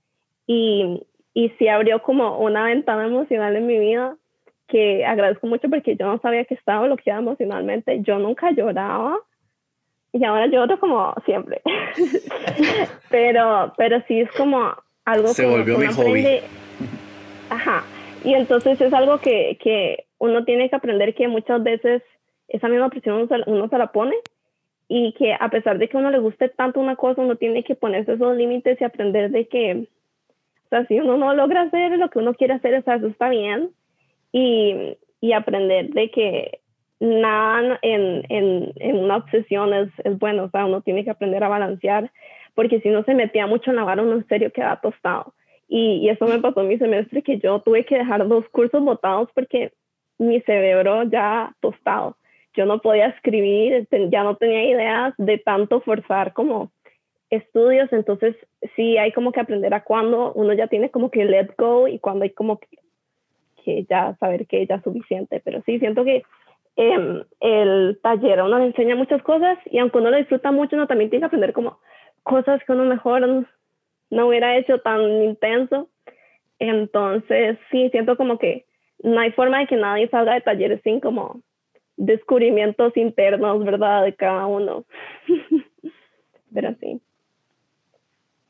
[0.46, 1.02] y,
[1.34, 4.16] y sí abrió como una ventana emocional en mi vida
[4.68, 8.00] que agradezco mucho porque yo no sabía que estaba bloqueada emocionalmente.
[8.00, 9.18] Yo nunca lloraba
[10.12, 11.60] y ahora lloro como siempre.
[13.10, 14.74] pero, pero sí es como
[15.04, 16.40] algo Se volvió mi hobby.
[17.50, 17.84] Ajá.
[18.24, 22.02] Y entonces es algo que, que uno tiene que aprender que muchas veces
[22.48, 24.14] esa misma presión uno se, la pone
[24.88, 27.64] y que a pesar de que a uno le guste tanto una cosa, uno tiene
[27.64, 29.88] que ponerse esos límites y aprender de que,
[30.66, 33.06] o sea, si uno no logra hacer lo que uno quiere hacer, o sea, eso
[33.06, 33.70] está bien
[34.32, 36.60] y, y aprender de que
[37.00, 41.48] nada en, en, una obsesión es, es, bueno, o sea, uno tiene que aprender a
[41.48, 42.12] balancear,
[42.54, 45.34] porque si no se metía mucho en la vara, uno en serio queda tostado.
[45.74, 48.84] Y, y eso me pasó en mi semestre, que yo tuve que dejar dos cursos
[48.84, 49.72] botados porque
[50.18, 52.18] mi cerebro ya tostado.
[52.52, 56.70] Yo no podía escribir, ya no tenía ideas de tanto forzar como
[57.30, 58.36] estudios, entonces
[58.76, 61.98] sí hay como que aprender a cuando uno ya tiene como que let go y
[61.98, 62.68] cuando hay como que,
[63.64, 66.22] que ya saber que ya es suficiente, pero sí siento que
[66.76, 70.86] eh, el taller uno le enseña muchas cosas y aunque uno lo disfruta mucho, uno
[70.86, 71.78] también tiene que aprender como
[72.24, 73.46] cosas que uno mejor
[74.12, 75.88] no hubiera hecho tan intenso.
[76.58, 78.66] Entonces sí, siento como que
[79.02, 81.40] no hay forma de que nadie salga de talleres sin como
[81.96, 84.04] descubrimientos internos, ¿verdad?
[84.04, 84.84] De cada uno.
[86.54, 87.00] Pero sí.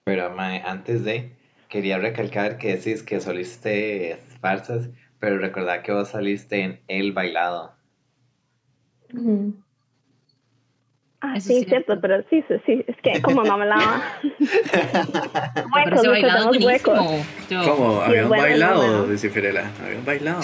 [0.04, 1.30] Pero, Mae, antes de,
[1.68, 4.90] quería recalcar que decís que soliste farsas,
[5.20, 7.76] pero recordad que vos saliste en El Bailado.
[11.24, 14.02] Ah, sí, es cierto, pero sí, sí, sí, es que como no hablaba.
[15.72, 16.98] huecos, tenemos huecos.
[17.64, 18.02] ¿Cómo?
[18.02, 19.06] ¿Habían bailado?
[19.06, 19.70] Dice Firela.
[19.84, 20.42] ¿Habían bailado?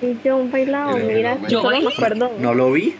[0.00, 2.30] Sí, yo un bailado, mira, yo no me acuerdo.
[2.38, 2.94] ¿No lo vi?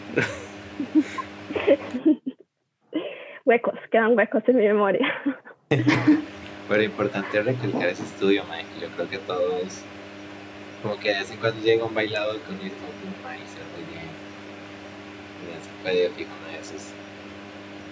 [3.45, 5.07] huecos, quedan huecos en mi memoria.
[6.69, 8.81] pero importante recalcar ese estudio, Mike.
[8.81, 9.83] Yo creo que todos,
[10.83, 12.89] como que de vez en cuando llega un bailado con mi mismo
[13.29, 14.09] Mike, se muy bien.
[15.45, 16.48] Y se puede fijar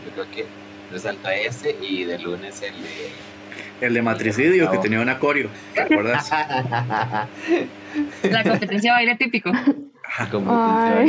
[0.07, 0.45] yo creo que
[0.93, 5.83] resalta ese y de lunes el de El de matricidio que tenía un acorio, ¿te
[5.83, 6.31] acuerdas?
[8.31, 9.51] La competencia de baile típico.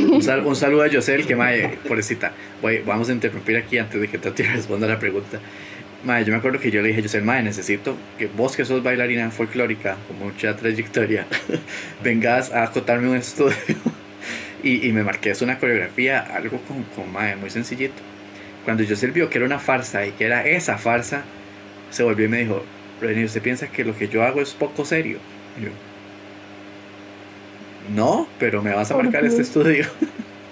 [0.04, 2.32] Un, sal- un saludo a Yosel, que mae, pobrecita.
[2.62, 5.40] Voy, vamos a interrumpir aquí antes de que Tati responda la pregunta.
[6.04, 8.84] Mae, yo me acuerdo que yo le dije, Yosel, mae, necesito que vos que sos
[8.84, 11.26] bailarina folclórica con mucha trayectoria,
[12.04, 13.56] vengas a acotarme un estudio.
[14.64, 18.02] y, y me marqué es una coreografía, algo con, con mae, muy sencillito.
[18.68, 21.24] Cuando Yosel vio que era una farsa y que era esa farsa,
[21.90, 22.66] se volvió y me dijo,
[23.00, 25.20] René, ¿usted piensa que lo que yo hago es poco serio?
[25.58, 25.70] Y yo,
[27.96, 29.86] no, pero me vas a ¿Por marcar este estudio.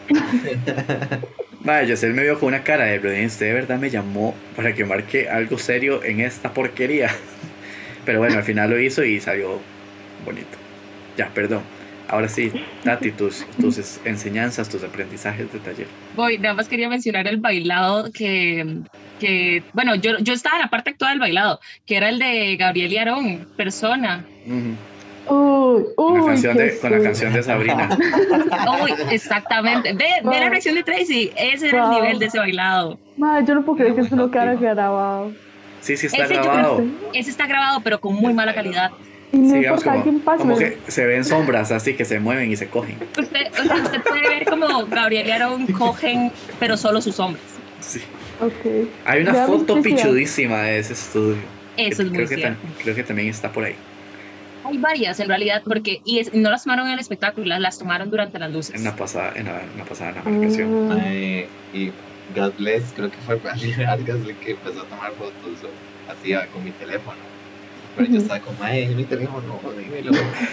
[1.60, 4.74] Vaya, Yosel me vio con una cara de René, usted de verdad me llamó para
[4.74, 7.10] que marque algo serio en esta porquería.
[8.06, 9.60] Pero bueno, al final lo hizo y salió
[10.24, 10.58] bonito.
[11.18, 11.64] Ya, perdón.
[12.16, 12.50] Ahora sí,
[12.86, 15.88] Tati, tus, tus enseñanzas, tus aprendizajes de taller.
[16.16, 18.84] Voy, nada más quería mencionar el bailado que,
[19.20, 22.56] que bueno, yo, yo estaba en la parte actual del bailado, que era el de
[22.56, 24.24] Gabriel y Aarón, persona.
[24.48, 24.78] Uy,
[25.28, 27.90] Con la uy, canción qué de, con la canción de Sabrina.
[28.82, 29.92] Uy, exactamente.
[29.92, 32.98] Ve, ve la reacción de Tracy, ese era el nivel de ese bailado.
[33.18, 35.34] Madre, yo no puedo creer que esto no quedara grabado.
[35.82, 36.84] Sí, sí está Ese yo grabado.
[37.12, 38.92] Ese está grabado, pero con muy mala calidad.
[39.32, 40.78] Y no Sí, digamos como, como pase.
[40.86, 42.98] que se ven sombras así que se mueven y se cogen.
[43.20, 47.44] Usted, o sea, usted puede ver como Gabriel y Aarón cogen, pero solo sus hombres.
[47.82, 48.02] Sí.
[48.42, 48.88] Ok.
[49.06, 51.38] Hay una Ya foto pichudísima de ese estudio.
[51.78, 52.60] Eso es muy creo, que cierto.
[52.62, 53.76] tam- creo que también está por ahí.
[54.64, 57.78] Hay varias en realidad, porque y es- no las tomaron en el espectáculo, las, las
[57.78, 58.76] tomaron durante las luces.
[58.76, 60.92] En la pasada, en la, en la pasada en la marcación.
[60.92, 61.92] Ah, Ay, y
[62.36, 65.70] God bless, creo que fue Bradley Vargas el que empezó a tomar fotos
[66.10, 67.18] así ah, con mi teléfono.
[67.96, 70.12] Pero yo estaba como, ay, mi teléfono, dímelo.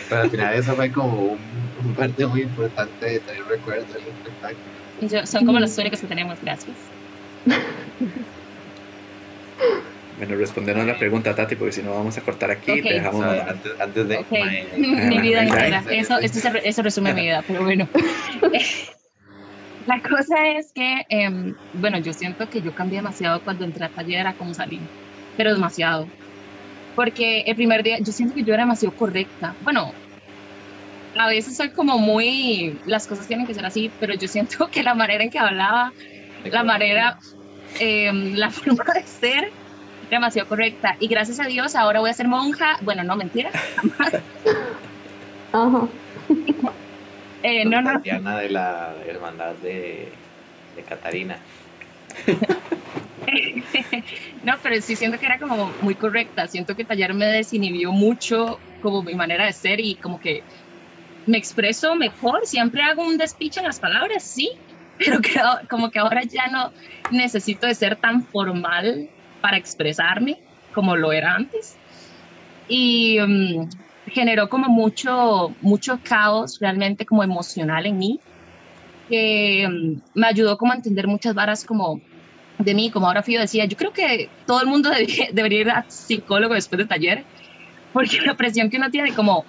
[0.08, 4.06] Pero al final eso fue como un, un parte muy importante de tener recuerdos del
[4.08, 4.72] espectáculo.
[5.00, 6.92] Y yo- son como las únicas que tenemos, gracias.
[10.16, 12.86] Bueno, respondernos la pregunta, Tati, porque si no vamos a cortar aquí y Ok.
[12.86, 13.24] te dejamos.
[13.24, 14.16] antes, antes de...
[14.18, 15.84] Ok, mae, mi vida entera.
[15.90, 16.18] Eso,
[16.52, 17.88] re- eso resume mi vida, pero bueno.
[19.86, 23.88] La cosa es que, em, bueno, yo siento que yo cambié demasiado cuando entré a
[23.90, 24.88] taller a como salí,
[25.34, 26.12] pero demasiado.
[26.94, 29.54] Porque el primer día, yo siento que yo era demasiado correcta.
[29.60, 29.92] Bueno,
[31.18, 34.82] a veces soy como muy, las cosas tienen que ser así, pero yo siento que
[34.82, 35.92] la manera en que hablaba,
[36.44, 37.18] la manera,
[37.78, 39.50] em, la forma de ser,
[40.10, 40.96] demasiado correcta.
[41.00, 42.76] Y gracias a Dios ahora voy a ser monja.
[42.82, 43.50] Bueno, no, mentira.
[45.52, 45.88] Ajá.
[47.42, 50.08] Eh, no, no, Tatiana de la hermandad de,
[50.76, 51.36] de Catarina.
[54.42, 56.46] no, pero sí siento que era como muy correcta.
[56.46, 60.42] Siento que Taller me desinhibió mucho como mi manera de ser y como que
[61.26, 62.40] me expreso mejor.
[62.44, 64.50] Siempre hago un despiche en las palabras, sí,
[64.98, 66.72] pero creo como que ahora ya no
[67.10, 69.08] necesito de ser tan formal
[69.40, 70.36] para expresarme
[70.74, 71.76] como lo era antes.
[72.68, 73.68] Y mm,
[74.06, 78.20] generó como mucho, mucho caos realmente como emocional en mí,
[79.08, 82.00] que mm, me ayudó como a entender muchas varas como
[82.64, 85.70] de mí, como ahora Fío decía, yo creo que todo el mundo debería, debería ir
[85.70, 87.24] a psicólogo después de taller,
[87.92, 89.44] porque la presión que uno tiene como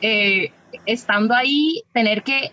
[0.00, 0.52] eh,
[0.86, 2.50] estando ahí, tener que...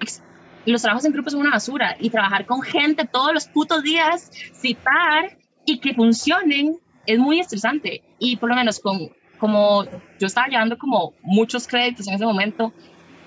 [0.66, 4.30] Los trabajos en grupo son una basura y trabajar con gente todos los putos días,
[4.54, 8.04] citar y que funcionen es muy estresante.
[8.20, 9.10] Y por lo menos con,
[9.40, 9.86] como
[10.20, 12.74] yo estaba llevando como muchos créditos en ese momento,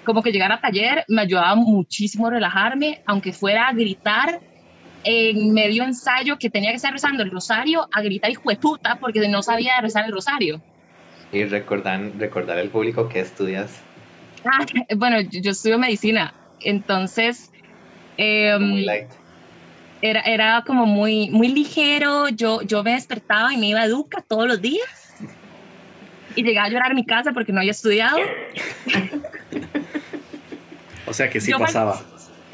[0.04, 4.40] como que llegar a taller me ayudaba muchísimo a relajarme, aunque fuera a gritar
[5.04, 8.96] en medio ensayo que tenía que estar rezando el rosario, a gritar hijo de puta
[9.00, 10.60] porque no sabía rezar el rosario.
[11.32, 13.80] Y recordar, recordar al público que estudias
[14.44, 14.66] Ah,
[14.96, 17.50] bueno, yo, yo estudio medicina, entonces
[18.16, 19.08] em, muy light.
[20.00, 24.22] era, era como muy, muy ligero, yo, yo me despertaba y me iba a Educa
[24.26, 25.14] todos los días
[26.34, 28.18] y llegaba a llorar a mi casa porque no había estudiado.
[31.06, 32.00] O sea que sí Yo pasaba.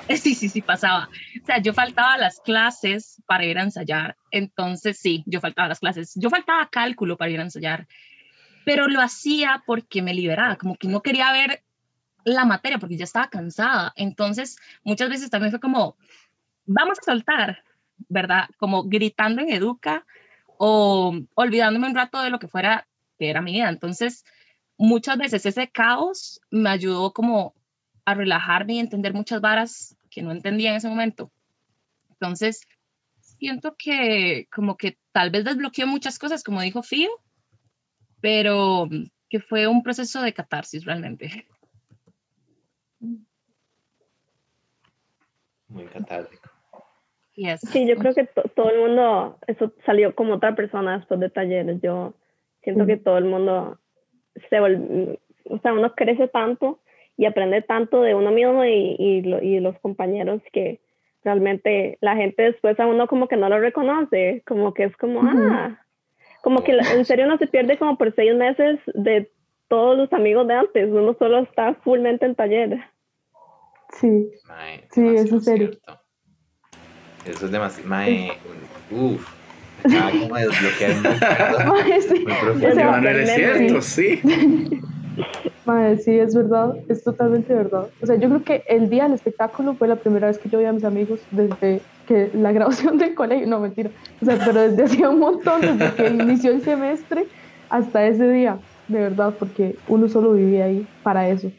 [0.22, 1.08] Sí, sí, sí, pasaba.
[1.42, 4.16] O sea, yo faltaba las clases para ir a ensayar.
[4.30, 6.12] Entonces, sí, yo faltaba las clases.
[6.16, 7.86] Yo faltaba cálculo para ir a ensayar.
[8.64, 11.62] Pero lo hacía porque me liberaba, como que no quería ver
[12.24, 13.92] la materia porque ya estaba cansada.
[13.96, 15.96] Entonces, muchas veces también fue como,
[16.66, 17.62] vamos a soltar,
[18.08, 18.48] ¿verdad?
[18.58, 20.04] Como gritando en educa
[20.58, 22.86] o olvidándome un rato de lo que fuera,
[23.18, 23.68] que era mi vida.
[23.68, 24.24] Entonces,
[24.76, 27.54] muchas veces ese caos me ayudó como
[28.04, 31.30] a relajarme y entender muchas varas que no entendía en ese momento.
[32.10, 32.66] Entonces,
[33.20, 37.10] siento que como que tal vez desbloqueó muchas cosas, como dijo Fío,
[38.20, 38.88] pero
[39.30, 41.46] que fue un proceso de catarsis realmente.
[45.68, 46.50] Muy catártico.
[47.36, 47.60] Yes.
[47.60, 51.30] Sí, yo creo que to- todo el mundo, eso salió como otra persona después de
[51.30, 51.80] talleres.
[51.80, 52.14] Yo
[52.62, 53.78] Siento que todo el mundo
[54.50, 56.80] se vuelve, o sea, uno crece tanto
[57.18, 60.80] y aprende tanto de uno mismo y, y, lo, y los compañeros que
[61.24, 65.20] realmente la gente después a uno como que no lo reconoce, como que es como,
[65.24, 65.84] ah,
[66.42, 69.30] como que en serio no se pierde como por seis meses de
[69.66, 72.78] todos los amigos de antes, uno solo está fullmente en taller.
[74.00, 74.30] Sí,
[74.92, 75.72] sí, eso es serio.
[75.72, 76.00] Cierto.
[77.26, 78.30] Eso es demasiado, mae,
[78.92, 79.38] uff.
[79.84, 82.14] Ah, como desbloquear muy, sí.
[82.14, 83.08] muy profundo.
[83.08, 84.20] es cierto, sí.
[85.68, 87.88] Madre, sí, es verdad, es totalmente verdad.
[88.00, 90.58] O sea, yo creo que el día del espectáculo fue la primera vez que yo
[90.58, 93.90] vi a mis amigos desde que la graduación del colegio, no mentira,
[94.22, 97.26] o sea, pero desde hacía un montón, desde que inició el semestre
[97.68, 98.58] hasta ese día,
[98.88, 101.52] de verdad, porque uno solo vivía ahí para eso.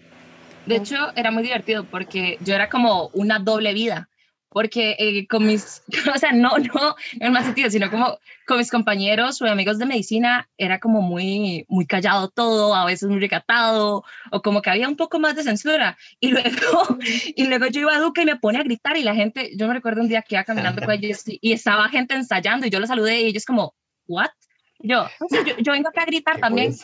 [0.65, 4.08] De hecho, era muy divertido porque yo era como una doble vida
[4.49, 8.57] porque eh, con mis, o sea, no, no en el más sentido, sino como con
[8.57, 13.19] mis compañeros o amigos de medicina era como muy, muy callado todo, a veces muy
[13.19, 15.97] recatado, o como que había un poco más de censura.
[16.19, 16.97] Y luego,
[17.35, 19.67] y luego yo iba a Duque y me pone a gritar y la gente, yo
[19.67, 22.79] me recuerdo un día que iba caminando con ellos y estaba gente ensayando y yo
[22.79, 23.75] los saludé y ellos como,
[24.07, 24.31] ¿what?
[24.79, 26.73] Yo, yo, yo vengo acá a gritar también.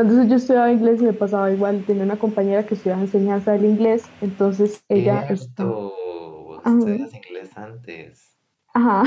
[0.00, 1.84] Entonces yo estudiaba inglés y me pasaba igual.
[1.86, 5.26] Tenía una compañera que estudiaba enseñanza del inglés, entonces ella...
[5.28, 5.94] Esto...
[6.64, 8.30] Estudias inglés antes.
[8.74, 9.02] Ajá.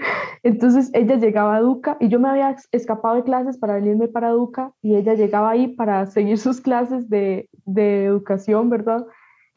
[0.42, 4.30] Entonces ella llegaba a Duca y yo me había escapado de clases para venirme para
[4.30, 9.06] Duca y ella llegaba ahí para seguir sus clases de, de educación, ¿verdad?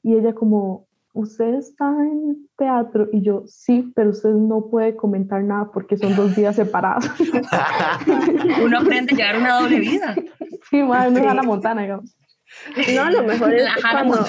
[0.03, 0.87] Y ella como,
[1.19, 3.09] ¿usted está en teatro?
[3.11, 7.05] Y yo, sí, pero usted no puede comentar nada porque son dos días separados.
[8.63, 10.15] Uno aprende a llevar una doble vida.
[10.69, 12.15] Sí, madre, no es la montana, digamos.
[12.95, 14.25] No, lo mejor es cuando,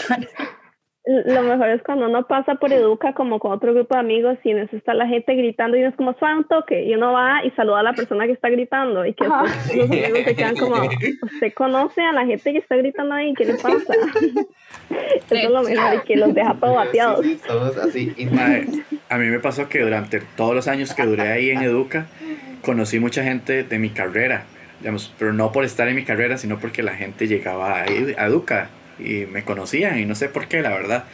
[1.11, 4.51] lo mejor es cuando uno pasa por Educa como con otro grupo de amigos y
[4.51, 7.13] en eso está la gente gritando y uno es como suave un toque y uno
[7.13, 10.57] va y saluda a la persona que está gritando y que los amigos se quedan
[10.57, 10.77] como
[11.23, 13.93] usted conoce a la gente que está gritando ahí ¿qué le pasa?
[14.91, 17.27] eso es lo mejor y que los deja bateados.
[17.83, 18.15] así.
[19.09, 22.07] A mí me pasó que durante todos los años que duré ahí en Educa
[22.63, 24.45] conocí mucha gente de mi carrera
[24.81, 28.27] digamos, pero no por estar en mi carrera sino porque la gente llegaba ahí a
[28.27, 28.71] Educa
[29.05, 31.05] y me conocían y no sé por qué, la verdad.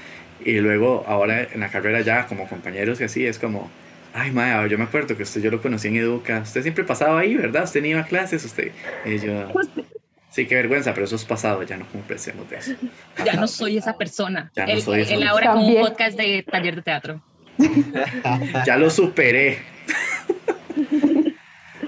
[0.45, 3.71] Y luego ahora en la carrera ya como compañeros y así es como,
[4.15, 7.21] ay, madre, yo me acuerdo que usted yo lo conocí en Educa, usted siempre pasaba
[7.21, 7.65] ahí, ¿verdad?
[7.65, 8.73] Usted ni iba a clases, usted.
[9.05, 9.53] Y yo,
[10.31, 12.73] sí, qué vergüenza, pero eso es pasado, ya no cumplemos de eso.
[13.25, 14.51] Ya no soy esa persona.
[14.55, 17.23] Ya no soy esa él ahora con un podcast de taller de teatro.
[18.67, 19.59] ya lo superé.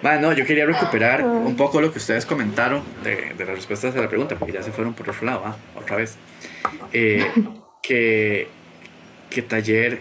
[0.08, 4.00] Bueno, yo quería recuperar un poco lo que ustedes comentaron de, de las respuestas a
[4.00, 5.56] la pregunta, porque ya se fueron por otro lado, ¿ah?
[5.76, 6.16] otra vez.
[6.94, 7.26] Eh,
[7.82, 8.48] que,
[9.28, 10.00] que taller,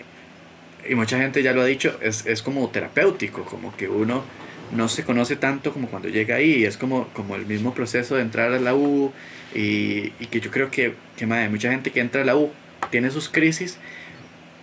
[0.87, 4.23] y mucha gente ya lo ha dicho, es, es, como terapéutico, como que uno
[4.71, 8.21] no se conoce tanto como cuando llega ahí, es como, como el mismo proceso de
[8.21, 9.11] entrar a la U,
[9.53, 12.53] y, y que yo creo que, que madre, mucha gente que entra a la U
[12.91, 13.77] tiene sus crisis,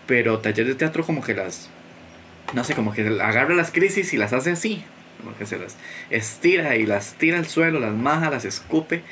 [0.07, 1.69] pero taller de teatro como que las,
[2.55, 4.83] no sé, como que agarra las crisis y las hace así,
[5.23, 5.77] porque se las
[6.11, 9.03] estira y las tira al suelo, las maja, las escupe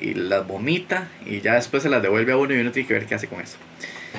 [0.00, 2.94] y las vomita y ya después se las devuelve a uno y uno tiene que
[2.94, 3.56] ver qué hace con eso.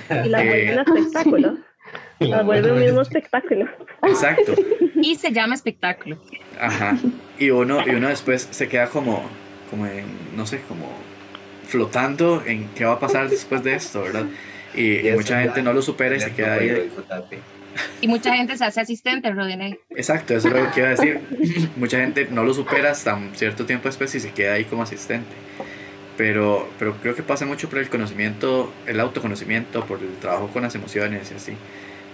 [0.10, 1.58] Y las vuelve un eh, espectáculo.
[2.20, 3.68] Las vuelve un mismo espectáculo.
[4.04, 4.54] Exacto.
[4.96, 6.18] Y se llama espectáculo.
[6.60, 6.98] Ajá.
[7.38, 9.24] Y uno, y uno después se queda como,
[9.70, 10.06] como en,
[10.36, 10.88] no sé, como
[11.68, 14.26] flotando en qué va a pasar después de esto, ¿verdad?
[14.76, 16.90] Y, mucha gente no lo supera y se queda ahí.
[18.02, 19.80] Y mucha gente se hace asistente, Rodinei.
[19.92, 21.20] Exacto, eso es lo que a decir.
[21.76, 24.84] mucha gente no lo supera hasta un cierto tiempo después y se queda ahí como
[24.84, 25.34] asistente.
[26.18, 30.62] Pero, pero creo que pasa mucho por el conocimiento, el autoconocimiento, por el trabajo con
[30.62, 31.54] las emociones y así.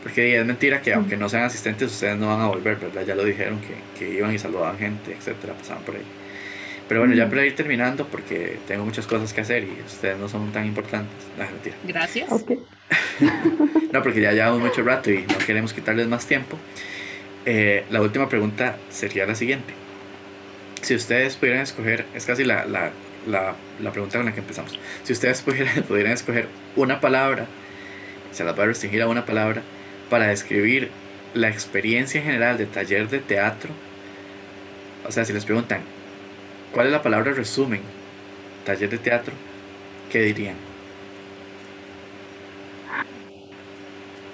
[0.01, 3.03] Porque es mentira que aunque no sean asistentes, ustedes no van a volver, ¿verdad?
[3.05, 6.05] Ya lo dijeron, que, que iban y saludaban gente, etcétera, pasaban por ahí.
[6.89, 10.27] Pero bueno, ya para ir terminando, porque tengo muchas cosas que hacer y ustedes no
[10.27, 11.15] son tan importantes.
[11.37, 11.75] No, mentira.
[11.83, 12.27] Gracias.
[13.93, 16.57] no, porque ya llevamos mucho rato y no queremos quitarles más tiempo.
[17.45, 19.71] Eh, la última pregunta sería la siguiente.
[20.81, 22.89] Si ustedes pudieran escoger, es casi la, la,
[23.27, 24.79] la, la pregunta con la que empezamos.
[25.03, 27.45] Si ustedes pudieran, pudieran escoger una palabra,
[28.31, 29.61] se las va a restringir a una palabra,
[30.09, 30.89] para describir
[31.35, 33.69] la experiencia general de taller de teatro.
[35.07, 35.81] O sea, si les preguntan,
[36.73, 37.81] ¿cuál es la palabra resumen?
[38.65, 39.33] Taller de teatro,
[40.11, 40.55] ¿qué dirían?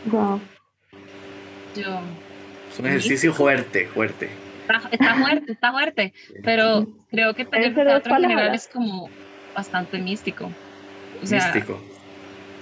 [0.05, 0.39] Wow.
[1.75, 1.99] Yo.
[2.71, 4.29] Es un ejercicio fuerte, fuerte.
[4.91, 6.13] Está, fuerte, está fuerte,
[6.43, 9.09] pero creo que taller de teatro en general es como
[9.55, 10.51] bastante místico.
[11.21, 11.81] místico.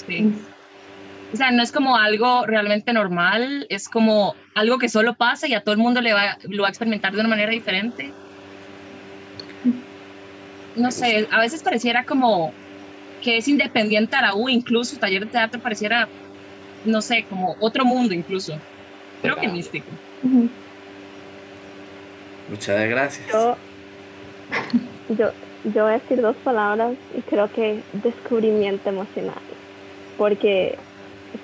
[0.06, 0.34] Sí.
[1.34, 5.56] O sea, no es como algo realmente normal, es como algo que solo pasa y
[5.56, 8.12] a todo el mundo le va, lo va a experimentar de una manera diferente.
[10.76, 12.52] No sé, a veces pareciera como
[13.22, 16.07] que es independiente a la U, incluso taller de teatro pareciera,
[16.85, 18.57] no sé, como otro mundo incluso.
[19.22, 19.85] Creo que místico.
[22.49, 23.27] Muchas gracias.
[23.31, 23.56] Yo,
[25.18, 25.31] yo,
[25.64, 29.40] yo voy a decir dos palabras y creo que descubrimiento emocional.
[30.18, 30.77] Porque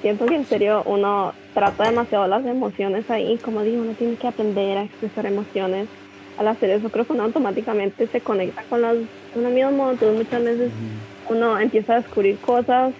[0.01, 4.27] siento que en serio uno trata demasiado las emociones ahí, como digo, uno tiene que
[4.27, 5.87] aprender a expresar emociones.
[6.39, 8.95] Al hacer eso creo que uno automáticamente se conecta con las
[9.33, 10.71] con el mismo, entonces muchas veces
[11.29, 12.93] uno empieza a descubrir cosas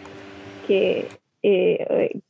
[0.67, 1.07] que,
[1.41, 2.21] eh,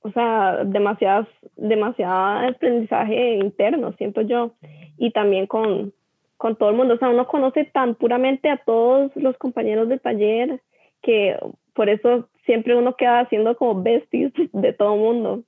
[0.00, 4.54] o sea, demasiadas, demasiado aprendizaje interno, siento yo,
[4.96, 5.92] y también con,
[6.36, 10.00] con todo el mundo, o sea, uno conoce tan puramente a todos los compañeros del
[10.00, 10.60] taller
[11.02, 11.38] que
[11.74, 15.42] por eso siempre uno queda haciendo como besties de todo el mundo.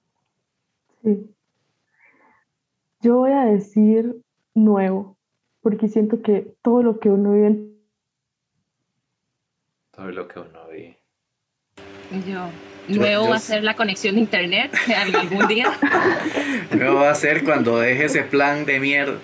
[1.03, 1.31] Sí.
[3.01, 4.17] Yo voy a decir
[4.57, 5.17] nuevo,
[5.61, 7.77] porque siento que todo lo que uno vive en
[9.97, 10.99] todo lo que uno ve.
[12.29, 12.51] Yo.
[12.89, 15.73] Nuevo va a ser la conexión de internet algún día.
[16.71, 19.19] Nuevo va a ser cuando deje ese plan de mierda.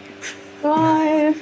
[0.64, 1.36] Ay,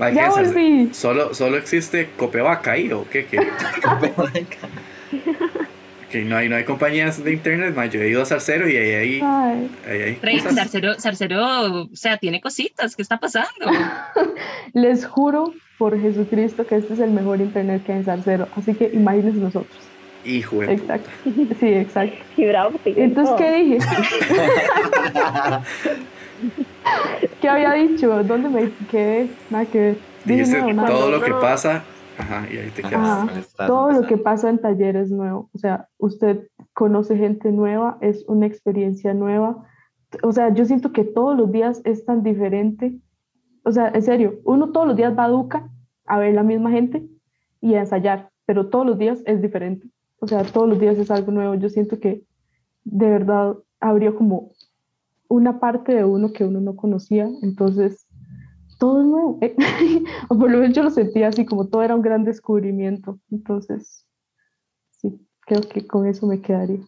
[0.14, 0.94] ya volví.
[0.94, 3.26] ¿Solo, ¿Solo existe Copevaca ahí o qué?
[3.26, 3.38] ¿Qué?
[6.16, 7.86] que no hay, no hay compañías de internet, ma.
[7.86, 9.70] yo he ido a Zarcero y ahí hay, Ay.
[9.86, 10.54] ahí hay cosas.
[10.54, 12.96] Sarcero, Sarcero, o sea, tiene cositas.
[12.96, 13.66] ¿Qué está pasando?
[14.72, 18.48] Les juro por Jesucristo que este es el mejor internet que hay en Salcero.
[18.56, 19.76] Así que imagínense nosotros.
[20.24, 20.96] Hijo de puta.
[20.96, 21.10] Exacto.
[21.60, 22.16] Sí, exacto.
[22.36, 22.44] Y
[23.00, 23.38] Entonces, todo.
[23.38, 23.78] ¿qué dije?
[27.40, 28.22] ¿Qué había dicho?
[28.24, 29.28] ¿Dónde me quedé?
[29.50, 29.96] Nada que ver.
[30.24, 31.84] Dije Dijiste todo lo que pasa.
[32.18, 32.94] Ajá, y ahí te quedas.
[32.94, 33.24] Ajá.
[33.26, 33.66] ¿Dónde estás?
[33.66, 35.50] Todo ¿Dónde lo que pasa en taller es nuevo.
[35.52, 39.64] O sea, usted conoce gente nueva, es una experiencia nueva.
[40.22, 42.98] O sea, yo siento que todos los días es tan diferente.
[43.64, 45.70] O sea, en serio, uno todos los días va a Duca
[46.06, 47.06] a ver la misma gente
[47.60, 49.88] y a ensayar, pero todos los días es diferente.
[50.20, 51.54] O sea, todos los días es algo nuevo.
[51.54, 52.24] Yo siento que
[52.84, 54.52] de verdad abrió como
[55.28, 57.28] una parte de uno que uno no conocía.
[57.42, 58.05] Entonces,
[58.78, 59.38] todo es nuevo.
[59.40, 59.54] eh.
[60.28, 63.18] o por lo menos yo lo sentía así, como todo era un gran descubrimiento.
[63.30, 64.06] Entonces,
[64.90, 66.80] sí, creo que con eso me quedaría.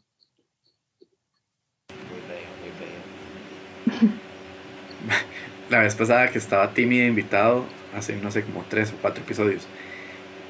[5.70, 9.22] La vez pasada que estaba Timmy de invitado, hace no sé, como tres o cuatro
[9.22, 9.66] episodios,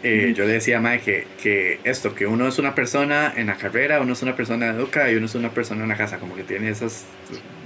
[0.02, 3.56] eh, yo le decía a que, que esto, que uno es una persona en la
[3.56, 6.18] carrera, uno es una persona de educa y uno es una persona en la casa,
[6.18, 7.04] como que tiene esas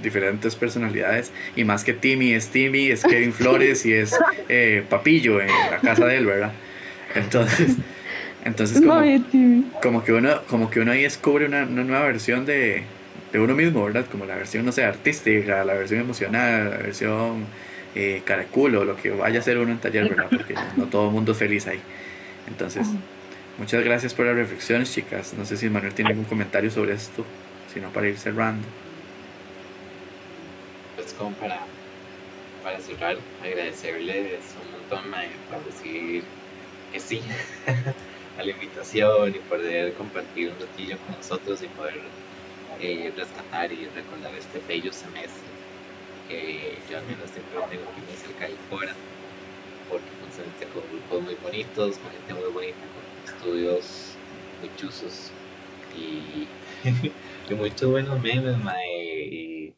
[0.01, 1.31] diferentes personalidades.
[1.55, 4.15] Y más que Timmy es Timmy, es Kevin Flores y es
[4.49, 6.51] eh, Papillo en la casa de él, ¿verdad?
[7.13, 7.75] Entonces,
[8.45, 9.01] entonces como,
[9.81, 12.83] como que uno como que uno ahí descubre una, una nueva versión de,
[13.31, 14.05] de uno mismo, ¿verdad?
[14.11, 17.45] Como la versión, no sé, artística, la versión emocional, la versión
[17.93, 20.27] eh, caraculo, lo que vaya a ser uno en taller, ¿verdad?
[20.31, 21.79] Porque no todo el mundo es feliz ahí.
[22.47, 22.87] Entonces,
[23.57, 25.33] muchas gracias por las reflexiones, chicas.
[25.33, 27.25] No sé si Manuel tiene algún comentario sobre esto,
[27.73, 28.67] sino para ir cerrando.
[30.95, 31.59] Pues como para,
[32.63, 36.23] para cerrar, agradecerles un montón mae, por decir
[36.91, 37.21] que sí
[38.37, 41.99] a la invitación y poder compartir un ratillo con nosotros y poder
[42.79, 45.53] eh, rescatar y recordar este bello semestre
[46.27, 48.57] que yo al menos siempre tengo aquí muy cerca del
[49.89, 50.22] porque
[50.71, 54.19] con grupos muy bonitos, con gente muy bonita, con estudios
[54.59, 55.35] muy chuzos
[55.91, 56.49] y,
[57.49, 59.73] y muchos buenos memes, mae, y,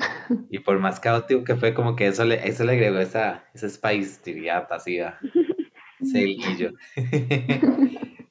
[0.50, 3.70] y por más caótico que fue, como que eso le, eso le agregó esa, esa
[3.70, 4.20] spice
[4.70, 5.20] pasiva,
[6.00, 6.72] ese hilillo.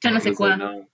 [0.01, 0.87] Yo no sé no-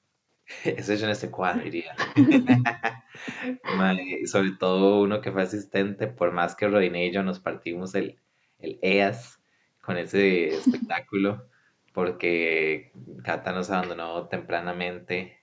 [0.65, 1.95] Eso yo no sé cuál, diría.
[4.25, 8.17] Sobre todo uno que fue asistente, por más que Rodine y yo nos partimos el,
[8.59, 9.40] el EAS
[9.81, 11.47] con ese espectáculo,
[11.93, 12.91] porque
[13.23, 15.39] Cata nos abandonó tempranamente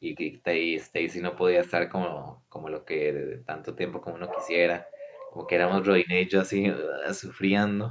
[0.00, 4.30] y, y- Stacy no podía estar como, como lo que de tanto tiempo como uno
[4.32, 4.86] quisiera,
[5.32, 6.72] como que éramos Rodine y yo así
[7.12, 7.90] sufriendo.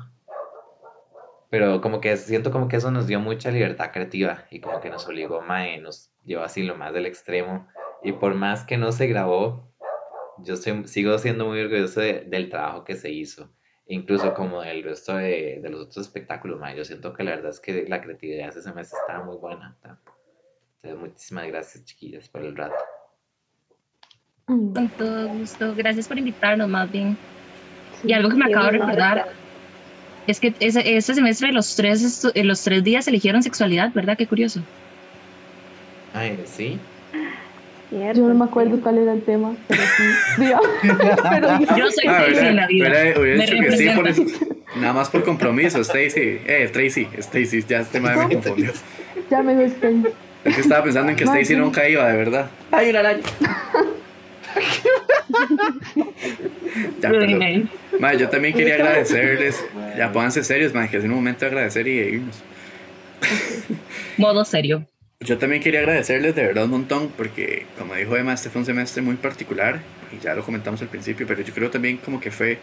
[1.49, 4.89] Pero como que siento como que eso nos dio mucha libertad creativa y como que
[4.89, 7.67] nos obligó, mae, nos llevó así lo más del extremo.
[8.03, 9.71] Y por más que no se grabó,
[10.39, 13.53] yo soy- sigo siendo muy orgulloso de- del trabajo que se hizo.
[13.89, 16.75] Incluso como del resto de, de los otros espectáculos, mae.
[16.75, 19.77] Yo siento que la verdad es que la creatividad ese semestre estaba muy buena.
[20.81, 22.75] Entonces, muchísimas gracias, chiquillas, por el rato.
[24.47, 25.73] Mm, Con todo gusto.
[25.75, 27.17] Gracias por invitarnos, más bien.
[28.01, 28.09] sí.
[28.09, 29.27] Y algo que me acabo de recordar
[30.27, 34.17] es que ese, ese semestre los tres, eh, los tres días eligieron sexualidad, ¿verdad?
[34.17, 34.61] Qué curioso.
[36.13, 36.79] Ay, sí.
[37.89, 40.03] Yo no me acuerdo cuál era el tema, pero sí.
[41.29, 42.89] pero yo soy Ah, Tracy en la vida.
[43.17, 44.23] hubiera- dicho que sí, por eso-
[44.75, 46.39] nada más por compromiso, Stacy.
[46.45, 48.71] Eh, Tracy, Stacy, ya este madre me confundió.
[49.31, 50.03] ya me estoy.
[50.43, 52.49] Es que estaba pensando en que Stacy nunca iba, de verdad.
[52.71, 53.21] ¡Ay, una araña!
[57.01, 59.63] ya, yo también quería agradecerles.
[59.97, 62.43] Ya pónganse serios, mae, que es un momento de agradecer y de irnos.
[64.17, 64.85] Modo serio.
[65.19, 68.65] Yo también quería agradecerles de verdad un montón porque, como dijo Emma, este fue un
[68.65, 69.81] semestre muy particular
[70.11, 72.59] y ya lo comentamos al principio, pero yo creo también como que fue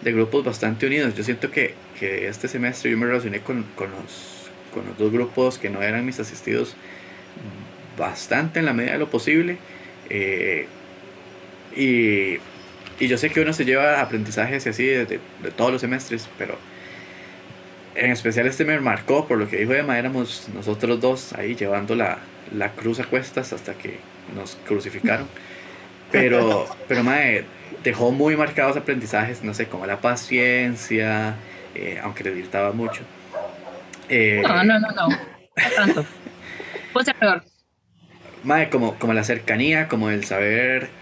[0.00, 1.14] de grupos bastante unidos.
[1.14, 5.12] Yo siento que, que este semestre yo me relacioné con, con, los, con los dos
[5.12, 6.76] grupos que no eran mis asistidos
[7.98, 9.58] bastante en la medida de lo posible.
[10.10, 10.66] eh,
[11.76, 12.38] y,
[12.98, 15.20] y yo sé que uno se lleva aprendizajes y así de,
[15.56, 16.58] todos los semestres, pero
[18.04, 21.94] en especial este me marcó por lo que dijo Emma, éramos nosotros dos ahí llevando
[21.94, 24.00] la, la cruz a cuestas hasta que
[24.34, 25.28] nos crucificaron.
[26.10, 27.50] Pero, pero mae,
[27.84, 31.44] dejó muy marcados aprendizajes, no sé, como la paciencia,
[31.74, 33.10] eh, aunque le gritaba mucho.
[34.08, 35.08] Eh, No, no, no, no.
[35.08, 36.06] No tanto.
[36.92, 37.44] Puede ser peor.
[38.42, 40.96] Mae, como, como la cercanía, como el saber,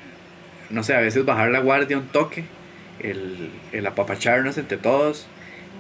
[0.71, 2.51] no sé, a veces bajar la guardia un toque,
[2.99, 5.31] el, el apapacharnos entre todos.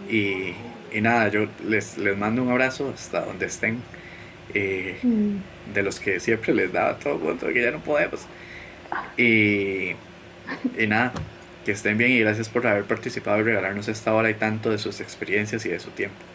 [0.08, 0.54] Y,
[0.96, 3.88] y nada, yo les, les mando un abrazo hasta donde estén.
[4.48, 7.82] eh, Mm, de los que siempre les daba a todo el mundo, que ya no
[7.82, 8.28] podemos.
[9.16, 9.92] Y,
[10.74, 11.12] y nada,
[11.64, 14.78] que estén bien y gracias por haber participado y regalarnos esta hora y tanto de
[14.78, 16.26] sus experiencias y de su tiempo.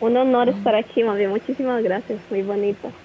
[0.00, 1.30] Un honor estar aquí, bien.
[1.30, 2.28] Muchísimas gracias.
[2.30, 2.98] Muy bonito.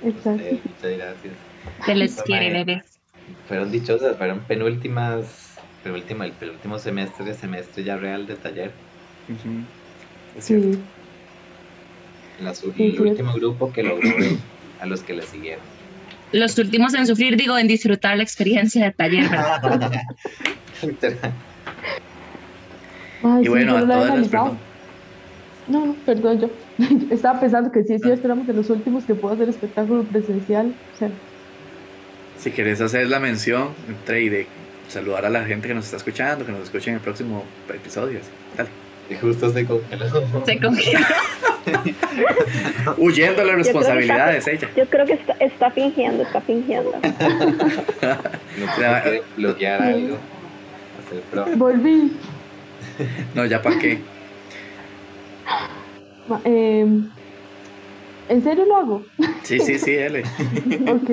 [0.00, 0.56] Exacto.
[0.64, 1.46] Muchas gracias.
[1.84, 3.00] Se les quiere, bebés.
[3.44, 5.51] Fueron dichosas, fueron penúltimas,
[5.82, 8.70] penúltima, el penúltimo semestre semestre ya real de taller.
[10.38, 10.66] Es cierto.
[10.72, 10.78] Sí,
[12.42, 12.98] La Sí, el sí.
[13.00, 14.08] último grupo que logró
[14.80, 15.62] a los que le siguieron.
[16.32, 19.28] Los últimos en sufrir, digo, en disfrutar la experiencia de taller.
[23.22, 24.32] Ay, Y bueno, a no lo había todas las.
[24.32, 26.50] No, no, perdón, yo
[27.10, 30.74] estaba pensando que sí, sí, esperamos de los últimos que puedo hacer espectáculo presencial.
[30.94, 31.10] O sea,
[32.38, 34.46] Si querés hacer la mención, entre y de
[34.88, 38.20] saludar a la gente que nos está escuchando, que nos escuche en el próximo episodio.
[38.56, 38.68] Dale.
[39.10, 40.44] Y justo se congeló.
[40.46, 41.00] Se congeló.
[42.96, 44.68] Huyendo las responsabilidades, ella.
[44.76, 46.92] Yo creo que está, está fingiendo, está fingiendo.
[46.92, 50.18] No puede bloquear algo.
[51.06, 51.46] Hacer pro.
[51.56, 52.12] volví.
[53.34, 54.00] No, ya para qué.
[56.44, 57.08] Em,
[58.28, 59.04] ¿En serio lo hago?
[59.42, 60.22] Sí, sí, sí, L.
[60.88, 61.10] Ok.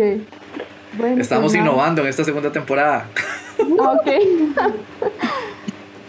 [0.98, 3.08] Bueno, Estamos pues innovando en esta segunda temporada.
[3.60, 4.08] Ok.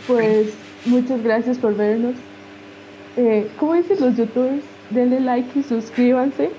[0.07, 0.55] pues
[0.85, 2.15] muchas gracias por vernos.
[3.17, 4.65] Eh, ¿Cómo dicen los youtubers?
[4.91, 6.51] Denle like y suscríbanse.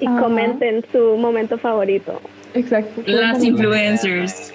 [0.00, 0.20] Y Ajá.
[0.20, 2.20] comenten su momento favorito.
[2.54, 3.02] Exacto.
[3.06, 4.52] Las influencers.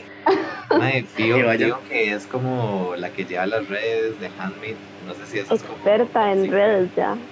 [1.16, 1.70] Que vayan.
[1.70, 4.76] fijo que es como la que lleva las redes de Handmade.
[5.08, 5.76] No sé si eso es como.
[5.76, 7.16] Experta en sí, redes ya.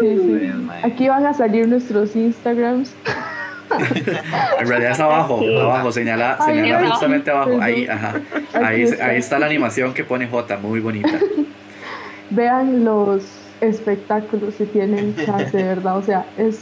[0.00, 0.50] Sí, sí.
[0.82, 2.94] Aquí van a salir nuestros Instagrams.
[4.60, 5.56] En realidad es abajo, Sí.
[5.56, 7.58] abajo, señala, Ay, señala justamente abajo.
[7.60, 8.14] Ahí, ajá.
[8.54, 9.06] Ahí, está.
[9.06, 11.10] ahí está la animación que pone J, muy bonita.
[12.30, 13.24] Vean los
[13.60, 15.98] espectáculos si tienen chance, de verdad.
[15.98, 16.60] O sea, es,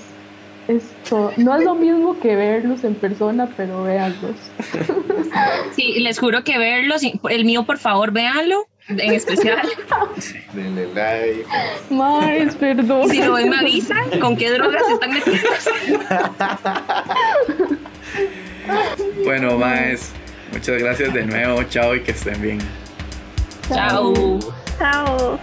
[0.69, 1.32] es todo.
[1.37, 4.37] No es lo mismo que verlos en persona, pero véanlos.
[5.77, 7.03] Sí, les juro que verlos.
[7.28, 8.66] El mío, por favor, véanlo.
[8.90, 9.68] En especial.
[10.52, 11.46] Denle like.
[11.90, 13.08] Más, perdón.
[13.08, 15.48] Si lo ven, me avisan con qué drogas están metiendo.
[19.24, 20.12] Bueno, más.
[20.52, 22.58] Muchas gracias de nuevo, chao y que estén bien.
[23.68, 24.38] Chao.
[24.78, 25.38] Chao.